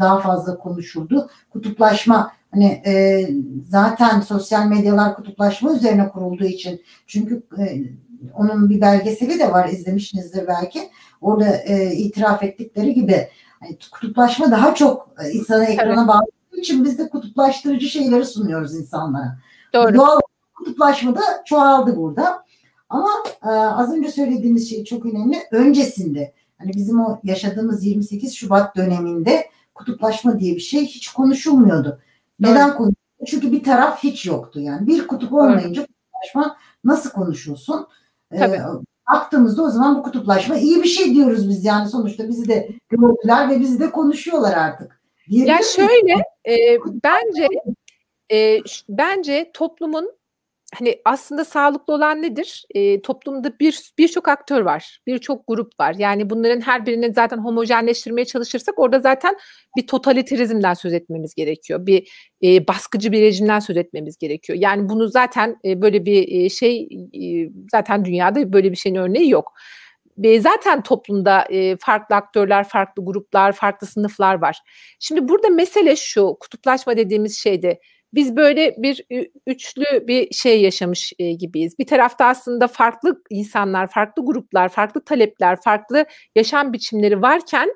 daha 0.00 0.20
fazla 0.20 0.58
konuşuldu. 0.58 1.30
Kutuplaşma 1.50 2.32
hani 2.50 2.82
e, 2.86 3.26
zaten 3.68 4.20
sosyal 4.20 4.66
medyalar 4.66 5.16
kutuplaşma 5.16 5.72
üzerine 5.72 6.08
kurulduğu 6.08 6.44
için 6.44 6.82
çünkü 7.06 7.42
e, 7.58 7.82
onun 8.34 8.70
bir 8.70 8.80
belgeseli 8.80 9.38
de 9.38 9.52
var 9.52 9.68
izlemişsinizdir 9.68 10.46
belki. 10.46 10.80
Orada 11.20 11.56
e, 11.56 11.92
itiraf 11.92 12.42
ettikleri 12.42 12.94
gibi 12.94 13.28
Yani 13.62 13.78
kutuplaşma 13.90 14.50
daha 14.50 14.74
çok 14.74 15.08
e, 15.24 15.30
insanı 15.30 15.64
ekrana 15.64 16.08
bağladığı 16.08 16.58
için 16.58 16.84
biz 16.84 16.98
de 16.98 17.08
kutuplaştırıcı 17.08 17.86
şeyleri 17.86 18.24
sunuyoruz 18.24 18.74
insanlara. 18.74 19.38
Doğru. 19.74 19.94
Doğal 19.94 20.20
kutuplaşma 20.80 21.14
da 21.16 21.44
çoğaldı 21.44 21.96
burada. 21.96 22.44
Ama 22.88 23.08
e, 23.42 23.48
az 23.48 23.94
önce 23.94 24.10
söylediğimiz 24.10 24.70
şey 24.70 24.84
çok 24.84 25.06
önemli. 25.06 25.36
Öncesinde 25.50 26.32
hani 26.58 26.72
bizim 26.74 27.00
o 27.00 27.20
yaşadığımız 27.24 27.84
28 27.84 28.34
Şubat 28.34 28.76
döneminde 28.76 29.50
kutuplaşma 29.74 30.38
diye 30.40 30.54
bir 30.54 30.60
şey 30.60 30.86
hiç 30.86 31.08
konuşulmuyordu. 31.08 32.00
Neden 32.40 32.68
konuşulmuyordu? 32.68 32.96
Çünkü 33.26 33.52
bir 33.52 33.62
taraf 33.62 34.02
hiç 34.02 34.26
yoktu. 34.26 34.60
Yani 34.60 34.86
bir 34.86 35.06
kutup 35.06 35.32
olmayınca 35.32 35.86
kutuplaşma 35.86 36.56
nasıl 36.84 37.10
konuşulsun? 37.10 37.86
E, 38.32 38.38
Tabii. 38.38 38.56
Ee, 38.56 38.62
baktığımızda 39.12 39.62
o 39.62 39.70
zaman 39.70 39.98
bu 39.98 40.02
kutuplaşma 40.02 40.56
iyi 40.56 40.82
bir 40.82 40.88
şey 40.88 41.14
diyoruz 41.14 41.48
biz 41.48 41.64
yani 41.64 41.88
sonuçta 41.88 42.28
bizi 42.28 42.48
de 42.48 42.70
gördüler 42.88 43.50
ve 43.50 43.60
bizi 43.60 43.80
de 43.80 43.90
konuşuyorlar 43.90 44.56
artık. 44.56 45.00
Ya 45.28 45.58
şöyle 45.62 46.12
e, 46.48 46.78
bence 47.04 47.48
e, 48.32 48.58
bence 48.88 49.50
toplumun 49.54 50.19
hani 50.74 51.00
aslında 51.04 51.44
sağlıklı 51.44 51.94
olan 51.94 52.22
nedir? 52.22 52.64
E, 52.74 53.02
toplumda 53.02 53.58
bir 53.60 53.90
birçok 53.98 54.28
aktör 54.28 54.60
var, 54.60 54.98
birçok 55.06 55.46
grup 55.46 55.80
var. 55.80 55.94
Yani 55.98 56.30
bunların 56.30 56.60
her 56.60 56.86
birini 56.86 57.12
zaten 57.14 57.38
homojenleştirmeye 57.38 58.24
çalışırsak 58.24 58.78
orada 58.78 59.00
zaten 59.00 59.36
bir 59.76 59.86
totalitarizmden 59.86 60.74
söz 60.74 60.92
etmemiz 60.92 61.34
gerekiyor. 61.34 61.86
Bir 61.86 62.10
e, 62.42 62.68
baskıcı 62.68 63.12
bir 63.12 63.22
rejimden 63.22 63.58
söz 63.58 63.76
etmemiz 63.76 64.16
gerekiyor. 64.16 64.58
Yani 64.62 64.88
bunu 64.88 65.08
zaten 65.08 65.56
e, 65.64 65.82
böyle 65.82 66.06
bir 66.06 66.44
e, 66.44 66.48
şey 66.48 66.88
e, 67.14 67.50
zaten 67.72 68.04
dünyada 68.04 68.52
böyle 68.52 68.70
bir 68.70 68.76
şeyin 68.76 68.96
örneği 68.96 69.30
yok. 69.30 69.52
E, 70.22 70.40
zaten 70.40 70.82
toplumda 70.82 71.42
e, 71.50 71.76
farklı 71.76 72.16
aktörler, 72.16 72.68
farklı 72.68 73.04
gruplar, 73.04 73.52
farklı 73.52 73.86
sınıflar 73.86 74.34
var. 74.34 74.58
Şimdi 74.98 75.28
burada 75.28 75.48
mesele 75.48 75.96
şu, 75.96 76.36
kutuplaşma 76.40 76.96
dediğimiz 76.96 77.38
şeyde 77.38 77.80
biz 78.14 78.36
böyle 78.36 78.74
bir 78.78 79.04
üçlü 79.46 80.06
bir 80.06 80.32
şey 80.32 80.62
yaşamış 80.62 81.12
e, 81.18 81.32
gibiyiz. 81.32 81.78
Bir 81.78 81.86
tarafta 81.86 82.26
aslında 82.26 82.68
farklı 82.68 83.22
insanlar, 83.30 83.90
farklı 83.90 84.26
gruplar, 84.26 84.68
farklı 84.68 85.04
talepler, 85.04 85.60
farklı 85.60 86.04
yaşam 86.36 86.72
biçimleri 86.72 87.22
varken 87.22 87.70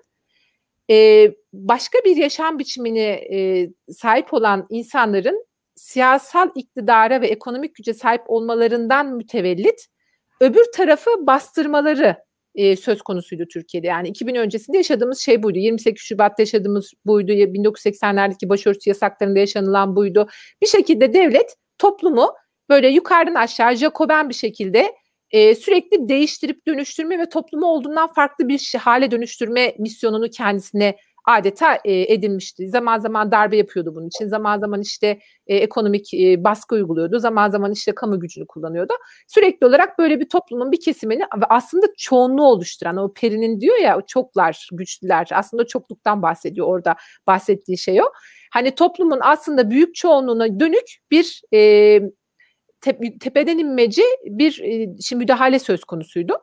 e, 0.91 1.31
başka 1.53 1.99
bir 2.05 2.17
yaşam 2.17 2.59
biçimine 2.59 3.09
e, 3.11 3.69
sahip 3.93 4.35
olan 4.35 4.67
insanların 4.71 5.47
siyasal 5.77 6.51
iktidara 6.55 7.21
ve 7.21 7.27
ekonomik 7.27 7.75
güce 7.75 7.95
sahip 7.95 8.23
olmalarından 8.27 9.17
mütevellit 9.17 9.87
öbür 10.41 10.65
tarafı 10.77 11.11
bastırmaları 11.27 12.24
e, 12.55 12.77
söz 12.77 13.03
konusuydu 13.03 13.45
Türkiye'de. 13.53 13.87
Yani 13.87 14.09
2000 14.09 14.35
öncesinde 14.35 14.77
yaşadığımız 14.77 15.19
şey 15.19 15.43
buydu. 15.43 15.59
28 15.59 16.03
Şubat'ta 16.05 16.43
yaşadığımız 16.43 16.93
buydu. 17.07 17.33
1980'lerdeki 17.33 18.49
başörtüsü 18.49 18.91
yasaklarında 18.91 19.39
yaşanılan 19.39 19.97
buydu. 19.97 20.29
Bir 20.63 20.67
şekilde 20.67 21.15
devlet 21.15 21.57
toplumu 21.79 22.35
böyle 22.69 22.89
yukarıdan 22.89 23.35
aşağı 23.35 23.77
Jacoben 23.77 24.29
bir 24.29 24.35
şekilde 24.35 24.95
e, 25.31 25.55
sürekli 25.55 26.09
değiştirip 26.09 26.67
dönüştürme 26.67 27.19
ve 27.19 27.29
toplumu 27.29 27.67
olduğundan 27.67 28.13
farklı 28.13 28.49
bir 28.49 28.73
hale 28.81 29.11
dönüştürme 29.11 29.75
misyonunu 29.79 30.31
kendisine 30.31 30.97
adeta 31.25 31.79
e, 31.85 32.13
edinmişti. 32.13 32.69
Zaman 32.69 32.99
zaman 32.99 33.33
darbe 33.33 33.57
yapıyordu 33.57 33.95
bunun 33.95 34.07
için. 34.07 34.29
Zaman 34.29 34.59
zaman 34.59 34.81
işte 34.81 35.19
e, 35.47 35.57
ekonomik 35.57 36.15
e, 36.15 36.45
baskı 36.45 36.75
uyguluyordu. 36.75 37.19
Zaman 37.19 37.51
zaman 37.51 37.73
işte 37.73 37.95
kamu 37.95 38.21
gücünü 38.21 38.47
kullanıyordu. 38.47 38.93
Sürekli 39.29 39.67
olarak 39.67 39.99
böyle 39.99 40.21
bir 40.21 40.29
toplumun 40.29 40.73
bir 40.73 40.81
kesimini 40.81 41.23
aslında 41.49 41.87
çoğunluğu 41.99 42.47
oluşturan 42.47 42.97
o 42.97 43.13
Peri'nin 43.13 43.61
diyor 43.61 43.79
ya 43.79 44.01
çoklar, 44.07 44.69
güçlüler 44.73 45.29
aslında 45.33 45.67
çokluktan 45.67 46.23
bahsediyor 46.23 46.67
orada 46.67 46.97
bahsettiği 47.27 47.79
şey 47.79 48.03
o. 48.03 48.05
Hani 48.53 48.75
toplumun 48.75 49.19
aslında 49.23 49.71
büyük 49.71 49.95
çoğunluğuna 49.95 50.61
dönük 50.61 50.87
bir 51.11 51.43
e, 51.55 52.01
tepeden 53.21 53.59
inmeci 53.59 54.03
bir 54.25 54.61
e, 54.63 54.97
şimdi 55.03 55.21
müdahale 55.23 55.59
söz 55.59 55.85
konusuydu. 55.85 56.39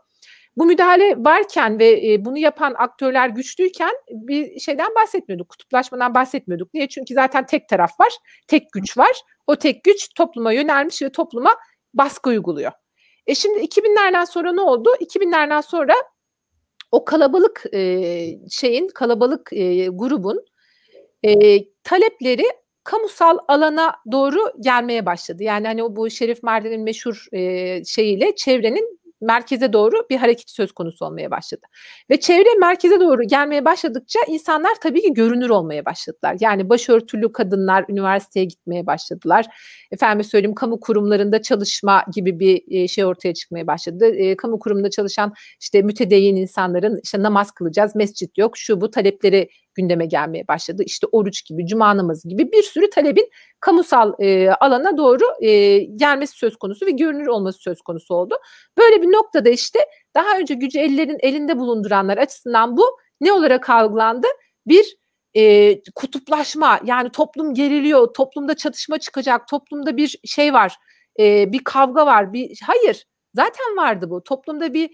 Bu 0.57 0.65
müdahale 0.65 1.15
varken 1.17 1.79
ve 1.79 2.13
e, 2.13 2.25
bunu 2.25 2.37
yapan 2.37 2.75
aktörler 2.77 3.29
güçlüyken 3.29 3.91
bir 4.11 4.59
şeyden 4.59 4.89
bahsetmiyorduk, 4.95 5.49
kutuplaşmadan 5.49 6.15
bahsetmiyorduk. 6.15 6.73
Niye? 6.73 6.89
Çünkü 6.89 7.13
zaten 7.13 7.45
tek 7.45 7.69
taraf 7.69 7.99
var, 7.99 8.13
tek 8.47 8.71
güç 8.71 8.97
var. 8.97 9.21
O 9.47 9.55
tek 9.55 9.83
güç 9.83 10.13
topluma 10.15 10.53
yönelmiş 10.53 11.01
ve 11.01 11.09
topluma 11.09 11.55
baskı 11.93 12.29
uyguluyor. 12.29 12.71
E 13.27 13.35
şimdi 13.35 13.59
2000'lerden 13.59 14.25
sonra 14.25 14.53
ne 14.53 14.61
oldu? 14.61 14.89
2000'lerden 14.99 15.61
sonra 15.61 15.93
o 16.91 17.05
kalabalık 17.05 17.63
e, 17.73 17.79
şeyin, 18.49 18.87
kalabalık 18.87 19.53
e, 19.53 19.87
grubun 19.87 20.45
talepleri 21.83 22.45
kamusal 22.83 23.37
alana 23.47 23.95
doğru 24.11 24.39
gelmeye 24.59 25.05
başladı. 25.05 25.43
Yani 25.43 25.67
hani 25.67 25.95
bu 25.95 26.09
Şerif 26.09 26.43
Merdan'ın 26.43 26.81
meşhur 26.81 27.25
e, 27.31 27.83
şeyiyle 27.85 28.35
çevrenin 28.35 29.00
merkeze 29.21 29.73
doğru 29.73 29.95
bir 30.09 30.17
hareket 30.17 30.49
söz 30.49 30.71
konusu 30.71 31.05
olmaya 31.05 31.31
başladı. 31.31 31.61
Ve 32.09 32.19
çevre 32.19 32.49
merkeze 32.59 32.99
doğru 32.99 33.23
gelmeye 33.23 33.65
başladıkça 33.65 34.19
insanlar 34.27 34.75
tabii 34.81 35.01
ki 35.01 35.13
görünür 35.13 35.49
olmaya 35.49 35.85
başladılar. 35.85 36.37
Yani 36.39 36.69
başörtülü 36.69 37.31
kadınlar 37.31 37.85
üniversiteye 37.89 38.45
gitmeye 38.45 38.87
başladılar. 38.87 39.45
Efendim 39.91 40.23
söyleyeyim 40.23 40.55
kamu 40.55 40.79
kurumlarında 40.79 41.41
çalışma 41.41 42.05
gibi 42.15 42.39
bir 42.39 42.63
e, 42.67 42.87
şey 42.87 43.05
ortaya 43.05 43.33
çıkmaya 43.33 43.67
başladı. 43.67 44.15
E, 44.15 44.37
kamu 44.37 44.59
kurumunda 44.59 44.89
çalışan 44.89 45.33
işte 45.61 45.81
mütedeyyin 45.81 46.35
insanların 46.35 46.99
işte 47.03 47.21
namaz 47.23 47.51
kılacağız, 47.51 47.95
mescit 47.95 48.37
yok, 48.37 48.57
şu 48.57 48.81
bu 48.81 48.91
talepleri 48.91 49.49
gündeme 49.75 50.05
gelmeye 50.05 50.47
başladı. 50.47 50.83
İşte 50.85 51.07
oruç 51.11 51.45
gibi, 51.45 51.67
cuma 51.67 51.97
namazı 51.97 52.29
gibi 52.29 52.51
bir 52.51 52.63
sürü 52.63 52.89
talebin 52.89 53.29
kamusal 53.59 54.13
e, 54.19 54.49
alana 54.49 54.97
doğru 54.97 55.23
e, 55.41 55.77
gelmesi 55.77 56.37
söz 56.37 56.55
konusu 56.55 56.85
ve 56.85 56.91
görünür 56.91 57.27
olması 57.27 57.59
söz 57.59 57.81
konusu 57.81 58.15
oldu. 58.15 58.35
Böyle 58.77 59.01
bir 59.01 59.07
noktada 59.07 59.49
işte 59.49 59.79
daha 60.15 60.37
önce 60.37 60.53
gücü 60.53 60.79
ellerin 60.79 61.17
elinde 61.19 61.59
bulunduranlar 61.59 62.17
açısından 62.17 62.77
bu 62.77 62.97
ne 63.21 63.31
olarak 63.31 63.69
algılandı? 63.69 64.27
Bir 64.67 65.01
e, 65.33 65.81
kutuplaşma 65.95 66.79
yani 66.83 67.09
toplum 67.09 67.53
geriliyor, 67.53 68.13
toplumda 68.13 68.55
çatışma 68.55 68.99
çıkacak, 68.99 69.47
toplumda 69.47 69.97
bir 69.97 70.19
şey 70.25 70.53
var, 70.53 70.75
e, 71.19 71.51
bir 71.51 71.63
kavga 71.63 72.05
var. 72.05 72.33
Bir 72.33 72.59
hayır, 72.67 73.05
zaten 73.35 73.77
vardı 73.77 74.09
bu. 74.09 74.23
Toplumda 74.23 74.73
bir 74.73 74.89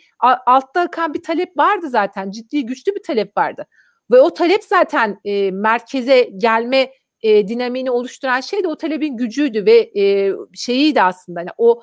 altta 0.45 0.81
akan 0.81 1.13
bir 1.13 1.23
talep 1.23 1.57
vardı 1.57 1.89
zaten, 1.89 2.31
ciddi 2.31 2.65
güçlü 2.65 2.95
bir 2.95 3.03
talep 3.03 3.37
vardı. 3.37 3.67
Ve 4.11 4.19
o 4.19 4.33
talep 4.33 4.63
zaten 4.63 5.19
e, 5.25 5.51
merkeze 5.51 6.29
gelme 6.37 6.91
e, 7.21 7.47
dinamiğini 7.47 7.91
oluşturan 7.91 8.41
şey 8.41 8.63
de 8.63 8.67
o 8.67 8.77
talebin 8.77 9.17
gücüydü 9.17 9.65
ve 9.65 9.91
e, 10.01 10.33
şeyiydi 10.53 11.01
aslında. 11.01 11.39
Yani 11.39 11.49
o 11.57 11.81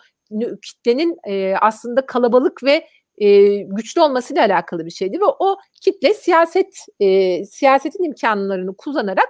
kitlenin 0.63 1.17
e, 1.29 1.55
aslında 1.61 2.07
kalabalık 2.07 2.65
ve 2.65 2.89
e, 3.19 3.57
güçlü 3.57 4.01
olmasıyla 4.01 4.43
alakalı 4.45 4.87
bir 4.87 4.91
şeydi 4.91 5.21
ve 5.21 5.25
o 5.25 5.57
kitle 5.83 6.15
siyaset 6.15 6.87
e, 7.01 7.45
siyasetin 7.45 8.05
imkanlarını 8.05 8.77
kullanarak 8.77 9.29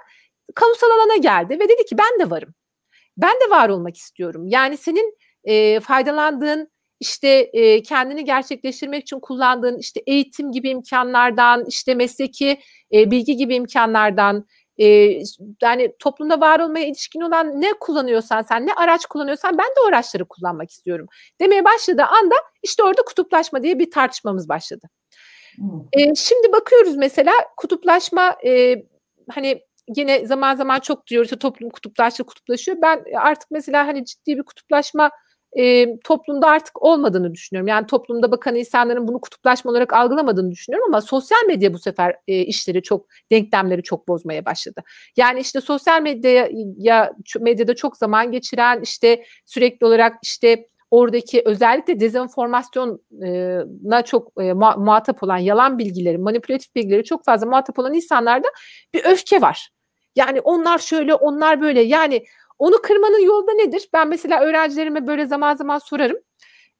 kamusal 0.54 0.88
alana 0.90 1.16
geldi 1.16 1.54
ve 1.60 1.68
dedi 1.68 1.84
ki 1.86 1.96
ben 1.98 2.26
de 2.26 2.30
varım. 2.30 2.54
Ben 3.16 3.34
de 3.34 3.50
var 3.50 3.68
olmak 3.68 3.96
istiyorum. 3.96 4.46
Yani 4.48 4.76
senin 4.76 5.18
e, 5.44 5.80
faydalandığın 5.80 6.70
işte 7.04 7.28
e, 7.28 7.82
kendini 7.82 8.24
gerçekleştirmek 8.24 9.02
için 9.02 9.20
kullandığın 9.20 9.78
işte 9.78 10.00
eğitim 10.06 10.52
gibi 10.52 10.68
imkanlardan, 10.68 11.64
işte 11.68 11.94
mesleki 11.94 12.60
e, 12.92 13.10
bilgi 13.10 13.36
gibi 13.36 13.54
imkanlardan, 13.54 14.46
e, 14.78 14.86
yani 15.62 15.92
toplumda 15.98 16.40
var 16.40 16.60
olmaya 16.60 16.86
ilişkin 16.86 17.20
olan 17.20 17.60
ne 17.60 17.72
kullanıyorsan 17.80 18.42
sen, 18.42 18.66
ne 18.66 18.74
araç 18.74 19.06
kullanıyorsan 19.06 19.58
ben 19.58 19.66
de 19.66 19.80
o 19.84 19.88
araçları 19.88 20.24
kullanmak 20.24 20.70
istiyorum 20.70 21.06
demeye 21.40 21.64
başladığı 21.64 22.04
anda 22.04 22.34
işte 22.62 22.82
orada 22.82 23.02
kutuplaşma 23.02 23.62
diye 23.62 23.78
bir 23.78 23.90
tartışmamız 23.90 24.48
başladı. 24.48 24.86
E, 25.92 26.14
şimdi 26.14 26.52
bakıyoruz 26.52 26.96
mesela 26.96 27.32
kutuplaşma 27.56 28.36
e, 28.46 28.82
hani 29.30 29.60
yine 29.96 30.26
zaman 30.26 30.56
zaman 30.56 30.80
çok 30.80 31.06
diyoruz 31.06 31.30
toplum 31.40 31.70
kutuplaşıyor, 31.70 32.26
kutuplaşıyor. 32.26 32.78
Ben 32.82 33.04
artık 33.16 33.50
mesela 33.50 33.86
hani 33.86 34.04
ciddi 34.04 34.36
bir 34.36 34.42
kutuplaşma 34.42 35.10
e, 35.58 35.96
toplumda 36.00 36.46
artık 36.46 36.82
olmadığını 36.82 37.34
düşünüyorum. 37.34 37.68
Yani 37.68 37.86
toplumda 37.86 38.30
bakan 38.30 38.56
insanların 38.56 39.08
bunu 39.08 39.20
kutuplaşma 39.20 39.70
olarak 39.70 39.92
algılamadığını 39.92 40.50
düşünüyorum 40.50 40.88
ama 40.88 41.00
sosyal 41.00 41.44
medya 41.46 41.74
bu 41.74 41.78
sefer 41.78 42.16
e, 42.28 42.38
işleri 42.38 42.82
çok 42.82 43.06
denklemleri 43.30 43.82
çok 43.82 44.08
bozmaya 44.08 44.44
başladı. 44.44 44.82
Yani 45.16 45.40
işte 45.40 45.60
sosyal 45.60 46.02
medyaya 46.02 46.48
ya 46.78 47.12
medyada 47.40 47.74
çok 47.74 47.96
zaman 47.96 48.32
geçiren 48.32 48.80
işte 48.80 49.24
sürekli 49.46 49.86
olarak 49.86 50.16
işte 50.22 50.66
oradaki 50.90 51.42
özellikle 51.44 52.00
dezenformasyona 52.00 54.02
çok 54.04 54.42
e, 54.42 54.52
muhatap 54.52 55.22
olan 55.22 55.38
yalan 55.38 55.78
bilgileri, 55.78 56.18
manipülatif 56.18 56.74
bilgileri 56.74 57.04
çok 57.04 57.24
fazla 57.24 57.46
muhatap 57.46 57.78
olan 57.78 57.94
insanlarda 57.94 58.48
bir 58.94 59.04
öfke 59.04 59.40
var. 59.40 59.70
Yani 60.16 60.40
onlar 60.40 60.78
şöyle, 60.78 61.14
onlar 61.14 61.60
böyle. 61.60 61.80
Yani 61.80 62.24
onu 62.58 62.82
kırmanın 62.82 63.24
yolu 63.24 63.46
da 63.46 63.52
nedir? 63.52 63.88
Ben 63.92 64.08
mesela 64.08 64.40
öğrencilerime 64.40 65.06
böyle 65.06 65.26
zaman 65.26 65.54
zaman 65.56 65.78
sorarım. 65.78 66.16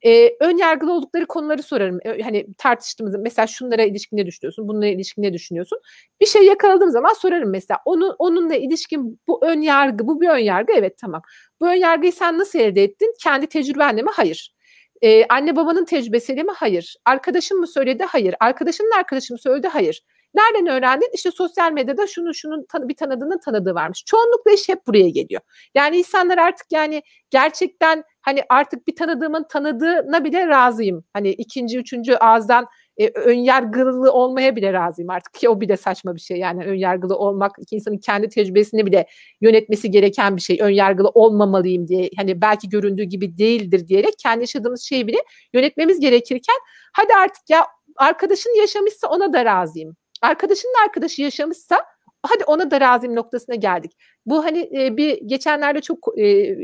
e, 0.05 0.29
ön 0.41 0.57
yargılı 0.57 0.93
oldukları 0.93 1.25
konuları 1.27 1.63
sorarım. 1.63 1.99
E, 2.05 2.21
hani 2.23 2.47
tartıştığımızda 2.57 3.17
mesela 3.17 3.47
şunlara 3.47 3.83
ilişkin 3.83 4.17
ne 4.17 4.25
düşünüyorsun? 4.25 4.67
Bunlara 4.67 4.87
ilişkin 4.89 5.21
ne 5.23 5.33
düşünüyorsun? 5.33 5.79
Bir 6.21 6.25
şey 6.25 6.45
yakaladığım 6.45 6.89
zaman 6.91 7.13
sorarım 7.13 7.49
mesela. 7.51 7.79
Onu, 7.85 8.15
onunla 8.19 8.55
ilişkin 8.55 9.19
bu 9.27 9.45
ön 9.45 9.61
yargı, 9.61 10.07
bu 10.07 10.21
bir 10.21 10.29
ön 10.29 10.37
yargı. 10.37 10.73
Evet 10.73 10.97
tamam. 10.97 11.21
Bu 11.61 11.67
ön 11.67 11.73
yargıyı 11.73 12.13
sen 12.13 12.37
nasıl 12.37 12.59
elde 12.59 12.83
ettin? 12.83 13.13
Kendi 13.23 13.47
tecrübenle 13.47 14.01
mi? 14.01 14.09
Hayır. 14.13 14.55
Ee, 15.01 15.25
anne 15.29 15.55
babanın 15.55 15.85
tecrübesiyle 15.85 16.43
mi? 16.43 16.51
Hayır. 16.55 16.95
Arkadaşın 17.05 17.59
mı 17.59 17.67
söyledi? 17.67 18.03
Hayır. 18.03 18.35
Arkadaşının 18.39 18.91
arkadaşı 18.97 19.33
mı 19.33 19.39
söyledi? 19.39 19.67
Hayır. 19.67 20.01
Nereden 20.35 20.67
öğrendin? 20.67 21.09
İşte 21.13 21.31
sosyal 21.31 21.71
medyada 21.71 22.07
şunu 22.07 22.33
şunun 22.33 22.65
bir 22.83 22.95
tanıdığının 22.95 23.39
tanıdığı 23.39 23.75
varmış. 23.75 24.03
Çoğunlukla 24.05 24.51
iş 24.51 24.69
hep 24.69 24.87
buraya 24.87 25.09
geliyor. 25.09 25.41
Yani 25.75 25.97
insanlar 25.97 26.37
artık 26.37 26.67
yani 26.71 27.01
gerçekten 27.29 28.03
hani 28.21 28.41
artık 28.49 28.87
bir 28.87 28.95
tanıdığımın 28.95 29.45
tanıdığına 29.49 30.23
bile 30.23 30.47
razıyım. 30.47 31.03
Hani 31.13 31.29
ikinci, 31.29 31.77
üçüncü 31.77 32.15
ağızdan 32.15 32.67
e, 32.97 33.09
önyargılı 33.09 34.11
olmaya 34.11 34.55
bile 34.55 34.73
razıyım 34.73 35.09
artık 35.09 35.33
ki 35.33 35.49
o 35.49 35.61
bile 35.61 35.77
saçma 35.77 36.15
bir 36.15 36.21
şey. 36.21 36.37
Yani 36.37 36.65
önyargılı 36.65 37.17
olmak 37.17 37.51
insanın 37.71 37.97
kendi 37.97 38.29
tecrübesini 38.29 38.85
bile 38.85 39.07
yönetmesi 39.41 39.91
gereken 39.91 40.35
bir 40.35 40.41
şey. 40.41 40.57
Önyargılı 40.61 41.09
olmamalıyım 41.09 41.87
diye 41.87 42.09
hani 42.17 42.41
belki 42.41 42.69
göründüğü 42.69 43.03
gibi 43.03 43.37
değildir 43.37 43.87
diyerek 43.87 44.13
kendi 44.17 44.41
yaşadığımız 44.43 44.81
şeyi 44.83 45.07
bile 45.07 45.17
yönetmemiz 45.53 45.99
gerekirken 45.99 46.55
hadi 46.93 47.13
artık 47.13 47.49
ya 47.49 47.65
arkadaşın 47.97 48.59
yaşamışsa 48.59 49.07
ona 49.07 49.33
da 49.33 49.45
razıyım. 49.45 49.95
Arkadaşının 50.25 50.83
arkadaşı 50.85 51.21
yaşamışsa 51.21 51.85
hadi 52.23 52.43
ona 52.43 52.71
da 52.71 52.81
razıyım 52.81 53.15
noktasına 53.15 53.55
geldik. 53.55 53.91
Bu 54.25 54.43
hani 54.43 54.69
e, 54.77 54.97
bir 54.97 55.21
geçenlerde 55.25 55.81
çok 55.81 56.19
e, 56.19 56.57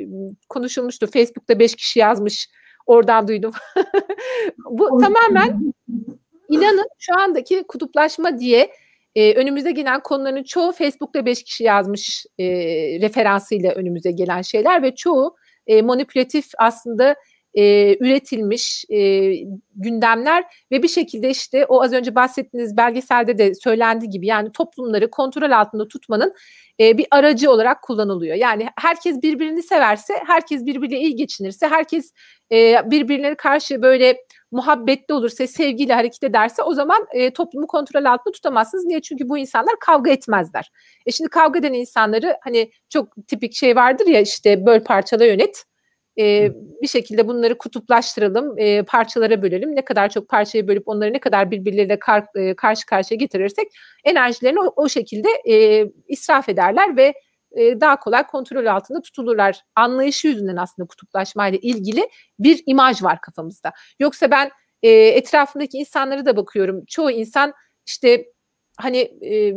konuşulmuştu. 0.50 1.08
Facebook'ta 1.08 1.60
beş 1.60 1.76
kişi 1.76 2.00
yazmış. 2.00 2.50
Oradan 2.86 3.28
duydum. 3.28 3.52
Bu 4.70 5.02
tamamen 5.02 5.74
inanın 6.50 6.88
şu 7.00 7.20
andaki 7.20 7.64
kutuplaşma 7.68 8.40
diye 8.40 8.72
e, 9.16 9.34
önümüze 9.34 9.72
gelen 9.72 10.04
konuların 10.04 10.44
çoğu 10.44 10.72
Facebook'ta 10.72 11.26
beş 11.26 11.44
kişi 11.44 11.64
yazmış 11.64 12.26
e, 12.40 12.46
referansıyla 13.02 13.72
önümüze 13.72 14.12
gelen 14.12 14.42
şeyler 14.42 14.84
ve 14.84 14.96
çoğu 14.96 15.36
e, 15.68 15.82
manipülatif 15.82 16.46
aslında 16.58 17.16
e, 17.54 17.96
üretilmiş 18.00 18.86
e, 18.90 19.32
gündemler 19.76 20.44
ve 20.72 20.84
bir 20.84 20.88
şekilde 20.88 21.30
işte 21.30 21.66
o 21.66 21.84
az 21.84 21.94
önce 21.94 22.16
bahsettiğiniz 22.16 22.78
belgeselde 22.78 23.38
de 23.38 23.56
söylendiği 23.56 24.10
gibi 24.10 24.28
yani 24.28 24.52
toplumları 24.52 25.12
kontrol 25.12 25.52
altında 25.52 25.88
tutmanın 25.88 26.34
e, 26.80 26.98
bir 26.98 27.08
aracı 27.12 27.52
olarak 27.52 27.82
kullanılıyor. 27.82 28.36
Yani 28.36 28.68
herkes 28.80 29.22
birbirini 29.22 29.64
severse, 29.64 30.14
herkes 30.28 30.66
birbiriyle 30.66 31.00
iyi 31.00 31.16
geçinirse, 31.16 31.68
herkes 31.68 32.14
e, 32.52 32.76
birbirine 32.92 33.36
karşı 33.36 33.82
böyle 33.82 34.18
muhabbetli 34.52 35.14
olursa, 35.14 35.48
sevgiyle 35.48 35.94
hareket 35.94 36.24
ederse 36.24 36.64
o 36.64 36.74
zaman 36.74 37.06
e, 37.14 37.34
toplumu 37.34 37.68
kontrol 37.68 38.06
altında 38.06 38.32
tutamazsınız. 38.32 38.86
Niye? 38.86 39.02
Çünkü 39.02 39.30
bu 39.30 39.38
insanlar 39.38 39.76
kavga 39.80 40.12
etmezler. 40.12 40.72
E 41.06 41.12
şimdi 41.12 41.30
kavga 41.30 41.60
eden 41.60 41.74
insanları 41.74 42.38
hani 42.44 42.72
çok 42.90 43.28
tipik 43.28 43.54
şey 43.54 43.76
vardır 43.76 44.08
ya 44.08 44.22
işte 44.22 44.66
böl 44.66 44.80
parçala 44.80 45.26
yönet 45.26 45.64
e, 46.20 46.52
bir 46.82 46.88
şekilde 46.88 47.28
bunları 47.28 47.58
kutuplaştıralım, 47.58 48.60
e, 48.60 48.84
parçalara 48.84 49.42
bölelim. 49.42 49.76
Ne 49.76 49.86
kadar 49.86 50.10
çok 50.10 50.30
parçaya 50.30 50.68
bölüp 50.68 50.88
onları 50.88 51.14
ne 51.14 51.20
kadar 51.20 51.52
birbirleriyle 51.52 52.00
kar, 52.00 52.26
e, 52.36 52.56
karşı 52.56 52.86
karşıya 52.86 53.18
getirirsek 53.18 53.68
enerjilerini 54.04 54.60
o, 54.60 54.74
o 54.76 54.90
şekilde 54.90 55.30
e, 55.50 55.86
israf 56.08 56.50
ederler 56.50 56.98
ve 56.98 57.14
e, 57.52 57.82
daha 57.82 58.00
kolay 58.00 58.28
kontrol 58.28 58.66
altında 58.66 59.02
tutulurlar. 59.02 59.62
Anlayışı 59.76 60.28
yüzünden 60.28 60.56
aslında 60.56 60.88
kutuplaşmayla 60.88 61.60
ilgili 61.62 62.10
bir 62.40 62.64
imaj 62.66 63.04
var 63.04 63.22
kafamızda. 63.22 63.72
Yoksa 64.00 64.32
ben 64.32 64.52
e, 64.84 64.90
etrafındaki 64.90 65.78
insanlara 65.78 66.26
da 66.26 66.38
bakıyorum. 66.38 66.86
Çoğu 66.88 67.12
insan 67.12 67.54
işte 67.86 68.26
hani 68.78 68.98
e, 69.26 69.54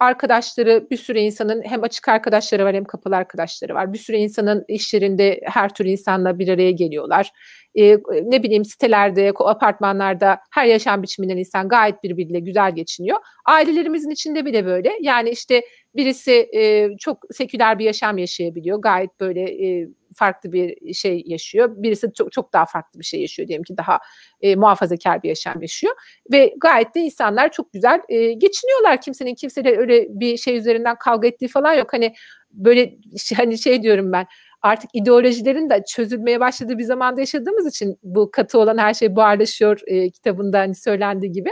arkadaşları 0.00 0.86
bir 0.90 0.96
sürü 0.96 1.18
insanın 1.18 1.62
hem 1.64 1.82
açık 1.82 2.08
arkadaşları 2.08 2.64
var 2.64 2.74
hem 2.74 2.84
kapalı 2.84 3.16
arkadaşları 3.16 3.74
var. 3.74 3.92
Bir 3.92 3.98
sürü 3.98 4.16
insanın 4.16 4.64
iş 4.68 4.94
yerinde 4.94 5.40
her 5.44 5.74
tür 5.74 5.84
insanla 5.84 6.38
bir 6.38 6.48
araya 6.48 6.70
geliyorlar. 6.70 7.32
Ee, 7.78 7.96
ne 8.22 8.42
bileyim 8.42 8.64
sitelerde, 8.64 9.32
apartmanlarda 9.38 10.38
her 10.50 10.66
yaşam 10.66 11.02
biçiminden 11.02 11.36
insan 11.36 11.68
gayet 11.68 12.02
birbiriyle 12.02 12.40
güzel 12.40 12.74
geçiniyor. 12.74 13.18
Ailelerimizin 13.44 14.10
içinde 14.10 14.44
bile 14.44 14.66
böyle. 14.66 14.92
Yani 15.00 15.30
işte 15.30 15.62
birisi 15.96 16.48
e, 16.56 16.88
çok 16.98 17.24
seküler 17.30 17.78
bir 17.78 17.84
yaşam 17.84 18.18
yaşayabiliyor. 18.18 18.78
Gayet 18.78 19.20
böyle 19.20 19.42
e, 19.66 19.88
farklı 20.16 20.52
bir 20.52 20.94
şey 20.94 21.22
yaşıyor. 21.26 21.70
Birisi 21.76 22.12
çok 22.12 22.32
çok 22.32 22.52
daha 22.52 22.66
farklı 22.66 23.00
bir 23.00 23.04
şey 23.04 23.20
yaşıyor 23.20 23.48
diyelim 23.48 23.64
ki 23.64 23.76
daha 23.76 23.98
e, 24.40 24.56
muhafazakar 24.56 25.22
bir 25.22 25.28
yaşam 25.28 25.62
yaşıyor 25.62 25.94
ve 26.32 26.54
gayet 26.60 26.94
de 26.94 27.00
insanlar 27.00 27.52
çok 27.52 27.72
güzel 27.72 28.00
e, 28.08 28.32
geçiniyorlar. 28.32 29.00
Kimsenin 29.00 29.34
kimseyle 29.34 29.78
öyle 29.78 30.06
bir 30.10 30.36
şey 30.36 30.56
üzerinden 30.56 30.96
kavga 30.98 31.28
ettiği 31.28 31.48
falan 31.48 31.74
yok. 31.74 31.92
Hani 31.92 32.14
böyle 32.50 32.98
hani 33.36 33.58
şey 33.58 33.82
diyorum 33.82 34.12
ben 34.12 34.26
artık 34.62 34.90
ideolojilerin 34.94 35.70
de 35.70 35.84
çözülmeye 35.88 36.40
başladığı 36.40 36.78
bir 36.78 36.84
zamanda 36.84 37.20
yaşadığımız 37.20 37.66
için 37.66 37.98
bu 38.02 38.30
katı 38.30 38.58
olan 38.58 38.78
her 38.78 38.94
şey 38.94 39.16
buharlaşıyor 39.16 39.80
e, 39.86 40.10
kitabında 40.10 40.58
hani 40.58 40.74
söylendiği 40.74 41.32
gibi. 41.32 41.50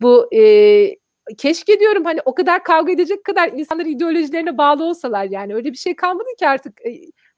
Bu 0.00 0.34
e, 0.34 0.96
keşke 1.38 1.80
diyorum 1.80 2.04
hani 2.04 2.20
o 2.24 2.34
kadar 2.34 2.64
kavga 2.64 2.92
edecek 2.92 3.24
kadar 3.24 3.48
insanlar 3.52 3.86
ideolojilerine 3.86 4.58
bağlı 4.58 4.84
olsalar 4.84 5.24
yani 5.24 5.54
öyle 5.54 5.72
bir 5.72 5.76
şey 5.76 5.96
kalmadı 5.96 6.28
ki 6.38 6.48
artık 6.48 6.86
e, 6.86 6.90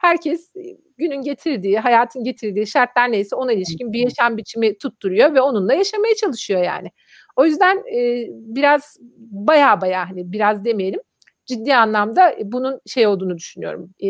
herkes 0.02 0.52
günün 0.98 1.22
getirdiği, 1.22 1.78
hayatın 1.78 2.24
getirdiği 2.24 2.66
şartlar 2.66 3.12
neyse 3.12 3.36
ona 3.36 3.52
ilişkin 3.52 3.92
bir 3.92 3.98
yaşam 3.98 4.36
biçimi 4.36 4.78
tutturuyor 4.78 5.34
ve 5.34 5.40
onunla 5.40 5.74
yaşamaya 5.74 6.14
çalışıyor 6.14 6.62
yani. 6.62 6.90
O 7.36 7.44
yüzden 7.44 7.76
e, 7.76 8.26
biraz 8.30 8.96
baya 9.18 9.80
baya 9.80 10.10
hani 10.10 10.32
biraz 10.32 10.64
demeyelim 10.64 11.00
ciddi 11.46 11.74
anlamda 11.74 12.36
bunun 12.44 12.80
şey 12.86 13.06
olduğunu 13.06 13.38
düşünüyorum. 13.38 13.90
E, 14.04 14.08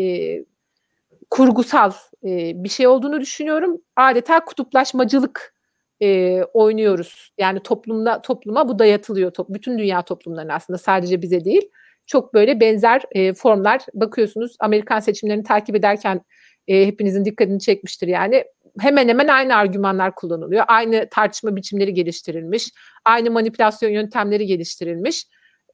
kurgusal 1.29 1.91
e, 2.25 2.63
bir 2.63 2.69
şey 2.69 2.87
olduğunu 2.87 3.21
düşünüyorum. 3.21 3.81
Adeta 3.95 4.45
kutuplaşmacılık 4.45 5.53
e, 6.01 6.41
oynuyoruz. 6.43 7.33
Yani 7.37 7.63
toplumda 7.63 8.21
topluma 8.21 8.69
bu 8.69 8.79
dayatılıyor. 8.79 9.31
Top, 9.31 9.49
bütün 9.49 9.79
dünya 9.79 10.01
toplumlarına 10.01 10.53
aslında 10.53 10.77
sadece 10.77 11.21
bize 11.21 11.45
değil. 11.45 11.69
Çok 12.07 12.33
böyle 12.33 12.59
benzer 12.59 13.01
e, 13.11 13.33
formlar 13.33 13.81
bakıyorsunuz. 13.93 14.55
Amerikan 14.59 14.99
seçimlerini 14.99 15.43
takip 15.43 15.75
ederken 15.75 16.21
e, 16.67 16.87
hepinizin 16.87 17.25
dikkatini 17.25 17.59
çekmiştir 17.59 18.07
yani. 18.07 18.43
Hemen 18.79 19.09
hemen 19.09 19.27
aynı 19.27 19.55
argümanlar 19.55 20.15
kullanılıyor. 20.15 20.65
Aynı 20.67 21.07
tartışma 21.11 21.55
biçimleri 21.55 21.93
geliştirilmiş. 21.93 22.71
Aynı 23.05 23.31
manipülasyon 23.31 23.89
yöntemleri 23.89 24.45
geliştirilmiş. 24.45 25.25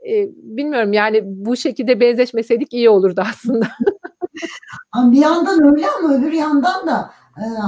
E, 0.09 0.27
bilmiyorum 0.35 0.93
yani 0.93 1.21
bu 1.25 1.57
şekilde 1.57 1.99
benzeşmeseydik 1.99 2.73
iyi 2.73 2.89
olurdu 2.89 3.23
aslında. 3.29 3.67
bir 5.11 5.17
yandan 5.17 5.63
öyle 5.63 5.85
ama 5.89 6.15
öbür 6.15 6.31
yandan 6.31 6.87
da 6.87 7.11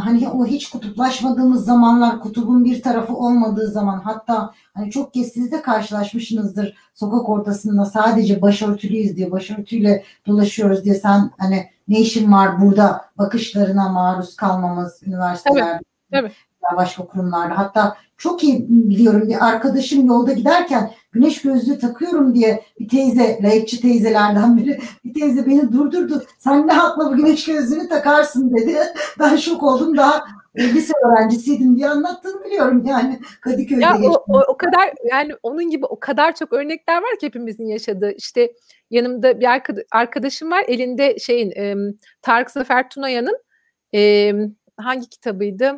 hani 0.03 0.29
o 0.29 0.45
hiç 0.45 0.69
kutuplaşmadığımız 0.69 1.65
zamanlar 1.65 2.19
kutubun 2.19 2.65
bir 2.65 2.81
tarafı 2.81 3.13
olmadığı 3.13 3.67
zaman 3.67 3.99
hatta 3.99 4.53
hani 4.73 4.91
çok 4.91 5.13
kez 5.13 5.27
siz 5.33 5.51
de 5.51 5.61
karşılaşmışsınızdır 5.61 6.75
sokak 6.93 7.29
ortasında 7.29 7.85
sadece 7.85 8.41
başörtülüyüz 8.41 9.15
diye 9.15 9.31
başörtüyle 9.31 10.03
dolaşıyoruz 10.27 10.83
diye 10.83 10.95
sen 10.95 11.31
hani 11.37 11.69
ne 11.87 11.99
işin 11.99 12.31
var 12.31 12.61
burada 12.61 13.01
bakışlarına 13.17 13.89
maruz 13.89 14.35
kalmamız 14.35 15.03
üniversitelerde. 15.03 15.79
Tabii, 16.11 16.21
tabii 16.23 16.31
başka 16.77 17.05
kurumlarda. 17.05 17.57
Hatta 17.57 17.97
çok 18.17 18.43
iyi 18.43 18.65
biliyorum 18.69 19.29
bir 19.29 19.47
arkadaşım 19.47 20.05
yolda 20.05 20.33
giderken 20.33 20.91
güneş 21.11 21.41
gözlüğü 21.41 21.79
takıyorum 21.79 22.35
diye 22.35 22.63
bir 22.79 22.89
teyze, 22.89 23.39
layıkçı 23.43 23.81
teyzelerden 23.81 24.57
biri 24.57 24.79
bir 25.05 25.13
teyze 25.13 25.45
beni 25.45 25.71
durdurdu. 25.71 26.23
Sen 26.37 26.67
ne 26.67 26.73
hakla 26.73 27.11
bu 27.11 27.15
güneş 27.15 27.45
gözlüğünü 27.45 27.89
takarsın 27.89 28.55
dedi. 28.55 28.77
Ben 29.19 29.35
şok 29.35 29.63
oldum 29.63 29.97
daha 29.97 30.23
lise 30.57 30.93
öğrencisiydim 31.05 31.75
diye 31.75 31.89
anlattığını 31.89 32.43
biliyorum 32.43 32.83
yani 32.85 33.19
Kadıköy'de. 33.41 33.81
Ya 33.81 33.97
o, 34.03 34.23
o, 34.27 34.41
o 34.47 34.57
kadar 34.57 34.93
yani 35.11 35.33
onun 35.43 35.69
gibi 35.69 35.85
o 35.85 35.99
kadar 35.99 36.35
çok 36.35 36.53
örnekler 36.53 36.97
var 36.97 37.19
ki 37.19 37.25
hepimizin 37.25 37.65
yaşadığı. 37.65 38.11
İşte 38.11 38.53
yanımda 38.89 39.39
bir 39.39 39.47
arkadaşım 39.91 40.51
var 40.51 40.65
elinde 40.67 41.19
şeyin 41.19 41.51
e, 41.51 41.75
Tarık 42.21 42.51
Zafer 42.51 42.89
Tunaya'nın 42.89 43.37
e, 43.95 44.33
hangi 44.77 45.09
kitabıydı? 45.09 45.75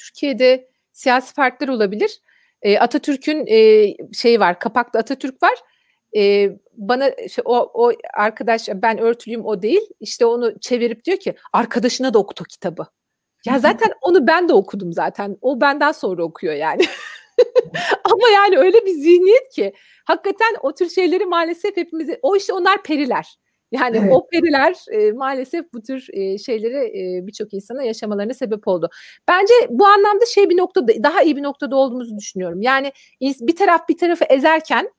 Türkiye'de 0.00 0.68
siyasi 0.92 1.34
partiler 1.34 1.68
olabilir. 1.68 2.20
E, 2.62 2.78
Atatürk'ün 2.78 3.46
e, 3.46 3.86
şeyi 4.12 4.40
var, 4.40 4.58
kapakta 4.58 4.98
Atatürk 4.98 5.42
var. 5.42 5.54
E, 6.16 6.50
bana 6.72 7.08
işte, 7.08 7.42
o, 7.44 7.86
o 7.86 7.92
arkadaş 8.14 8.68
ben 8.74 8.98
örtülüyüm 8.98 9.44
o 9.44 9.62
değil. 9.62 9.80
İşte 10.00 10.26
onu 10.26 10.60
çevirip 10.60 11.04
diyor 11.04 11.18
ki 11.18 11.34
arkadaşına 11.52 12.14
da 12.14 12.18
okut 12.18 12.40
o 12.40 12.44
kitabı. 12.44 12.86
Ya 13.46 13.58
zaten 13.58 13.92
onu 14.02 14.26
ben 14.26 14.48
de 14.48 14.52
okudum 14.52 14.92
zaten. 14.92 15.36
O 15.40 15.60
benden 15.60 15.92
sonra 15.92 16.22
okuyor 16.22 16.54
yani. 16.54 16.82
Ama 18.04 18.28
yani 18.34 18.58
öyle 18.58 18.86
bir 18.86 18.90
zihniyet 18.90 19.48
ki 19.48 19.72
hakikaten 20.04 20.56
o 20.62 20.74
tür 20.74 20.90
şeyleri 20.90 21.26
maalesef 21.26 21.76
hepimiz 21.76 22.08
o 22.22 22.36
işte 22.36 22.52
onlar 22.52 22.82
periler. 22.82 23.38
Yani 23.72 23.96
evet. 23.96 24.12
o 24.12 24.26
periler 24.26 24.76
e, 24.92 25.12
maalesef 25.12 25.72
bu 25.72 25.82
tür 25.82 26.06
e, 26.12 26.38
şeyleri 26.38 26.76
e, 26.76 27.26
birçok 27.26 27.54
insana 27.54 27.82
yaşamalarına 27.82 28.34
sebep 28.34 28.68
oldu. 28.68 28.90
Bence 29.28 29.54
bu 29.70 29.86
anlamda 29.86 30.26
şey 30.26 30.50
bir 30.50 30.56
noktada 30.56 30.92
daha 31.02 31.22
iyi 31.22 31.36
bir 31.36 31.42
noktada 31.42 31.76
olduğumuzu 31.76 32.16
düşünüyorum. 32.16 32.62
Yani 32.62 32.92
bir 33.20 33.56
taraf 33.56 33.88
bir 33.88 33.98
tarafı 33.98 34.24
ezerken 34.24 34.90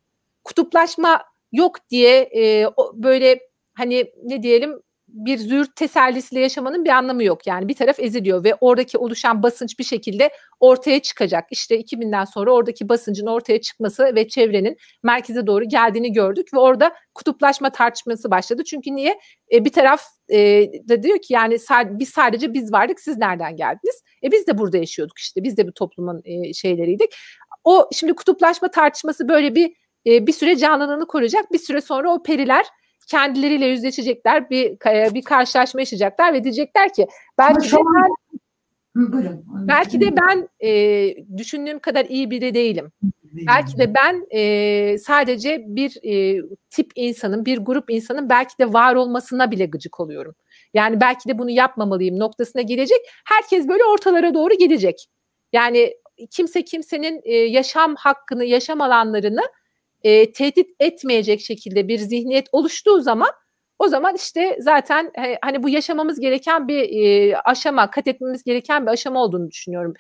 kutuplaşma 0.44 1.22
yok 1.52 1.90
diye 1.90 2.30
e, 2.36 2.66
böyle 2.94 3.40
hani 3.74 4.12
ne 4.24 4.44
diyelim 4.44 4.80
bir 5.14 5.38
züğürt 5.38 5.76
tesellisiyle 5.76 6.41
yaşamanın 6.41 6.86
bir 6.86 6.89
anlamı 6.89 7.24
yok. 7.24 7.47
Yani 7.47 7.68
bir 7.68 7.74
taraf 7.74 7.99
eziliyor 7.99 8.43
ve 8.43 8.55
oradaki 8.62 8.97
oluşan 8.97 9.43
basınç 9.43 9.80
bir 9.80 9.84
şekilde 9.84 10.30
ortaya 10.59 11.01
çıkacak. 11.01 11.45
İşte 11.51 11.80
2000'den 11.80 12.26
sonra 12.26 12.51
oradaki 12.51 12.89
basıncın 12.89 13.28
ortaya 13.28 13.62
çıkması 13.62 14.16
ve 14.16 14.28
çevrenin 14.28 14.78
merkeze 15.03 15.47
doğru 15.47 15.66
geldiğini 15.66 16.12
gördük 16.14 16.53
ve 16.53 16.59
orada 16.59 16.93
kutuplaşma 17.16 17.70
tartışması 17.70 18.32
başladı. 18.32 18.64
Çünkü 18.64 18.95
niye? 18.95 19.20
E, 19.53 19.66
bir 19.66 19.72
taraf 19.72 20.01
e, 20.30 20.68
da 20.89 21.03
diyor 21.03 21.18
ki 21.18 21.34
yani 21.34 21.57
biz 21.89 22.09
sadece 22.09 22.53
biz 22.53 22.74
vardık 22.74 22.99
siz 22.99 23.18
nereden 23.18 23.55
geldiniz? 23.55 24.03
E 24.24 24.32
biz 24.32 24.47
de 24.47 24.57
burada 24.57 24.78
yaşıyorduk 24.78 25.20
işte 25.20 25.43
biz 25.43 25.57
de 25.57 25.68
bu 25.68 25.74
toplumun 25.74 26.22
e, 26.26 26.53
şeyleriydik. 26.53 27.09
O 27.64 27.89
şimdi 27.93 28.14
kutuplaşma 28.14 28.72
tartışması 28.72 29.30
böyle 29.30 29.55
bir 29.55 29.74
e, 30.05 30.28
bir 30.28 30.34
süre 30.34 30.55
canlılığını 30.55 31.07
koruyacak. 31.07 31.51
Bir 31.51 31.59
süre 31.59 31.82
sonra 31.82 32.14
o 32.14 32.24
periler 32.24 32.66
kendileriyle 33.12 33.66
yüzleşecekler, 33.66 34.49
bir 34.49 34.78
bir 35.14 35.22
karşılaşma 35.22 35.82
yaşayacaklar 35.82 36.34
ve 36.34 36.43
diyecekler 36.43 36.93
ki 36.93 37.07
belki 37.38 37.72
de 37.72 37.78
ben. 37.78 38.12
Belki 39.68 40.01
de 40.01 40.16
ben 40.16 40.49
e, 40.59 40.70
düşündüğüm 41.38 41.80
kadar 41.80 42.05
iyi 42.05 42.32
biri 42.32 42.53
değilim. 42.53 42.91
Belki 43.47 43.78
de 43.78 43.93
ben 43.93 44.26
e, 44.30 44.97
sadece 44.97 45.64
bir 45.68 45.97
e, 46.03 46.41
tip 46.70 46.91
insanın, 46.95 47.45
bir 47.45 47.57
grup 47.57 47.91
insanın 47.91 48.30
belki 48.30 48.57
de 48.59 48.74
var 48.74 48.95
olmasına 48.95 49.51
bile 49.51 49.66
gıcık 49.66 49.99
oluyorum. 49.99 50.36
Yani 50.74 51.01
belki 51.01 51.30
de 51.30 51.39
bunu 51.39 51.49
yapmamalıyım 51.49 52.20
noktasına 52.20 52.62
gelecek. 52.62 52.99
Herkes 53.26 53.68
böyle 53.68 53.84
ortalara 53.84 54.34
doğru 54.34 54.53
gidecek. 54.53 55.07
Yani 55.53 55.93
kimse 56.32 56.64
kimsenin 56.64 57.22
e, 57.24 57.36
yaşam 57.36 57.95
hakkını, 57.95 58.45
yaşam 58.45 58.82
alanlarını 58.82 59.41
e, 60.04 60.32
tehdit 60.32 60.68
etmeyecek 60.80 61.41
şekilde 61.41 61.88
bir 61.88 61.97
zihniyet 61.97 62.47
oluştuğu 62.52 63.02
zaman 63.02 63.30
o 63.80 63.88
zaman 63.88 64.16
işte 64.16 64.58
zaten 64.60 65.12
hani 65.41 65.64
bu 65.64 65.70
yaşamamız 65.70 66.20
gereken 66.20 66.68
bir 66.68 67.04
e, 67.04 67.38
aşama, 67.38 67.91
kat 67.91 68.08
etmemiz 68.08 68.43
gereken 68.43 68.86
bir 68.86 68.91
aşama 68.91 69.24
olduğunu 69.24 69.52
düşünüyorum. 69.52 69.93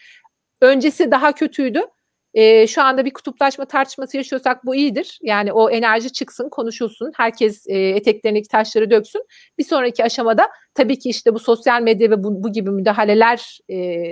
Öncesi 0.61 1.11
daha 1.11 1.31
kötüydü. 1.31 1.81
E, 2.33 2.67
şu 2.67 2.81
anda 2.83 3.05
bir 3.05 3.13
kutuplaşma 3.13 3.65
tartışması 3.65 4.17
yaşıyorsak 4.17 4.65
bu 4.65 4.75
iyidir. 4.75 5.19
Yani 5.21 5.53
o 5.53 5.69
enerji 5.69 6.13
çıksın, 6.13 6.49
konuşulsun. 6.49 7.11
Herkes 7.17 7.67
e, 7.67 7.77
eteklerindeki 7.77 8.47
taşları 8.47 8.91
döksün. 8.91 9.21
Bir 9.57 9.63
sonraki 9.63 10.03
aşamada 10.03 10.47
tabii 10.73 10.99
ki 10.99 11.09
işte 11.09 11.33
bu 11.33 11.39
sosyal 11.39 11.81
medya 11.81 12.09
ve 12.09 12.23
bu, 12.23 12.43
bu 12.43 12.51
gibi 12.51 12.69
müdahaleler 12.69 13.59
e, 13.69 14.03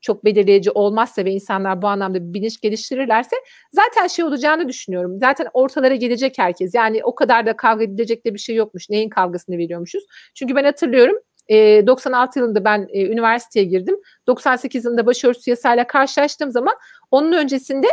çok 0.00 0.24
belirleyici 0.24 0.70
olmazsa 0.70 1.24
ve 1.24 1.32
insanlar 1.32 1.82
bu 1.82 1.86
anlamda 1.86 2.28
bir 2.28 2.34
bilinç 2.34 2.60
geliştirirlerse 2.60 3.36
zaten 3.72 4.06
şey 4.06 4.24
olacağını 4.24 4.68
düşünüyorum. 4.68 5.18
Zaten 5.18 5.48
ortalara 5.52 5.94
gelecek 5.94 6.38
herkes. 6.38 6.74
Yani 6.74 7.04
o 7.04 7.14
kadar 7.14 7.46
da 7.46 7.56
kavga 7.56 7.84
edilecek 7.84 8.24
de 8.24 8.34
bir 8.34 8.38
şey 8.38 8.56
yokmuş. 8.56 8.90
Neyin 8.90 9.08
kavgasını 9.08 9.58
veriyormuşuz? 9.58 10.04
Çünkü 10.34 10.56
ben 10.56 10.64
hatırlıyorum 10.64 11.16
e, 11.48 11.86
96 11.86 12.38
yılında 12.38 12.64
ben 12.64 12.88
üniversiteye 12.94 13.66
girdim. 13.66 13.96
98 14.26 14.84
yılında 14.84 15.06
başörtüsü 15.06 15.50
yasayla 15.50 15.86
karşılaştığım 15.86 16.50
zaman 16.50 16.74
onun 17.10 17.32
öncesinde 17.32 17.86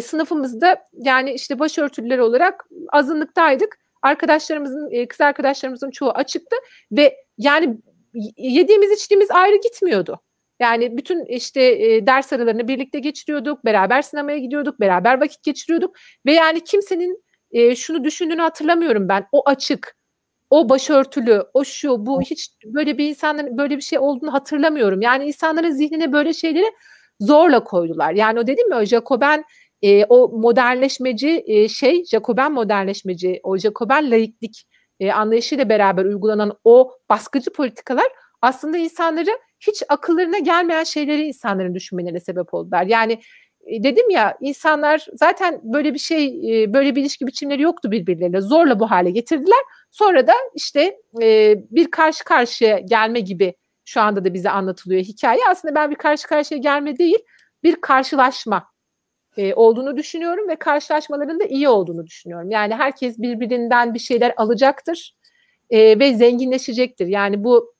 sınıfımızda 0.00 0.76
yani 0.92 1.32
işte 1.32 1.58
başörtülüler 1.58 2.18
olarak 2.18 2.64
azınlıktaydık. 2.88 3.78
Arkadaşlarımızın, 4.02 5.06
kız 5.08 5.20
arkadaşlarımızın 5.20 5.90
çoğu 5.90 6.10
açıktı 6.10 6.56
ve 6.92 7.16
yani 7.38 7.76
yediğimiz 8.36 8.90
içtiğimiz 8.92 9.30
ayrı 9.30 9.56
gitmiyordu. 9.56 10.20
Yani 10.62 10.96
bütün 10.96 11.24
işte 11.24 11.62
e, 11.62 12.06
ders 12.06 12.32
aralarını 12.32 12.68
birlikte 12.68 12.98
geçiriyorduk, 12.98 13.64
beraber 13.64 14.02
sinemaya 14.02 14.38
gidiyorduk, 14.38 14.80
beraber 14.80 15.20
vakit 15.20 15.42
geçiriyorduk 15.42 15.96
ve 16.26 16.32
yani 16.32 16.64
kimsenin 16.64 17.24
e, 17.50 17.76
şunu 17.76 18.04
düşündüğünü 18.04 18.40
hatırlamıyorum 18.40 19.08
ben. 19.08 19.26
O 19.32 19.42
açık, 19.48 19.96
o 20.50 20.68
başörtülü, 20.68 21.44
o 21.54 21.64
şu, 21.64 22.06
bu 22.06 22.22
hiç 22.22 22.50
böyle 22.64 22.98
bir 22.98 23.08
insanların 23.08 23.58
böyle 23.58 23.76
bir 23.76 23.82
şey 23.82 23.98
olduğunu 23.98 24.32
hatırlamıyorum. 24.32 25.00
Yani 25.00 25.24
insanların 25.24 25.70
zihnine 25.70 26.12
böyle 26.12 26.32
şeyleri 26.32 26.72
zorla 27.20 27.64
koydular. 27.64 28.12
Yani 28.12 28.40
o 28.40 28.46
dedim 28.46 28.70
ya 28.70 28.78
o 28.78 28.84
Jacoben 28.84 29.44
e, 29.82 30.04
o 30.04 30.28
modernleşmeci 30.28 31.44
e, 31.46 31.68
şey, 31.68 32.04
Jacoben 32.04 32.52
modernleşmeci, 32.52 33.40
o 33.42 33.58
Jacoben 33.58 34.10
laiklik 34.10 34.64
e, 35.00 35.12
anlayışıyla 35.12 35.68
beraber 35.68 36.04
uygulanan 36.04 36.58
o 36.64 36.92
baskıcı 37.10 37.52
politikalar 37.52 38.06
aslında 38.42 38.78
insanları 38.78 39.30
hiç 39.66 39.82
akıllarına 39.88 40.38
gelmeyen 40.38 40.84
şeyleri 40.84 41.26
insanların 41.26 41.74
düşünmelerine 41.74 42.20
sebep 42.20 42.54
oldular. 42.54 42.86
Yani 42.86 43.18
e, 43.66 43.82
dedim 43.82 44.10
ya 44.10 44.36
insanlar 44.40 45.06
zaten 45.14 45.60
böyle 45.62 45.94
bir 45.94 45.98
şey 45.98 46.26
e, 46.26 46.74
böyle 46.74 46.96
bir 46.96 47.00
ilişki 47.00 47.26
biçimleri 47.26 47.62
yoktu 47.62 47.90
birbirleriyle 47.90 48.40
zorla 48.40 48.80
bu 48.80 48.90
hale 48.90 49.10
getirdiler. 49.10 49.58
Sonra 49.90 50.26
da 50.26 50.32
işte 50.54 50.96
e, 51.22 51.56
bir 51.70 51.90
karşı 51.90 52.24
karşıya 52.24 52.78
gelme 52.78 53.20
gibi 53.20 53.54
şu 53.84 54.00
anda 54.00 54.24
da 54.24 54.34
bize 54.34 54.50
anlatılıyor 54.50 55.02
hikaye. 55.02 55.40
Aslında 55.50 55.74
ben 55.74 55.90
bir 55.90 55.96
karşı 55.96 56.28
karşıya 56.28 56.60
gelme 56.60 56.98
değil 56.98 57.18
bir 57.62 57.80
karşılaşma 57.80 58.72
olduğunu 59.54 59.96
düşünüyorum 59.96 60.48
ve 60.48 60.56
karşılaşmaların 60.56 61.40
da 61.40 61.44
iyi 61.44 61.68
olduğunu 61.68 62.06
düşünüyorum. 62.06 62.50
Yani 62.50 62.74
herkes 62.74 63.18
birbirinden 63.18 63.94
bir 63.94 63.98
şeyler 63.98 64.34
alacaktır 64.36 65.16
ve 65.72 66.14
zenginleşecektir. 66.14 67.06
Yani 67.06 67.44
bu 67.44 67.74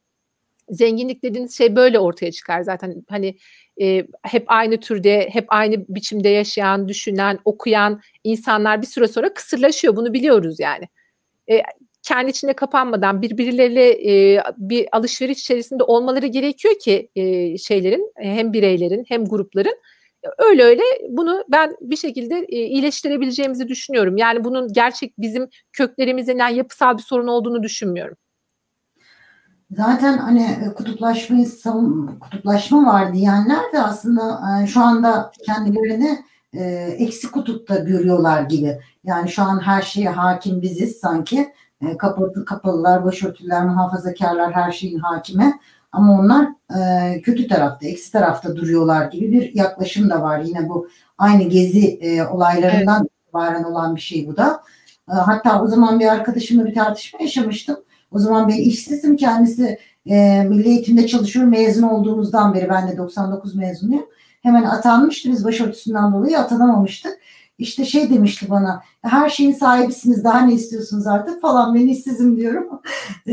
zenginlik 0.68 1.22
dediğiniz 1.22 1.58
şey 1.58 1.76
böyle 1.76 1.98
ortaya 1.98 2.32
çıkar 2.32 2.62
zaten 2.62 3.04
hani 3.08 3.36
e, 3.80 4.06
hep 4.22 4.44
aynı 4.46 4.80
türde 4.80 5.28
hep 5.32 5.44
aynı 5.48 5.84
biçimde 5.88 6.28
yaşayan 6.28 6.88
düşünen 6.88 7.38
okuyan 7.44 8.00
insanlar 8.24 8.82
bir 8.82 8.86
süre 8.86 9.08
sonra 9.08 9.34
kısırlaşıyor 9.34 9.96
bunu 9.96 10.12
biliyoruz 10.12 10.60
yani 10.60 10.88
e, 11.50 11.62
kendi 12.02 12.30
içinde 12.30 12.52
kapanmadan 12.52 13.22
birbirleriyle 13.22 14.10
e, 14.34 14.42
bir 14.56 14.88
alışveriş 14.92 15.40
içerisinde 15.40 15.82
olmaları 15.84 16.26
gerekiyor 16.26 16.74
ki 16.78 17.08
e, 17.16 17.58
şeylerin 17.58 18.12
hem 18.16 18.52
bireylerin 18.52 19.04
hem 19.08 19.24
grupların 19.24 19.74
öyle 20.38 20.62
öyle 20.62 20.82
bunu 21.08 21.44
ben 21.48 21.76
bir 21.80 21.96
şekilde 21.96 22.46
e, 22.48 22.56
iyileştirebileceğimizi 22.66 23.68
düşünüyorum. 23.68 24.16
Yani 24.16 24.44
bunun 24.44 24.72
gerçek 24.72 25.18
bizim 25.18 25.48
köklerimizden 25.72 26.48
yapısal 26.48 26.98
bir 26.98 27.02
sorun 27.02 27.26
olduğunu 27.26 27.62
düşünmüyorum. 27.62 28.16
Zaten 29.76 30.18
hani 30.18 30.42
e, 30.42 30.74
kutuplaşmayı 30.74 31.46
savun, 31.46 32.18
kutuplaşma 32.20 32.86
var 32.86 33.14
diyenler 33.14 33.72
de 33.72 33.82
aslında 33.82 34.40
e, 34.62 34.66
şu 34.66 34.80
anda 34.80 35.32
kendilerini 35.46 36.24
e, 36.54 36.64
eksi 36.98 37.30
kutupta 37.30 37.78
görüyorlar 37.78 38.42
gibi. 38.42 38.78
Yani 39.04 39.28
şu 39.28 39.42
an 39.42 39.60
her 39.60 39.82
şeye 39.82 40.10
hakim 40.10 40.62
biziz 40.62 40.96
sanki. 40.96 41.52
E, 41.82 41.96
kapalı, 41.96 42.44
kapalılar, 42.44 43.04
başörtüler, 43.04 43.64
muhafazakarlar 43.64 44.52
her 44.52 44.72
şeyin 44.72 44.98
hakime. 44.98 45.58
Ama 45.92 46.20
onlar 46.20 46.48
e, 46.78 47.22
kötü 47.22 47.48
tarafta, 47.48 47.86
eksi 47.86 48.12
tarafta 48.12 48.56
duruyorlar 48.56 49.10
gibi 49.10 49.32
bir 49.32 49.54
yaklaşım 49.54 50.10
da 50.10 50.22
var. 50.22 50.40
Yine 50.40 50.68
bu 50.68 50.88
aynı 51.18 51.42
gezi 51.42 51.88
e, 51.88 52.24
olaylarından 52.26 53.00
evet. 53.00 53.10
itibaren 53.22 53.64
olan 53.64 53.96
bir 53.96 54.00
şey 54.00 54.28
bu 54.28 54.36
da. 54.36 54.62
E, 55.10 55.12
hatta 55.12 55.62
o 55.62 55.66
zaman 55.66 56.00
bir 56.00 56.06
arkadaşımla 56.06 56.66
bir 56.66 56.74
tartışma 56.74 57.22
yaşamıştım 57.22 57.76
o 58.12 58.18
zaman 58.18 58.48
ben 58.48 58.56
işsizim 58.56 59.16
kendisi 59.16 59.78
e, 60.06 60.44
milli 60.44 60.68
eğitimde 60.68 61.06
çalışıyor 61.06 61.46
mezun 61.46 61.82
olduğumuzdan 61.82 62.54
beri 62.54 62.68
ben 62.68 62.88
de 62.88 62.96
99 62.96 63.54
mezunuyum. 63.54 64.06
Hemen 64.42 64.62
atanmıştı 64.62 65.30
biz 65.30 65.44
başörtüsünden 65.44 66.12
dolayı 66.12 66.38
atanamamıştık. 66.38 67.18
İşte 67.58 67.84
şey 67.84 68.10
demişti 68.10 68.50
bana 68.50 68.82
her 69.02 69.30
şeyin 69.30 69.52
sahibisiniz 69.52 70.24
daha 70.24 70.40
ne 70.40 70.54
istiyorsunuz 70.54 71.06
artık 71.06 71.40
falan 71.40 71.74
ben 71.74 71.86
işsizim 71.86 72.36
diyorum. 72.36 72.68
E, 73.26 73.32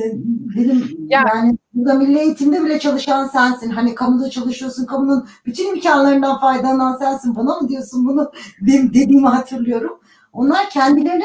dedim 0.58 0.98
ya. 1.10 1.26
yani 1.28 1.58
burada 1.74 1.94
milli 1.94 2.20
eğitimde 2.20 2.66
bile 2.66 2.80
çalışan 2.80 3.28
sensin. 3.28 3.70
Hani 3.70 3.96
kamuda 3.96 4.30
çalışıyorsun 4.30 4.86
kamunun 4.86 5.28
bütün 5.46 5.76
imkanlarından 5.76 6.40
faydalanan 6.40 6.98
sensin. 6.98 7.36
Bana 7.36 7.60
mı 7.60 7.70
diyorsun 7.70 8.08
bunu 8.08 8.32
dediğimi 8.68 9.28
hatırlıyorum. 9.28 10.00
Onlar 10.34 10.70
kendilerini 10.70 11.24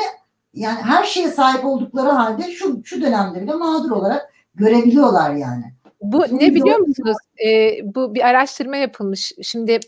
yani 0.54 0.82
her 0.82 1.04
şeye 1.04 1.28
sahip 1.28 1.64
oldukları 1.64 2.08
halde 2.08 2.42
şu 2.42 2.84
şu 2.84 3.02
dönemde 3.02 3.42
bile 3.42 3.52
mağdur 3.52 3.90
olarak 3.90 4.32
görebiliyorlar 4.54 5.34
yani. 5.34 5.64
Bu 6.02 6.26
Şimdi 6.28 6.44
ne 6.44 6.54
biliyor 6.54 6.78
musunuz? 6.78 7.16
Ee, 7.46 7.78
bu 7.94 8.14
bir 8.14 8.20
araştırma 8.20 8.76
yapılmış. 8.76 9.32
Şimdi 9.42 9.80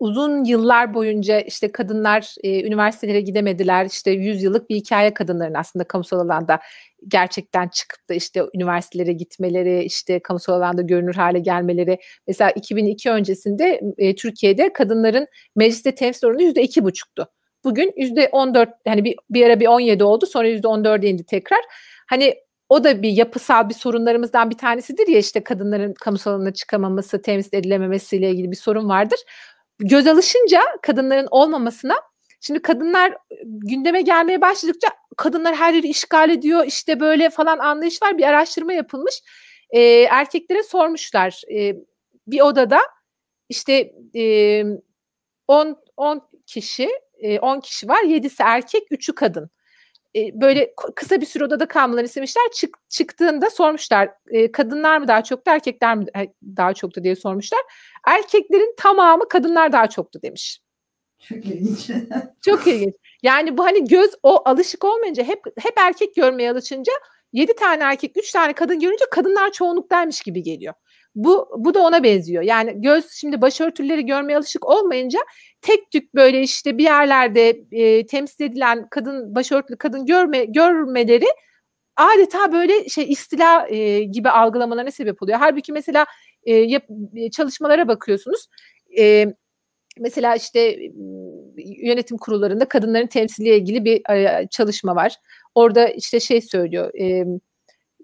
uzun 0.00 0.44
yıllar 0.44 0.94
boyunca 0.94 1.40
işte 1.40 1.72
kadınlar 1.72 2.34
e, 2.42 2.66
üniversitelere 2.66 3.20
gidemediler. 3.20 3.86
İşte 3.86 4.10
100 4.10 4.42
yıllık 4.42 4.70
bir 4.70 4.76
hikaye 4.76 5.14
kadınların 5.14 5.54
aslında 5.54 5.84
kamusal 5.84 6.20
alanda 6.20 6.60
gerçekten 7.08 7.68
çıkıp 7.68 8.08
da 8.08 8.14
işte 8.14 8.42
üniversitelere 8.54 9.12
gitmeleri, 9.12 9.84
işte 9.84 10.20
kamusal 10.22 10.52
alanda 10.54 10.82
görünür 10.82 11.14
hale 11.14 11.38
gelmeleri. 11.38 11.98
Mesela 12.26 12.50
2002 12.50 13.10
öncesinde 13.10 13.80
e, 13.98 14.14
Türkiye'de 14.14 14.72
kadınların 14.72 15.26
mecliste 15.56 15.94
temsil 15.94 16.26
oranı 16.26 16.42
%2,5'tu. 16.42 17.26
Bugün 17.64 17.92
yüzde 17.96 18.28
14 18.32 18.70
yani 18.86 19.04
bir, 19.04 19.16
bir 19.30 19.46
ara 19.46 19.60
bir 19.60 19.66
17 19.66 20.04
oldu 20.04 20.26
sonra 20.26 20.48
yüzde 20.48 20.66
14'e 20.66 21.08
indi 21.08 21.24
tekrar. 21.24 21.60
hani 22.08 22.34
o 22.68 22.84
da 22.84 23.02
bir 23.02 23.10
yapısal 23.10 23.68
bir 23.68 23.74
sorunlarımızdan 23.74 24.50
bir 24.50 24.58
tanesidir 24.58 25.08
ya 25.08 25.18
işte 25.18 25.44
kadınların 25.44 25.94
kamusal 25.94 26.32
alana 26.32 26.52
çıkamaması, 26.52 27.22
temsil 27.22 27.56
edilememesiyle 27.56 28.30
ilgili 28.30 28.50
bir 28.50 28.56
sorun 28.56 28.88
vardır. 28.88 29.18
Göz 29.78 30.06
alışınca 30.06 30.60
kadınların 30.82 31.28
olmamasına 31.30 31.94
şimdi 32.40 32.62
kadınlar 32.62 33.14
gündeme 33.44 34.02
gelmeye 34.02 34.40
başladıkça 34.40 34.88
kadınlar 35.16 35.54
her 35.54 35.74
yeri 35.74 35.88
işgal 35.88 36.30
ediyor 36.30 36.64
işte 36.66 37.00
böyle 37.00 37.30
falan 37.30 37.58
anlayış 37.58 38.02
var 38.02 38.18
bir 38.18 38.24
araştırma 38.24 38.72
yapılmış. 38.72 39.22
E, 39.70 39.80
erkeklere 40.10 40.62
sormuşlar 40.62 41.42
e, 41.54 41.76
bir 42.26 42.40
odada 42.40 42.80
işte 43.48 43.92
e, 44.14 44.64
10 45.48 45.76
10 45.96 46.22
kişi, 46.46 46.88
10 47.42 47.60
kişi 47.60 47.88
var. 47.88 48.02
7'si 48.02 48.42
erkek, 48.42 48.82
3'ü 48.90 49.14
kadın. 49.14 49.50
Böyle 50.16 50.74
kısa 50.96 51.20
bir 51.20 51.26
süre 51.26 51.44
odada 51.44 51.68
kalmalarını 51.68 52.06
istemişler. 52.06 52.42
Çık, 52.54 52.76
çıktığında 52.88 53.50
sormuşlar 53.50 54.10
kadınlar 54.52 54.98
mı 54.98 55.08
daha 55.08 55.24
çoktu, 55.24 55.50
erkekler 55.50 55.96
mi 55.96 56.06
daha 56.56 56.74
çoktu 56.74 57.04
diye 57.04 57.16
sormuşlar. 57.16 57.60
Erkeklerin 58.06 58.74
tamamı 58.78 59.28
kadınlar 59.28 59.72
daha 59.72 59.86
çoktu 59.86 60.22
demiş. 60.22 60.60
Çok 61.28 61.38
ilginç. 61.38 61.90
Çok 62.44 62.66
ilginç. 62.66 62.94
Yani 63.22 63.58
bu 63.58 63.64
hani 63.64 63.84
göz 63.84 64.10
o 64.22 64.42
alışık 64.48 64.84
olmayınca 64.84 65.24
hep 65.24 65.40
hep 65.58 65.74
erkek 65.78 66.14
görmeye 66.14 66.50
alışınca 66.50 66.92
7 67.32 67.56
tane 67.56 67.82
erkek, 67.82 68.16
3 68.16 68.32
tane 68.32 68.52
kadın 68.52 68.80
görünce 68.80 69.04
kadınlar 69.10 69.52
çoğunluktaymış 69.52 70.22
gibi 70.22 70.42
geliyor. 70.42 70.74
Bu 71.14 71.48
bu 71.58 71.74
da 71.74 71.80
ona 71.80 72.02
benziyor. 72.02 72.42
Yani 72.42 72.72
göz 72.76 73.10
şimdi 73.12 73.40
başörtüleri 73.40 74.06
görmeye 74.06 74.36
alışık 74.36 74.68
olmayınca 74.68 75.18
tek 75.60 75.90
tük 75.90 76.14
böyle 76.14 76.42
işte 76.42 76.78
bir 76.78 76.84
yerlerde 76.84 77.62
e, 77.72 78.06
temsil 78.06 78.44
edilen 78.44 78.88
kadın 78.90 79.34
başörtülü 79.34 79.76
kadın 79.76 80.06
görme 80.06 80.44
görmeleri 80.44 81.26
adeta 81.96 82.52
böyle 82.52 82.88
şey 82.88 83.12
istila 83.12 83.68
e, 83.68 84.02
gibi 84.04 84.30
algılamalarına 84.30 84.90
sebep 84.90 85.22
oluyor. 85.22 85.38
Halbuki 85.38 85.72
mesela 85.72 86.06
e, 86.44 86.54
yap, 86.54 86.84
e, 87.16 87.30
çalışmalara 87.30 87.88
bakıyorsunuz. 87.88 88.46
E, 88.98 89.26
mesela 89.98 90.36
işte 90.36 90.78
yönetim 91.82 92.18
kurullarında 92.18 92.64
kadınların 92.68 93.06
temsiliyle 93.06 93.56
ilgili 93.56 93.84
bir 93.84 94.10
e, 94.10 94.46
çalışma 94.50 94.96
var. 94.96 95.16
Orada 95.54 95.88
işte 95.88 96.20
şey 96.20 96.40
söylüyor. 96.40 96.94
E, 97.00 97.24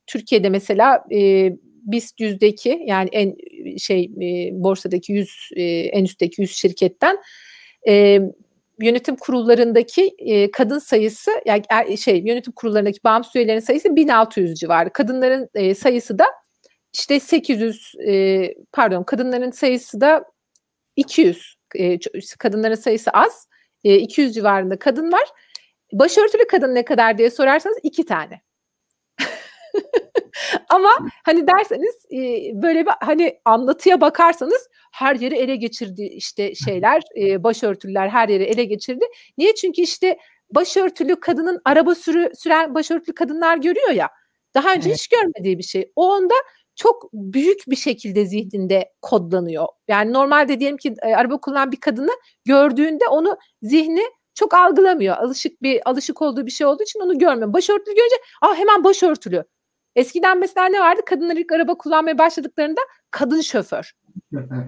Türkiye'de 0.07 0.49
mesela 0.49 1.05
e, 1.13 1.51
BIST 1.93 2.21
yüzdeki 2.21 2.83
yani 2.87 3.09
en 3.13 3.37
şey 3.79 4.05
e, 4.05 4.51
borsadaki 4.53 5.13
100 5.13 5.51
e, 5.57 5.63
en 5.65 6.05
üstteki 6.05 6.43
100 6.43 6.57
şirketten 6.57 7.19
e, 7.89 8.21
yönetim 8.81 9.17
kurullarındaki 9.17 10.15
e, 10.19 10.51
kadın 10.51 10.79
sayısı 10.79 11.31
yani 11.47 11.63
er, 11.69 11.97
şey 11.97 12.23
yönetim 12.25 12.53
kurullarındaki 12.53 12.99
bağımsız 13.05 13.37
üyelerin 13.37 13.61
sayısı 13.61 13.97
1600 13.97 14.55
civarı. 14.55 14.93
Kadınların 14.93 15.49
e, 15.55 15.75
sayısı 15.75 16.19
da 16.19 16.27
işte 16.93 17.21
800 17.21 17.93
e, 18.07 18.55
pardon 18.73 19.03
kadınların 19.03 19.51
sayısı 19.51 20.01
da 20.01 20.25
200. 20.97 21.57
E, 21.77 21.99
kadınların 22.39 22.75
sayısı 22.75 23.11
az. 23.11 23.49
E, 23.85 23.99
200 23.99 24.35
civarında 24.35 24.79
kadın 24.79 25.13
var. 25.13 25.29
Başörtülü 25.93 26.47
kadın 26.47 26.75
ne 26.75 26.85
kadar 26.85 27.19
diye 27.19 27.31
sorarsanız 27.31 27.79
iki 27.83 28.05
tane. 28.07 28.41
Ama 30.69 30.91
hani 31.25 31.47
derseniz 31.47 31.95
e, 32.13 32.19
böyle 32.63 32.87
bir 32.87 32.93
hani 33.01 33.41
anlatıya 33.45 34.01
bakarsanız 34.01 34.69
her 34.93 35.17
yeri 35.17 35.37
ele 35.37 35.57
geçirdi 35.57 36.03
işte 36.03 36.55
şeyler 36.55 37.03
e, 37.17 37.45
başörtüler 37.45 38.09
her 38.09 38.29
yeri 38.29 38.45
ele 38.45 38.65
geçirdi. 38.65 39.05
Niye? 39.39 39.55
Çünkü 39.55 39.83
işte 39.83 40.19
başörtülü 40.51 41.21
kadının 41.21 41.61
araba 41.65 41.95
sürü, 41.95 42.33
süren 42.35 42.75
başörtülü 42.75 43.15
kadınlar 43.15 43.57
görüyor 43.57 43.91
ya. 43.91 44.09
Daha 44.55 44.73
önce 44.75 44.89
evet. 44.89 44.99
hiç 44.99 45.09
görmediği 45.09 45.59
bir 45.59 45.63
şey. 45.63 45.93
O 45.97 46.13
onda 46.13 46.35
çok 46.77 47.13
büyük 47.13 47.59
bir 47.69 47.77
şekilde 47.77 48.27
zihninde 48.27 48.93
kodlanıyor. 49.03 49.67
Yani 49.89 50.13
normalde 50.13 50.61
diyelim 50.61 50.77
ki 50.77 50.95
e, 51.03 51.15
araba 51.15 51.41
kullanan 51.41 51.73
bir 51.73 51.81
kadını 51.81 52.11
gördüğünde 52.45 53.09
onu 53.09 53.39
zihni 53.63 54.03
çok 54.35 54.55
algılamıyor. 54.55 55.17
Alışık 55.17 55.63
bir 55.63 55.91
alışık 55.91 56.23
olduğu 56.23 56.47
bir 56.47 56.51
şey 56.51 56.67
olduğu 56.67 56.83
için 56.83 57.01
onu 57.01 57.19
görmüyor. 57.19 57.53
Başörtülü 57.53 57.95
görünce 57.95 58.17
ah 58.43 58.57
hemen 58.57 58.85
başörtülü. 58.85 59.45
Eskiden 59.97 60.39
mesela 60.39 60.67
ne 60.67 60.81
vardı? 60.81 61.01
Kadınlar 61.07 61.37
ilk 61.37 61.53
araba 61.53 61.75
kullanmaya 61.75 62.19
başladıklarında 62.19 62.81
kadın 63.11 63.41
şoför. 63.41 63.93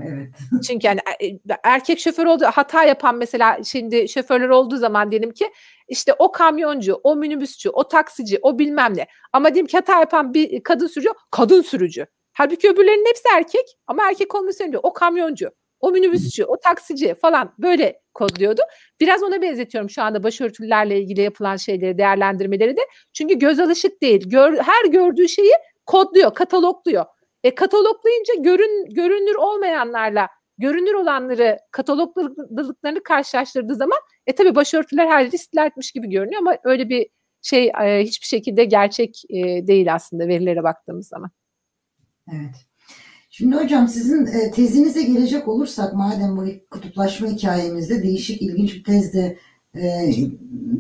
evet. 0.07 0.35
Çünkü 0.67 0.87
yani 0.87 1.01
e, 1.23 1.39
erkek 1.65 2.01
şoför 2.01 2.27
oldu 2.27 2.45
hata 2.45 2.85
yapan 2.85 3.17
mesela 3.17 3.59
şimdi 3.65 4.09
şoförler 4.09 4.49
olduğu 4.49 4.77
zaman 4.77 5.11
diyelim 5.11 5.31
ki 5.31 5.51
işte 5.89 6.15
o 6.19 6.33
kamyoncu, 6.33 7.01
o 7.03 7.17
minibüsçü, 7.17 7.71
o 7.71 7.89
taksici, 7.89 8.39
o 8.43 8.59
bilmem 8.59 8.97
ne. 8.97 9.07
Ama 9.33 9.55
diyelim 9.55 9.67
ki 9.67 9.77
hata 9.77 10.01
yapan 10.01 10.35
bir 10.35 10.63
kadın 10.63 10.87
sürücü, 10.87 11.11
kadın 11.31 11.63
sürücü. 11.63 12.07
Halbuki 12.33 12.71
öbürlerinin 12.71 13.09
hepsi 13.09 13.25
erkek 13.37 13.79
ama 13.87 14.09
erkek 14.09 14.35
olması 14.35 14.59
söylüyor. 14.59 14.81
O 14.85 14.93
kamyoncu, 14.93 15.51
o 15.81 15.91
minibüsçü, 15.91 16.45
o 16.45 16.61
taksici 16.61 17.15
falan 17.15 17.55
böyle 17.59 18.01
kodluyordu. 18.15 18.61
Biraz 19.01 19.23
ona 19.23 19.43
benzetiyorum 19.43 19.91
şu 19.91 20.03
anda 20.03 20.23
başörtülerle 20.23 21.01
ilgili 21.01 21.21
yapılan 21.21 21.57
şeyleri, 21.57 21.99
değerlendirmeleri 21.99 22.77
de. 22.77 22.81
Çünkü 23.13 23.39
göz 23.39 23.61
alışık 23.61 24.03
değil. 24.03 24.31
Gör, 24.31 24.59
her 24.59 24.85
gördüğü 24.85 25.29
şeyi 25.29 25.53
kodluyor, 25.87 26.35
katalogluyor. 26.35 27.05
E 27.45 27.55
kataloglayınca 27.55 28.35
görün, 28.39 28.95
görünür 28.95 29.35
olmayanlarla 29.35 30.29
görünür 30.61 30.95
olanları 30.95 31.59
katalogladıklarını 31.71 33.03
karşılaştırdığı 33.03 33.75
zaman 33.75 33.99
e 34.27 34.35
tabi 34.35 34.55
başörtüler 34.55 35.07
her 35.07 35.67
etmiş 35.67 35.93
gibi 35.93 36.11
görünüyor 36.11 36.41
ama 36.41 36.57
öyle 36.65 36.89
bir 36.89 37.07
şey 37.43 37.73
e, 37.83 38.03
hiçbir 38.03 38.27
şekilde 38.27 38.65
gerçek 38.65 39.23
e, 39.31 39.67
değil 39.67 39.95
aslında 39.95 40.29
verilere 40.29 40.63
baktığımız 40.63 41.09
zaman. 41.09 41.31
Evet. 42.33 42.70
Şimdi 43.33 43.57
hocam 43.57 43.89
sizin 43.89 44.27
e, 44.27 44.51
tezinize 44.51 45.03
gelecek 45.03 45.49
olursak 45.49 45.95
madem 45.95 46.37
bu 46.37 46.45
kutuplaşma 46.71 47.29
hikayemizde 47.29 48.03
değişik 48.03 48.43
ilginç 48.43 48.75
bir 48.75 48.85
tezde 48.85 49.39
e, 49.75 50.11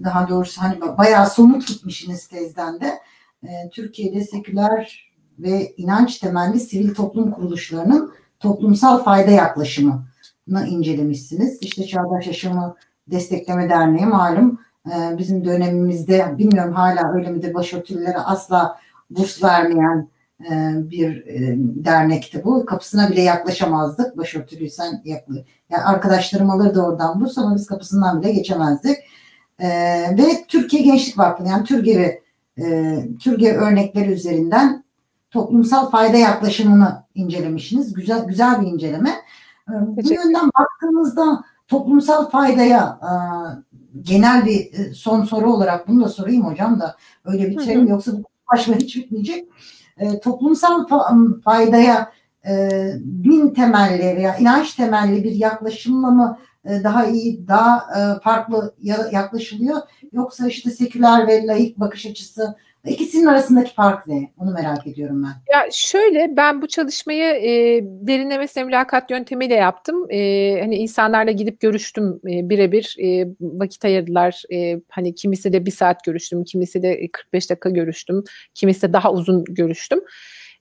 daha 0.04 0.28
doğrusu 0.28 0.62
hani 0.62 0.80
bayağı 0.98 1.30
somut 1.30 1.68
gitmişsiniz 1.68 2.28
tezden 2.28 2.80
de 2.80 2.98
e, 3.42 3.48
Türkiye'de 3.72 4.24
seküler 4.24 5.12
ve 5.38 5.74
inanç 5.76 6.18
temelli 6.18 6.60
sivil 6.60 6.94
toplum 6.94 7.30
kuruluşlarının 7.30 8.12
toplumsal 8.40 9.04
fayda 9.04 9.30
yaklaşımını 9.30 10.66
incelemişsiniz. 10.68 11.58
İşte 11.60 11.86
Çağdaş 11.86 12.26
Yaşamı 12.26 12.76
Destekleme 13.06 13.70
Derneği 13.70 14.06
malum 14.06 14.60
bizim 15.18 15.44
dönemimizde 15.44 16.34
bilmiyorum 16.38 16.74
hala 16.74 17.12
öyle 17.14 17.30
midir 17.30 17.54
başörtülülere 17.54 18.18
asla 18.18 18.78
burs 19.10 19.44
vermeyen 19.44 20.08
bir 20.90 21.26
e, 21.26 21.54
dernekti 21.58 22.44
bu. 22.44 22.66
Kapısına 22.66 23.10
bile 23.10 23.22
yaklaşamazdık. 23.22 24.18
Başörtülüysen 24.18 25.02
yaklı. 25.04 25.44
Yani 25.70 25.82
arkadaşlarım 25.82 26.50
alırdı 26.50 26.82
oradan 26.82 27.20
burs 27.20 27.38
ama 27.38 27.54
biz 27.54 27.66
kapısından 27.66 28.22
bile 28.22 28.32
geçemezdik. 28.32 28.96
E, 29.58 29.68
ve 30.18 30.44
Türkiye 30.48 30.82
Gençlik 30.82 31.18
Vakfı 31.18 31.44
yani 31.44 31.64
Türgevi 31.64 32.20
Türgevi 33.20 33.58
örnekleri 33.58 34.12
üzerinden 34.12 34.84
toplumsal 35.30 35.90
fayda 35.90 36.16
yaklaşımını 36.16 37.04
incelemişsiniz. 37.14 37.92
Güzel 37.92 38.24
güzel 38.24 38.60
bir 38.60 38.66
inceleme. 38.66 39.10
Bu 39.68 40.12
yönden 40.12 40.50
baktığımızda 40.58 41.44
toplumsal 41.68 42.30
faydaya 42.30 43.00
genel 44.02 44.46
bir 44.46 44.92
son 44.94 45.24
soru 45.24 45.52
olarak 45.52 45.88
bunu 45.88 46.04
da 46.04 46.08
sorayım 46.08 46.46
hocam 46.46 46.80
da 46.80 46.96
öyle 47.24 47.50
bitirelim 47.50 47.88
yoksa 47.88 48.12
bu 48.12 48.22
başına 48.52 48.76
hiç 48.76 48.96
bitmeyecek 48.96 49.48
e, 50.00 50.20
toplumsal 50.20 50.86
faydaya 51.44 52.12
e, 52.46 52.70
din 53.24 53.54
temelli 53.54 54.16
veya 54.16 54.36
inanç 54.36 54.74
temelli 54.74 55.24
bir 55.24 55.32
yaklaşımla 55.32 56.10
mı 56.10 56.38
e, 56.64 56.84
daha 56.84 57.06
iyi, 57.06 57.48
daha 57.48 57.86
farklı 58.22 58.74
yaklaşılıyor? 59.12 59.76
Yoksa 60.12 60.48
işte 60.48 60.70
seküler 60.70 61.26
ve 61.26 61.46
laik 61.46 61.80
bakış 61.80 62.06
açısı 62.06 62.56
İkisinin 62.84 63.26
arasındaki 63.26 63.74
fark 63.74 64.06
ne? 64.06 64.32
Onu 64.38 64.52
merak 64.52 64.86
ediyorum 64.86 65.22
ben. 65.22 65.54
Ya 65.54 65.68
şöyle 65.72 66.36
ben 66.36 66.62
bu 66.62 66.68
çalışmayı 66.68 67.24
e, 67.24 67.80
derinlemesine 67.84 68.64
mülakat 68.64 69.10
yöntemiyle 69.10 69.54
yaptım. 69.54 70.10
E, 70.10 70.60
hani 70.60 70.76
insanlarla 70.76 71.30
gidip 71.30 71.60
görüştüm 71.60 72.20
e, 72.24 72.48
birebir 72.48 72.96
e, 73.02 73.26
vakit 73.40 73.84
ayırdılar. 73.84 74.42
E, 74.52 74.80
hani 74.88 75.14
kimisi 75.14 75.52
de 75.52 75.66
bir 75.66 75.70
saat 75.70 76.04
görüştüm, 76.04 76.44
kimisi 76.44 76.82
de 76.82 77.08
45 77.12 77.50
dakika 77.50 77.70
görüştüm, 77.70 78.24
kimisi 78.54 78.82
de 78.82 78.92
daha 78.92 79.12
uzun 79.12 79.44
görüştüm. 79.44 80.00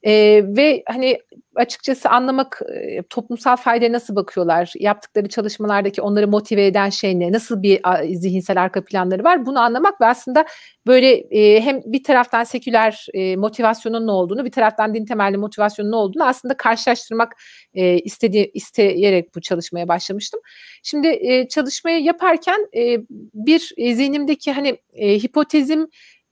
E, 0.02 0.42
ve 0.44 0.82
hani 0.86 1.18
açıkçası 1.54 2.08
anlamak 2.08 2.62
toplumsal 3.10 3.56
faydaya 3.56 3.92
nasıl 3.92 4.16
bakıyorlar, 4.16 4.72
yaptıkları 4.78 5.28
çalışmalardaki 5.28 6.02
onları 6.02 6.28
motive 6.28 6.66
eden 6.66 6.90
şey 6.90 7.20
ne, 7.20 7.32
nasıl 7.32 7.62
bir 7.62 7.80
zihinsel 8.14 8.62
arka 8.62 8.84
planları 8.84 9.24
var? 9.24 9.46
Bunu 9.46 9.60
anlamak 9.60 10.00
ve 10.00 10.06
aslında 10.06 10.44
böyle 10.86 11.12
e, 11.12 11.60
hem 11.60 11.80
bir 11.86 12.04
taraftan 12.04 12.44
seküler 12.44 13.06
e, 13.14 13.36
motivasyonun 13.36 14.06
ne 14.06 14.10
olduğunu, 14.10 14.44
bir 14.44 14.50
taraftan 14.50 14.94
din 14.94 15.04
temelli 15.04 15.36
motivasyonun 15.36 15.90
ne 15.90 15.96
olduğunu 15.96 16.24
aslında 16.24 16.56
karşılaştırmak 16.56 17.32
e, 17.74 17.98
istediği 17.98 18.50
isteyerek 18.54 19.34
bu 19.34 19.40
çalışmaya 19.40 19.88
başlamıştım. 19.88 20.40
Şimdi 20.82 21.08
e, 21.08 21.48
çalışmayı 21.48 22.02
yaparken 22.02 22.68
e, 22.76 22.98
bir 23.34 23.74
zihnimdeki 23.76 24.52
hani 24.52 24.78
e, 24.92 25.14
hipotezim 25.14 25.88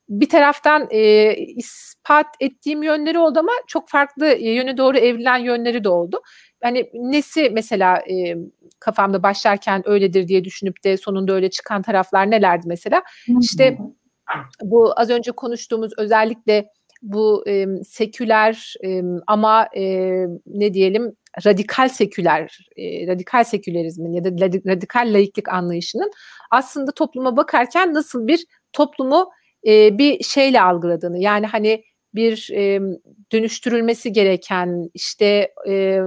bir 0.08 0.28
taraftan 0.28 0.88
e, 0.90 1.34
ispat 1.36 2.26
ettiğim 2.40 2.82
yönleri 2.82 3.18
oldu 3.18 3.38
ama 3.38 3.52
çok 3.66 3.88
farklı 3.88 4.26
yöne 4.26 4.76
doğru 4.76 4.98
evrilen 4.98 5.38
yönleri 5.38 5.84
de 5.84 5.88
oldu. 5.88 6.20
Hani 6.62 6.90
nesi 6.94 7.50
mesela 7.50 7.96
e, 7.96 8.36
kafamda 8.80 9.22
başlarken 9.22 9.82
öyledir 9.88 10.28
diye 10.28 10.44
düşünüp 10.44 10.84
de 10.84 10.96
sonunda 10.96 11.32
öyle 11.32 11.50
çıkan 11.50 11.82
taraflar 11.82 12.30
nelerdi 12.30 12.64
mesela? 12.68 13.02
İşte 13.40 13.78
bu 14.62 14.92
az 14.96 15.10
önce 15.10 15.32
konuştuğumuz 15.32 15.92
özellikle 15.98 16.68
bu 17.02 17.44
e, 17.48 17.66
seküler 17.84 18.74
e, 18.84 19.02
ama 19.26 19.68
e, 19.76 19.82
ne 20.46 20.74
diyelim 20.74 21.12
radikal 21.46 21.88
seküler, 21.88 22.58
e, 22.76 23.06
radikal 23.06 23.44
sekülerizmin 23.44 24.12
ya 24.12 24.24
da 24.24 24.30
radikal 24.66 25.14
laiklik 25.14 25.48
anlayışının 25.48 26.10
aslında 26.50 26.92
topluma 26.92 27.36
bakarken 27.36 27.94
nasıl 27.94 28.26
bir 28.26 28.44
toplumu 28.72 29.30
e, 29.66 29.98
bir 29.98 30.22
şeyle 30.24 30.62
algıladığını 30.62 31.18
yani 31.18 31.46
hani 31.46 31.84
bir 32.14 32.50
e, 32.52 32.80
dönüştürülmesi 33.32 34.12
gereken 34.12 34.90
işte 34.94 35.52
e, 35.68 36.00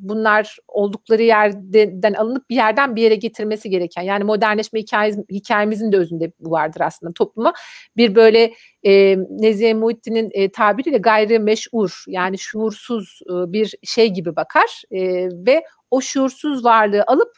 bunlar 0.00 0.56
oldukları 0.68 1.22
yerden 1.22 2.12
alınıp 2.12 2.50
bir 2.50 2.54
yerden 2.54 2.96
bir 2.96 3.02
yere 3.02 3.14
getirmesi 3.14 3.70
gereken 3.70 4.02
yani 4.02 4.24
modernleşme 4.24 4.80
hikayemiz, 4.80 5.18
hikayemizin 5.30 5.92
de 5.92 5.96
özünde 5.96 6.32
bu 6.40 6.50
vardır 6.50 6.80
aslında 6.80 7.12
topluma. 7.12 7.52
Bir 7.96 8.14
böyle 8.14 8.52
e, 8.82 9.16
Nezihe 9.30 9.74
Muhittin'in 9.74 10.30
e, 10.32 10.52
tabiriyle 10.52 10.98
gayri 10.98 11.38
meşhur 11.38 12.04
yani 12.06 12.38
şuursuz 12.38 13.20
e, 13.26 13.52
bir 13.52 13.74
şey 13.82 14.08
gibi 14.08 14.36
bakar 14.36 14.82
e, 14.90 15.28
ve 15.46 15.64
o 15.90 16.00
şuursuz 16.00 16.64
varlığı 16.64 17.04
alıp 17.06 17.32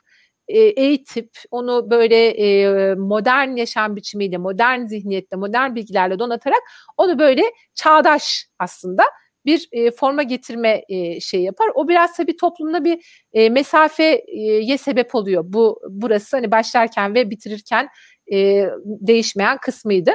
e, 0.49 0.59
eğitip 0.59 1.31
onu 1.51 1.91
böyle 1.91 2.29
e, 2.29 2.95
modern 2.95 3.57
yaşam 3.57 3.97
biçimiyle, 3.97 4.39
modern 4.39 4.85
zihniyetle, 4.85 5.37
modern 5.37 5.75
bilgilerle 5.75 6.19
donatarak 6.19 6.61
onu 6.97 7.19
böyle 7.19 7.43
çağdaş 7.75 8.47
aslında 8.59 9.03
bir 9.47 9.69
e, 9.73 9.91
forma 9.91 10.23
getirme 10.23 10.83
e, 10.89 11.21
şey 11.21 11.43
yapar. 11.43 11.71
O 11.75 11.89
biraz 11.89 12.17
tabii 12.17 12.37
toplumda 12.37 12.85
bir 12.85 13.27
e, 13.33 13.51
mesafeye 13.51 14.79
sebep 14.79 15.15
oluyor. 15.15 15.45
Bu 15.47 15.81
burası 15.89 16.37
hani 16.37 16.51
başlarken 16.51 17.15
ve 17.15 17.31
bitirirken 17.31 17.89
e, 18.33 18.67
değişmeyen 18.87 19.59
kısmıydı. 19.59 20.11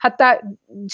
Hatta 0.00 0.40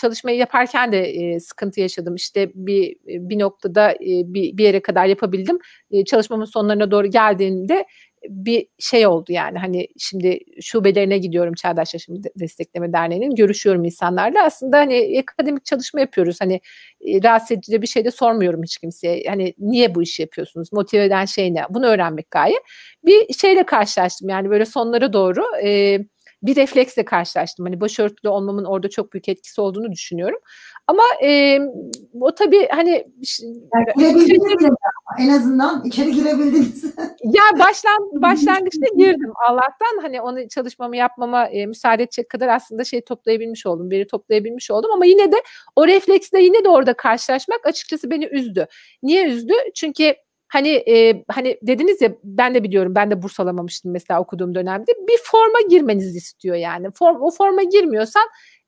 çalışmayı 0.00 0.38
yaparken 0.38 0.92
de 0.92 1.00
e, 1.00 1.40
sıkıntı 1.40 1.80
yaşadım. 1.80 2.14
İşte 2.14 2.50
bir 2.54 2.96
bir 3.06 3.38
noktada 3.38 3.92
e, 3.92 3.98
bir, 4.04 4.56
bir 4.56 4.64
yere 4.64 4.80
kadar 4.82 5.06
yapabildim. 5.06 5.58
E, 5.90 6.04
çalışmamın 6.04 6.44
sonlarına 6.44 6.90
doğru 6.90 7.06
geldiğimde 7.06 7.84
bir 8.28 8.66
şey 8.78 9.06
oldu 9.06 9.32
yani. 9.32 9.58
Hani 9.58 9.88
şimdi 9.98 10.38
şubelerine 10.60 11.18
gidiyorum 11.18 11.54
Çağdaş 11.54 11.94
Yaşam 11.94 12.16
Destekleme 12.36 12.92
Derneği'nin. 12.92 13.34
Görüşüyorum 13.34 13.84
insanlarla. 13.84 14.44
Aslında 14.44 14.78
hani 14.78 15.22
akademik 15.22 15.64
çalışma 15.64 16.00
yapıyoruz. 16.00 16.36
Hani 16.40 16.60
e, 17.00 17.22
rahatsız 17.22 17.52
edici 17.52 17.82
bir 17.82 17.86
şey 17.86 18.04
de 18.04 18.10
sormuyorum 18.10 18.62
hiç 18.62 18.78
kimseye. 18.78 19.24
Hani 19.28 19.54
niye 19.58 19.94
bu 19.94 20.02
işi 20.02 20.22
yapıyorsunuz? 20.22 20.72
Motive 20.72 21.04
eden 21.04 21.24
şey 21.24 21.54
ne? 21.54 21.62
Bunu 21.70 21.86
öğrenmek 21.86 22.30
gaye. 22.30 22.58
Bir 23.04 23.34
şeyle 23.34 23.66
karşılaştım 23.66 24.28
yani 24.28 24.50
böyle 24.50 24.64
sonlara 24.64 25.12
doğru. 25.12 25.44
E, 25.64 25.98
bir 26.42 26.56
refleksle 26.56 27.04
karşılaştım. 27.04 27.66
Hani 27.66 27.80
başörtülü 27.80 28.28
olmamın 28.28 28.64
orada 28.64 28.90
çok 28.90 29.12
büyük 29.12 29.28
etkisi 29.28 29.60
olduğunu 29.60 29.92
düşünüyorum. 29.92 30.38
Ama 30.88 31.02
e, 31.22 31.58
o 32.20 32.34
tabii 32.34 32.68
hani 32.70 32.90
yani 33.98 34.26
şey 34.26 34.36
en 35.18 35.28
azından 35.28 35.84
içeri 35.84 36.12
girebildiniz. 36.12 36.84
ya 37.24 37.58
başlan 37.58 38.22
başlangıçta 38.22 38.86
girdim 38.96 39.32
Allah'tan 39.48 40.02
hani 40.02 40.20
onu 40.20 40.48
çalışmamı 40.48 40.96
yapmama 40.96 41.46
e, 41.46 41.66
müsaade 41.66 42.02
edecek 42.02 42.28
kadar 42.28 42.48
aslında 42.48 42.84
şey 42.84 43.00
toplayabilmiş 43.00 43.66
oldum, 43.66 43.90
veri 43.90 44.06
toplayabilmiş 44.06 44.70
oldum 44.70 44.90
ama 44.92 45.04
yine 45.04 45.32
de 45.32 45.36
o 45.76 45.86
refleksle 45.86 46.42
yine 46.42 46.64
de 46.64 46.68
orada 46.68 46.94
karşılaşmak 46.94 47.66
açıkçası 47.66 48.10
beni 48.10 48.26
üzdü. 48.26 48.66
Niye 49.02 49.28
üzdü? 49.28 49.54
Çünkü 49.74 50.14
hani 50.48 50.68
e, 50.68 51.24
hani 51.28 51.58
dediniz 51.62 52.02
ya 52.02 52.12
ben 52.24 52.54
de 52.54 52.62
biliyorum 52.62 52.94
ben 52.94 53.10
de 53.10 53.22
burs 53.22 53.40
alamamıştım 53.40 53.92
mesela 53.92 54.20
okuduğum 54.20 54.54
dönemde 54.54 54.92
bir 55.08 55.18
forma 55.24 55.58
girmenizi 55.70 56.18
istiyor 56.18 56.56
yani 56.56 56.90
form 56.94 57.22
o 57.22 57.30
forma 57.30 57.62
girmiyorsan 57.62 58.22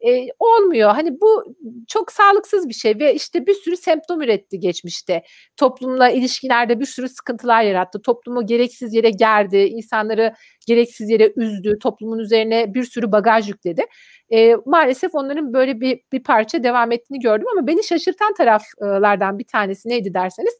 e, 0.09 0.26
olmuyor. 0.38 0.90
Hani 0.90 1.20
bu 1.20 1.55
çok 1.88 2.12
sağlıksız 2.12 2.68
bir 2.68 2.74
şey 2.74 2.98
ve 2.98 3.14
işte 3.14 3.46
bir 3.46 3.55
sürü 3.55 3.76
semptom 3.76 4.22
üretti 4.22 4.61
geçmişte. 4.61 5.22
Toplumla 5.57 6.09
ilişkilerde 6.09 6.80
bir 6.80 6.86
sürü 6.86 7.09
sıkıntılar 7.09 7.62
yarattı. 7.62 8.03
Toplumu 8.03 8.46
gereksiz 8.46 8.94
yere 8.94 9.11
gerdi 9.11 9.57
insanları 9.57 10.34
gereksiz 10.66 11.11
yere 11.11 11.32
üzdü 11.36 11.78
toplumun 11.78 12.18
üzerine 12.18 12.74
bir 12.74 12.84
sürü 12.84 13.12
bagaj 13.12 13.48
yükledi. 13.48 13.86
E, 14.30 14.57
maalesef 14.66 15.14
onların 15.14 15.53
böyle 15.53 15.80
bir 15.80 16.01
bir 16.12 16.22
parça 16.22 16.62
devam 16.62 16.92
ettiğini 16.92 17.18
gördüm 17.20 17.46
ama 17.53 17.66
beni 17.66 17.84
şaşırtan 17.84 18.34
taraflardan 18.34 19.38
bir 19.38 19.46
tanesi 19.46 19.88
neydi 19.88 20.14
derseniz 20.14 20.55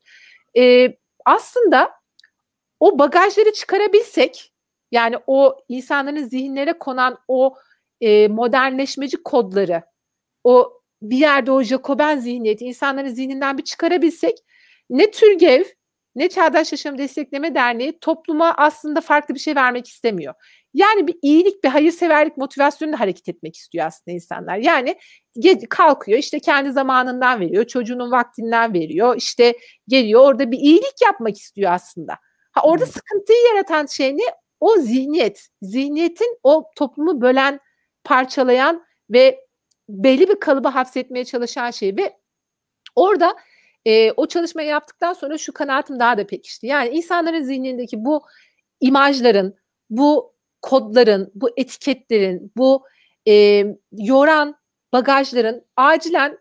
e, 0.59 0.95
aslında 1.27 1.91
o 2.81 2.99
bagajları 2.99 3.53
çıkarabilsek 3.53 4.53
yani 4.91 5.17
o 5.27 5.57
insanların 5.69 6.25
zihinlere 6.25 6.73
konan 6.73 7.19
o 7.29 7.55
e, 8.01 8.29
modernleşmeci 8.29 9.17
kodları 9.23 9.83
o 10.45 10.73
bir 11.03 11.17
yerde 11.17 11.53
o 11.53 11.63
Jacoben 11.63 12.19
zihniyeti 12.19 12.65
insanların 12.65 13.09
zihninden 13.09 13.59
bir 13.59 13.65
çıkarabilsek 13.65 14.39
ne 14.91 15.11
Türgev 15.11 15.65
ne 16.15 16.29
Çağdaş 16.29 16.73
Yaşam 16.73 16.99
Destekleme 16.99 17.55
Derneği 17.55 17.99
topluma 18.01 18.55
aslında 18.57 19.01
farklı 19.01 19.35
bir 19.35 19.41
şey 19.41 19.57
vermek 19.57 19.89
istemiyor. 19.89 20.35
Yani 20.75 21.07
bir 21.07 21.17
iyilik, 21.23 21.65
bir 21.65 21.69
hayırseverlik 21.69 22.37
motivasyonuyla 22.37 23.01
hareket 23.01 23.29
etmek 23.29 23.57
istiyor 23.57 23.87
aslında 23.87 24.15
insanlar. 24.15 24.57
Yani 24.57 24.97
kalkıyor 25.71 26.19
işte 26.19 26.41
kendi 26.41 26.73
zamanından 26.73 27.41
veriyor, 27.41 27.65
çocuğunun 27.65 28.11
vaktinden 28.11 28.75
veriyor, 28.75 29.17
işte 29.17 29.59
geliyor 29.89 30.21
orada 30.21 30.51
bir 30.51 30.59
iyilik 30.59 31.03
yapmak 31.05 31.39
istiyor 31.39 31.73
aslında. 31.73 32.13
Ha 32.53 32.63
orada 32.65 32.87
sıkıntıyı 32.87 33.39
yaratan 33.55 33.87
şey 33.87 34.17
ne? 34.17 34.25
O 34.61 34.77
zihniyet. 34.77 35.49
Zihniyetin 35.63 36.39
o 36.43 36.65
toplumu 36.77 37.21
bölen, 37.21 37.61
parçalayan 38.05 38.85
ve 39.11 39.41
belli 39.89 40.29
bir 40.29 40.41
kalıba 40.41 40.75
hapsetmeye 40.75 41.25
çalışan 41.25 41.71
şey 41.71 41.97
ve 41.97 42.17
orada 42.97 43.37
e, 43.85 44.13
o 44.13 44.27
çalışmayı 44.27 44.69
yaptıktan 44.69 45.13
sonra 45.13 45.39
şu 45.39 45.53
kanaatim 45.53 46.01
daha 46.01 46.19
da 46.19 46.27
pekişti. 46.27 46.67
Yani 46.67 46.89
insanların 46.89 47.43
zihnindeki 47.43 48.05
bu 48.05 48.27
imajların, 48.81 49.57
bu 49.91 50.35
kodların, 50.63 51.31
bu 51.35 51.51
etiketlerin, 51.57 52.53
bu 52.57 52.85
e, 53.29 53.65
yoran 53.93 54.57
bagajların 54.93 55.65
acilen 55.77 56.39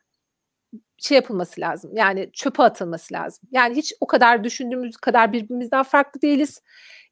şey 0.99 1.15
yapılması 1.15 1.61
lazım. 1.61 1.91
Yani 1.93 2.29
çöpe 2.33 2.63
atılması 2.63 3.13
lazım. 3.13 3.49
Yani 3.51 3.75
hiç 3.75 3.93
o 4.01 4.07
kadar 4.07 4.43
düşündüğümüz 4.43 4.97
kadar 4.97 5.33
birbirimizden 5.33 5.83
farklı 5.83 6.21
değiliz. 6.21 6.61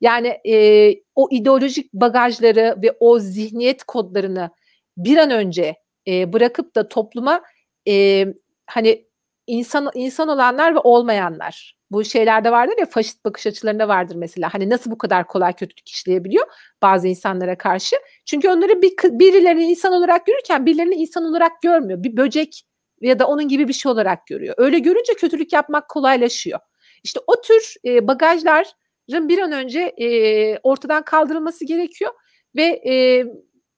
Yani 0.02 0.28
e, 0.28 0.94
o 1.16 1.28
ideolojik 1.32 1.94
bagajları 1.94 2.76
ve 2.84 2.98
o 3.00 3.20
zihniyet 3.20 3.84
kodlarını 3.84 4.50
bir 4.98 5.18
an 5.18 5.32
önce 5.32 5.76
e, 6.08 6.34
bırakıp 6.34 6.76
da 6.76 6.88
topluma 6.88 7.42
e, 7.88 8.26
hani 8.66 9.08
insan 9.48 9.90
insan 9.94 10.28
olanlar 10.28 10.76
ve 10.76 10.80
olmayanlar 10.80 11.78
bu 11.92 12.04
şeylerde 12.04 12.52
vardır 12.52 12.76
ya 12.80 12.86
faşist 12.86 13.26
bakış 13.26 13.48
açılarında 13.48 13.88
vardır 13.88 14.16
mesela. 14.16 14.54
Hani 14.54 14.70
nasıl 14.70 14.92
bu 14.92 14.98
kadar 14.98 15.28
kolay 15.28 15.54
kötülük 15.54 15.90
işleyebiliyor 15.90 16.46
bazı 16.82 17.08
insanlara 17.08 17.58
karşı? 17.58 17.96
Çünkü 18.26 18.50
onları 18.50 18.82
bir 18.82 18.94
birilerini 19.04 19.64
insan 19.64 19.94
olarak 19.94 20.26
görürken 20.26 20.66
birilerini 20.66 20.96
insan 20.96 21.26
olarak 21.26 21.62
görmüyor. 21.62 22.04
Bir 22.04 22.18
böcek 22.18 22.64
ya 23.02 23.20
da 23.20 23.28
onun 23.28 23.48
gibi 23.48 23.68
bir 23.68 23.74
şey 23.74 23.92
olarak 23.92 24.28
görüyor. 24.28 24.56
Öyle 24.58 24.80
görünce 24.80 25.14
kötülük 25.14 25.54
yapmak 25.54 25.90
kolaylaşıyor. 25.90 26.60
İşte 27.04 27.20
o 27.28 27.42
tür 27.42 27.76
e, 27.86 28.08
bagajların 28.08 29.30
bir 29.30 29.40
an 29.40 29.52
önce 29.52 29.80
e, 29.80 30.58
ortadan 30.58 31.04
kaldırılması 31.04 31.66
gerekiyor 31.66 32.12
ve 32.56 32.64
e, 32.64 33.26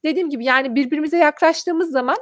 dediğim 0.06 0.30
gibi 0.30 0.46
yani 0.46 0.76
birbirimize 0.76 1.18
yaklaştığımız 1.18 1.92
zaman 1.92 2.18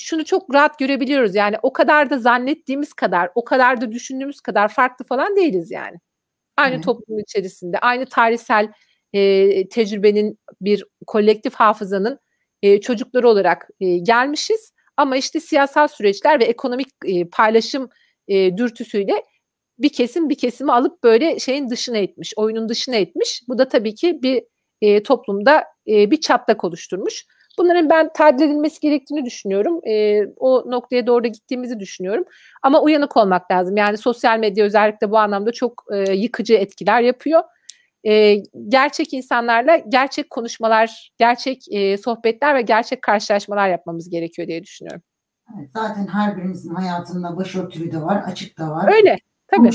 şunu 0.00 0.24
çok 0.24 0.54
rahat 0.54 0.78
görebiliyoruz. 0.78 1.34
Yani 1.34 1.56
o 1.62 1.72
kadar 1.72 2.10
da 2.10 2.18
zannettiğimiz 2.18 2.92
kadar, 2.92 3.30
o 3.34 3.44
kadar 3.44 3.80
da 3.80 3.92
düşündüğümüz 3.92 4.40
kadar 4.40 4.68
farklı 4.68 5.04
falan 5.04 5.36
değiliz 5.36 5.70
yani. 5.70 5.96
Aynı 6.56 6.74
evet. 6.74 6.84
toplum 6.84 7.18
içerisinde, 7.18 7.78
aynı 7.78 8.06
tarihsel 8.06 8.72
e, 9.12 9.68
tecrübenin 9.68 10.38
bir 10.60 10.84
kolektif 11.06 11.54
hafızanın 11.54 12.18
e, 12.62 12.80
çocukları 12.80 13.28
olarak 13.28 13.68
e, 13.80 13.98
gelmişiz. 13.98 14.72
Ama 14.98 15.16
işte 15.16 15.40
siyasal 15.40 15.88
süreçler 15.88 16.40
ve 16.40 16.44
ekonomik 16.44 16.88
e, 17.04 17.28
paylaşım 17.28 17.88
e, 18.28 18.56
dürtüsüyle 18.56 19.22
bir 19.78 19.88
kesim 19.88 20.28
bir 20.28 20.38
kesimi 20.38 20.72
alıp 20.72 21.04
böyle 21.04 21.38
şeyin 21.38 21.70
dışına 21.70 21.98
etmiş, 21.98 22.32
oyunun 22.36 22.68
dışına 22.68 22.96
etmiş. 22.96 23.42
Bu 23.48 23.58
da 23.58 23.68
tabii 23.68 23.94
ki 23.94 24.18
bir 24.22 24.42
e, 24.82 25.02
toplumda 25.02 25.64
e, 25.88 26.10
bir 26.10 26.20
çatlak 26.20 26.64
oluşturmuş. 26.64 27.26
Bunların 27.58 27.90
ben 27.90 28.10
tadil 28.14 28.44
edilmesi 28.44 28.80
gerektiğini 28.80 29.24
düşünüyorum. 29.24 29.80
E, 29.88 30.22
o 30.36 30.70
noktaya 30.70 31.06
doğru 31.06 31.26
gittiğimizi 31.26 31.80
düşünüyorum. 31.80 32.24
Ama 32.62 32.82
uyanık 32.82 33.16
olmak 33.16 33.50
lazım. 33.50 33.76
Yani 33.76 33.98
sosyal 33.98 34.38
medya 34.38 34.64
özellikle 34.64 35.10
bu 35.10 35.18
anlamda 35.18 35.52
çok 35.52 35.84
e, 35.92 36.12
yıkıcı 36.12 36.54
etkiler 36.54 37.00
yapıyor. 37.00 37.42
E, 38.04 38.34
gerçek 38.68 39.14
insanlarla 39.14 39.76
gerçek 39.76 40.30
konuşmalar, 40.30 41.12
gerçek 41.18 41.64
e, 41.70 41.98
sohbetler 41.98 42.54
ve 42.54 42.62
gerçek 42.62 43.02
karşılaşmalar 43.02 43.68
yapmamız 43.68 44.10
gerekiyor 44.10 44.48
diye 44.48 44.62
düşünüyorum. 44.62 45.02
Evet, 45.56 45.70
zaten 45.72 46.06
her 46.06 46.36
birimizin 46.36 46.74
hayatında 46.74 47.36
başörtülü 47.36 47.92
de 47.92 48.02
var, 48.02 48.22
açık 48.26 48.58
da 48.58 48.70
var. 48.70 48.92
Öyle, 48.92 49.18
tabii. 49.46 49.70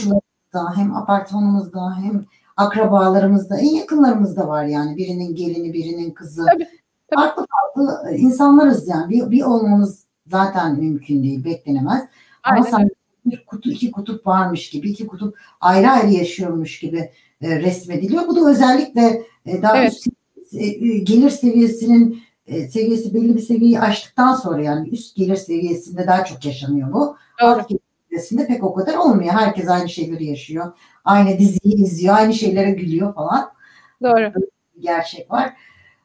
Hem 0.76 0.96
apartmanımızda 0.96 1.96
hem 1.96 2.26
akrabalarımızda, 2.58 3.58
en 3.58 3.76
yakınlarımızda 3.76 4.48
var 4.48 4.66
yani. 4.66 4.98
Birinin 4.98 5.36
gelini, 5.36 5.74
birinin 5.74 6.12
kızı. 6.12 6.46
Tabii, 6.54 6.68
tabii. 7.08 7.22
Farklı 7.22 7.46
farklı 7.52 8.12
insanlarız 8.12 8.88
yani. 8.88 9.10
Bir, 9.10 9.32
bir 9.32 9.42
olmamız 9.42 10.08
zaten 10.28 10.80
mümkün 10.80 11.24
değil, 11.24 11.46
beklenemez. 11.46 12.04
Ama 12.44 12.56
Aynen. 12.56 12.70
sanki 12.72 12.96
bir 13.26 13.46
kutu, 13.46 13.72
iki 13.72 13.92
kutup 13.92 14.28
varmış 14.28 14.70
gibi, 14.70 14.90
iki 14.90 15.08
kutup 15.08 15.38
ayrı 15.62 15.90
ayrı 15.90 16.12
yaşıyormuş 16.12 16.80
gibi 16.80 17.12
e, 17.44 17.60
resmediliyor. 17.62 18.28
Bu 18.28 18.36
da 18.36 18.50
özellikle 18.50 19.22
e, 19.46 19.62
daha 19.62 19.78
Evet. 19.78 19.94
üst 19.94 20.08
e, 20.54 20.98
gelir 20.98 21.30
seviyesinin 21.30 22.22
e, 22.48 22.68
seviyesi 22.68 23.14
belli 23.14 23.36
bir 23.36 23.42
seviyeyi 23.42 23.80
aştıktan 23.80 24.36
sonra 24.36 24.64
yani 24.64 24.90
üst 24.90 25.16
gelir 25.16 25.36
seviyesinde 25.36 26.08
daha 26.08 26.26
çok 26.26 26.46
yaşanıyor 26.46 26.94
bu. 26.94 27.18
Doğru. 27.42 27.50
Alt 27.50 27.70
gelir 27.70 27.82
seviyesinde 28.10 28.48
pek 28.48 28.64
o 28.64 28.74
kadar 28.74 28.96
olmuyor. 28.96 29.34
Herkes 29.34 29.70
aynı 29.70 29.90
şeyleri 29.90 30.26
yaşıyor. 30.26 30.72
Aynı 31.06 31.40
diziyi 31.40 31.76
izliyor, 31.76 32.16
aynı 32.16 32.34
şeylere 32.34 32.72
gülüyor 32.72 33.14
falan. 33.14 33.52
Doğru. 34.04 34.32
Gerçek 34.80 35.32
var. 35.32 35.54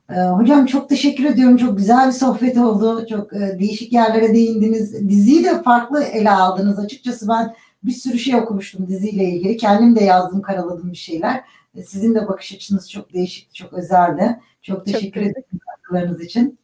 Hocam 0.08 0.66
çok 0.66 0.88
teşekkür 0.88 1.24
ediyorum. 1.24 1.56
Çok 1.56 1.78
güzel 1.78 2.06
bir 2.06 2.12
sohbet 2.12 2.58
oldu. 2.58 3.06
Çok 3.10 3.32
değişik 3.32 3.92
yerlere 3.92 4.34
değindiniz. 4.34 5.08
Diziyi 5.08 5.44
de 5.44 5.62
farklı 5.62 6.02
ele 6.02 6.30
aldınız. 6.30 6.78
Açıkçası 6.78 7.28
ben 7.28 7.54
bir 7.82 7.92
sürü 7.92 8.18
şey 8.18 8.34
okumuştum 8.34 8.86
diziyle 8.88 9.24
ilgili. 9.24 9.56
Kendim 9.56 9.96
de 9.96 10.04
yazdım, 10.04 10.42
karaladım 10.42 10.92
bir 10.92 10.96
şeyler. 10.96 11.44
E, 11.74 11.82
Sizin 11.82 12.14
de 12.14 12.28
bakış 12.28 12.54
açınız 12.54 12.90
çok 12.90 13.12
değişikti, 13.12 13.54
çok 13.54 13.72
özeldi. 13.72 14.40
Çok 14.62 14.86
teşekkür 14.86 15.20
güzel. 15.20 15.30
ederim 15.32 15.58
katkılarınız 15.66 16.20
için. 16.20 16.58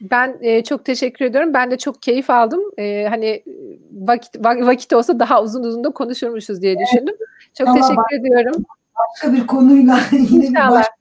Ben 0.00 0.36
e, 0.40 0.64
çok 0.64 0.84
teşekkür 0.84 1.24
ediyorum. 1.24 1.54
Ben 1.54 1.70
de 1.70 1.78
çok 1.78 2.02
keyif 2.02 2.30
aldım. 2.30 2.60
E, 2.78 3.06
hani 3.10 3.26
e, 3.26 3.44
vakit 3.92 4.34
va- 4.34 4.66
vakit 4.66 4.92
olsa 4.92 5.18
daha 5.18 5.42
uzun 5.42 5.62
uzun 5.64 5.84
da 5.84 5.90
konuşurmuşuz 5.90 6.62
diye 6.62 6.76
düşündüm. 6.78 7.14
Çok 7.58 7.68
Ama 7.68 7.80
teşekkür 7.80 8.20
ediyorum. 8.20 8.64
Başka 8.98 9.32
bir 9.32 9.46
konuyla 9.46 10.00
yine 10.12 10.48
bir 10.48 10.54
başka 10.54 10.92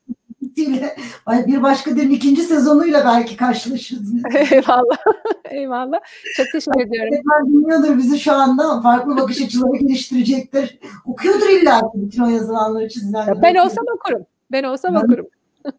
dizisiyle, 0.56 0.96
bir 1.48 1.64
başka 1.64 1.96
dizinin 1.96 2.14
ikinci 2.16 2.42
sezonuyla 2.42 3.06
belki 3.06 3.38
karşılaşırız. 3.38 4.14
Eyvallah. 4.52 4.98
Eyvallah. 5.50 6.00
Çok 6.38 6.46
teşekkür 6.52 6.82
ediyorum. 6.82 7.14
Öğretmen 7.14 7.46
dinliyordur 7.46 7.98
bizi 7.98 8.20
şu 8.20 8.34
anda. 8.34 8.82
Farklı 8.82 9.18
bakış 9.18 9.42
açıları 9.42 9.78
geliştirecektir. 9.78 10.80
Okuyordur 11.06 11.50
illa 11.50 11.82
bütün 11.96 12.24
o 12.24 12.30
yazılanları 12.30 12.90
çizilenleri. 12.90 13.42
Ben 13.42 13.56
olsam 13.56 13.86
okurum. 13.96 14.26
Ben 14.52 14.64
olsam 14.64 14.96
Ben- 14.96 15.00
okurum. 15.00 15.28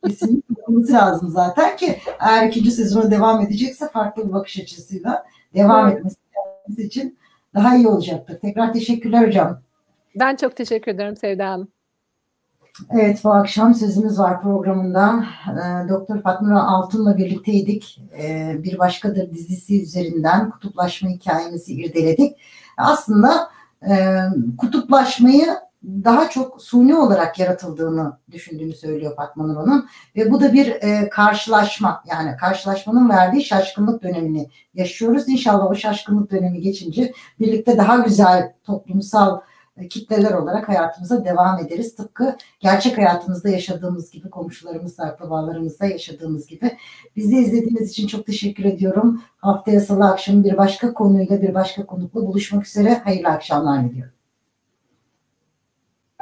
Kesinlikle 0.07 0.55
okuması 0.63 0.93
lazım 0.93 1.29
zaten 1.29 1.77
ki 1.77 1.97
eğer 2.21 2.47
ikinci 2.49 2.71
sezona 2.71 3.11
devam 3.11 3.41
edecekse 3.41 3.89
farklı 3.89 4.29
bir 4.29 4.33
bakış 4.33 4.59
açısıyla 4.61 5.27
devam 5.55 5.91
Doğru. 5.91 5.99
etmesi 5.99 6.17
için 6.83 7.19
daha 7.55 7.77
iyi 7.77 7.89
olacaktır. 7.89 8.39
Tekrar 8.41 8.73
teşekkürler 8.73 9.27
hocam. 9.27 9.61
Ben 10.15 10.37
çok 10.37 10.57
teşekkür 10.57 10.93
ederim 10.93 11.17
Sevda 11.17 11.49
Hanım. 11.51 11.69
Evet 12.91 13.21
bu 13.25 13.33
akşam 13.33 13.75
sözümüz 13.75 14.19
var 14.19 14.43
programında. 14.43 15.25
Ee, 15.49 15.89
Doktor 15.89 16.23
Fatma 16.23 16.69
Altun'la 16.69 17.17
birlikteydik. 17.17 18.01
Ee, 18.19 18.57
bir 18.59 18.79
başkadır 18.79 19.33
dizisi 19.33 19.83
üzerinden 19.83 20.51
kutuplaşma 20.51 21.11
hikayemizi 21.11 21.73
irdeledik. 21.73 22.37
Aslında 22.77 23.49
e, 23.89 24.19
kutuplaşmayı 24.59 25.47
daha 25.85 26.31
çok 26.31 26.63
suni 26.63 26.97
olarak 26.97 27.39
yaratıldığını 27.39 28.19
düşündüğünü 28.31 28.73
söylüyor 28.73 29.17
Fatma 29.17 29.47
Nur. 29.47 29.83
Ve 30.17 30.31
bu 30.31 30.41
da 30.41 30.53
bir 30.53 30.67
e, 30.67 31.09
karşılaşma 31.09 32.03
yani 32.07 32.37
karşılaşmanın 32.37 33.09
verdiği 33.09 33.45
şaşkınlık 33.45 34.03
dönemini 34.03 34.49
yaşıyoruz. 34.75 35.29
İnşallah 35.29 35.71
o 35.71 35.75
şaşkınlık 35.75 36.31
dönemi 36.31 36.61
geçince 36.61 37.13
birlikte 37.41 37.79
daha 37.79 37.97
güzel 37.97 38.53
toplumsal 38.65 39.37
e, 39.37 39.41
kitleler 39.91 40.33
olarak 40.33 40.69
hayatımıza 40.69 41.25
devam 41.25 41.59
ederiz. 41.59 41.95
Tıpkı 41.95 42.37
gerçek 42.61 42.99
hayatımızda 42.99 43.49
yaşadığımız 43.49 44.11
gibi, 44.11 44.31
komşularımızla, 44.31 45.05
akrabalarımızla 45.05 45.87
yaşadığımız 45.87 46.47
gibi. 46.47 46.77
Bizi 47.17 47.37
izlediğiniz 47.37 47.91
için 47.91 48.07
çok 48.07 48.27
teşekkür 48.27 48.65
ediyorum. 48.65 49.23
Haftaya 49.37 49.81
salı 49.81 50.05
akşamı 50.05 50.45
bir 50.45 50.57
başka 50.57 50.95
konuyla, 50.95 51.43
bir 51.43 51.55
başka 51.55 51.87
konukla 51.87 52.27
buluşmak 52.27 52.67
üzere. 52.67 52.95
Hayırlı 53.05 53.29
akşamlar 53.29 53.91
diliyorum. 53.91 54.12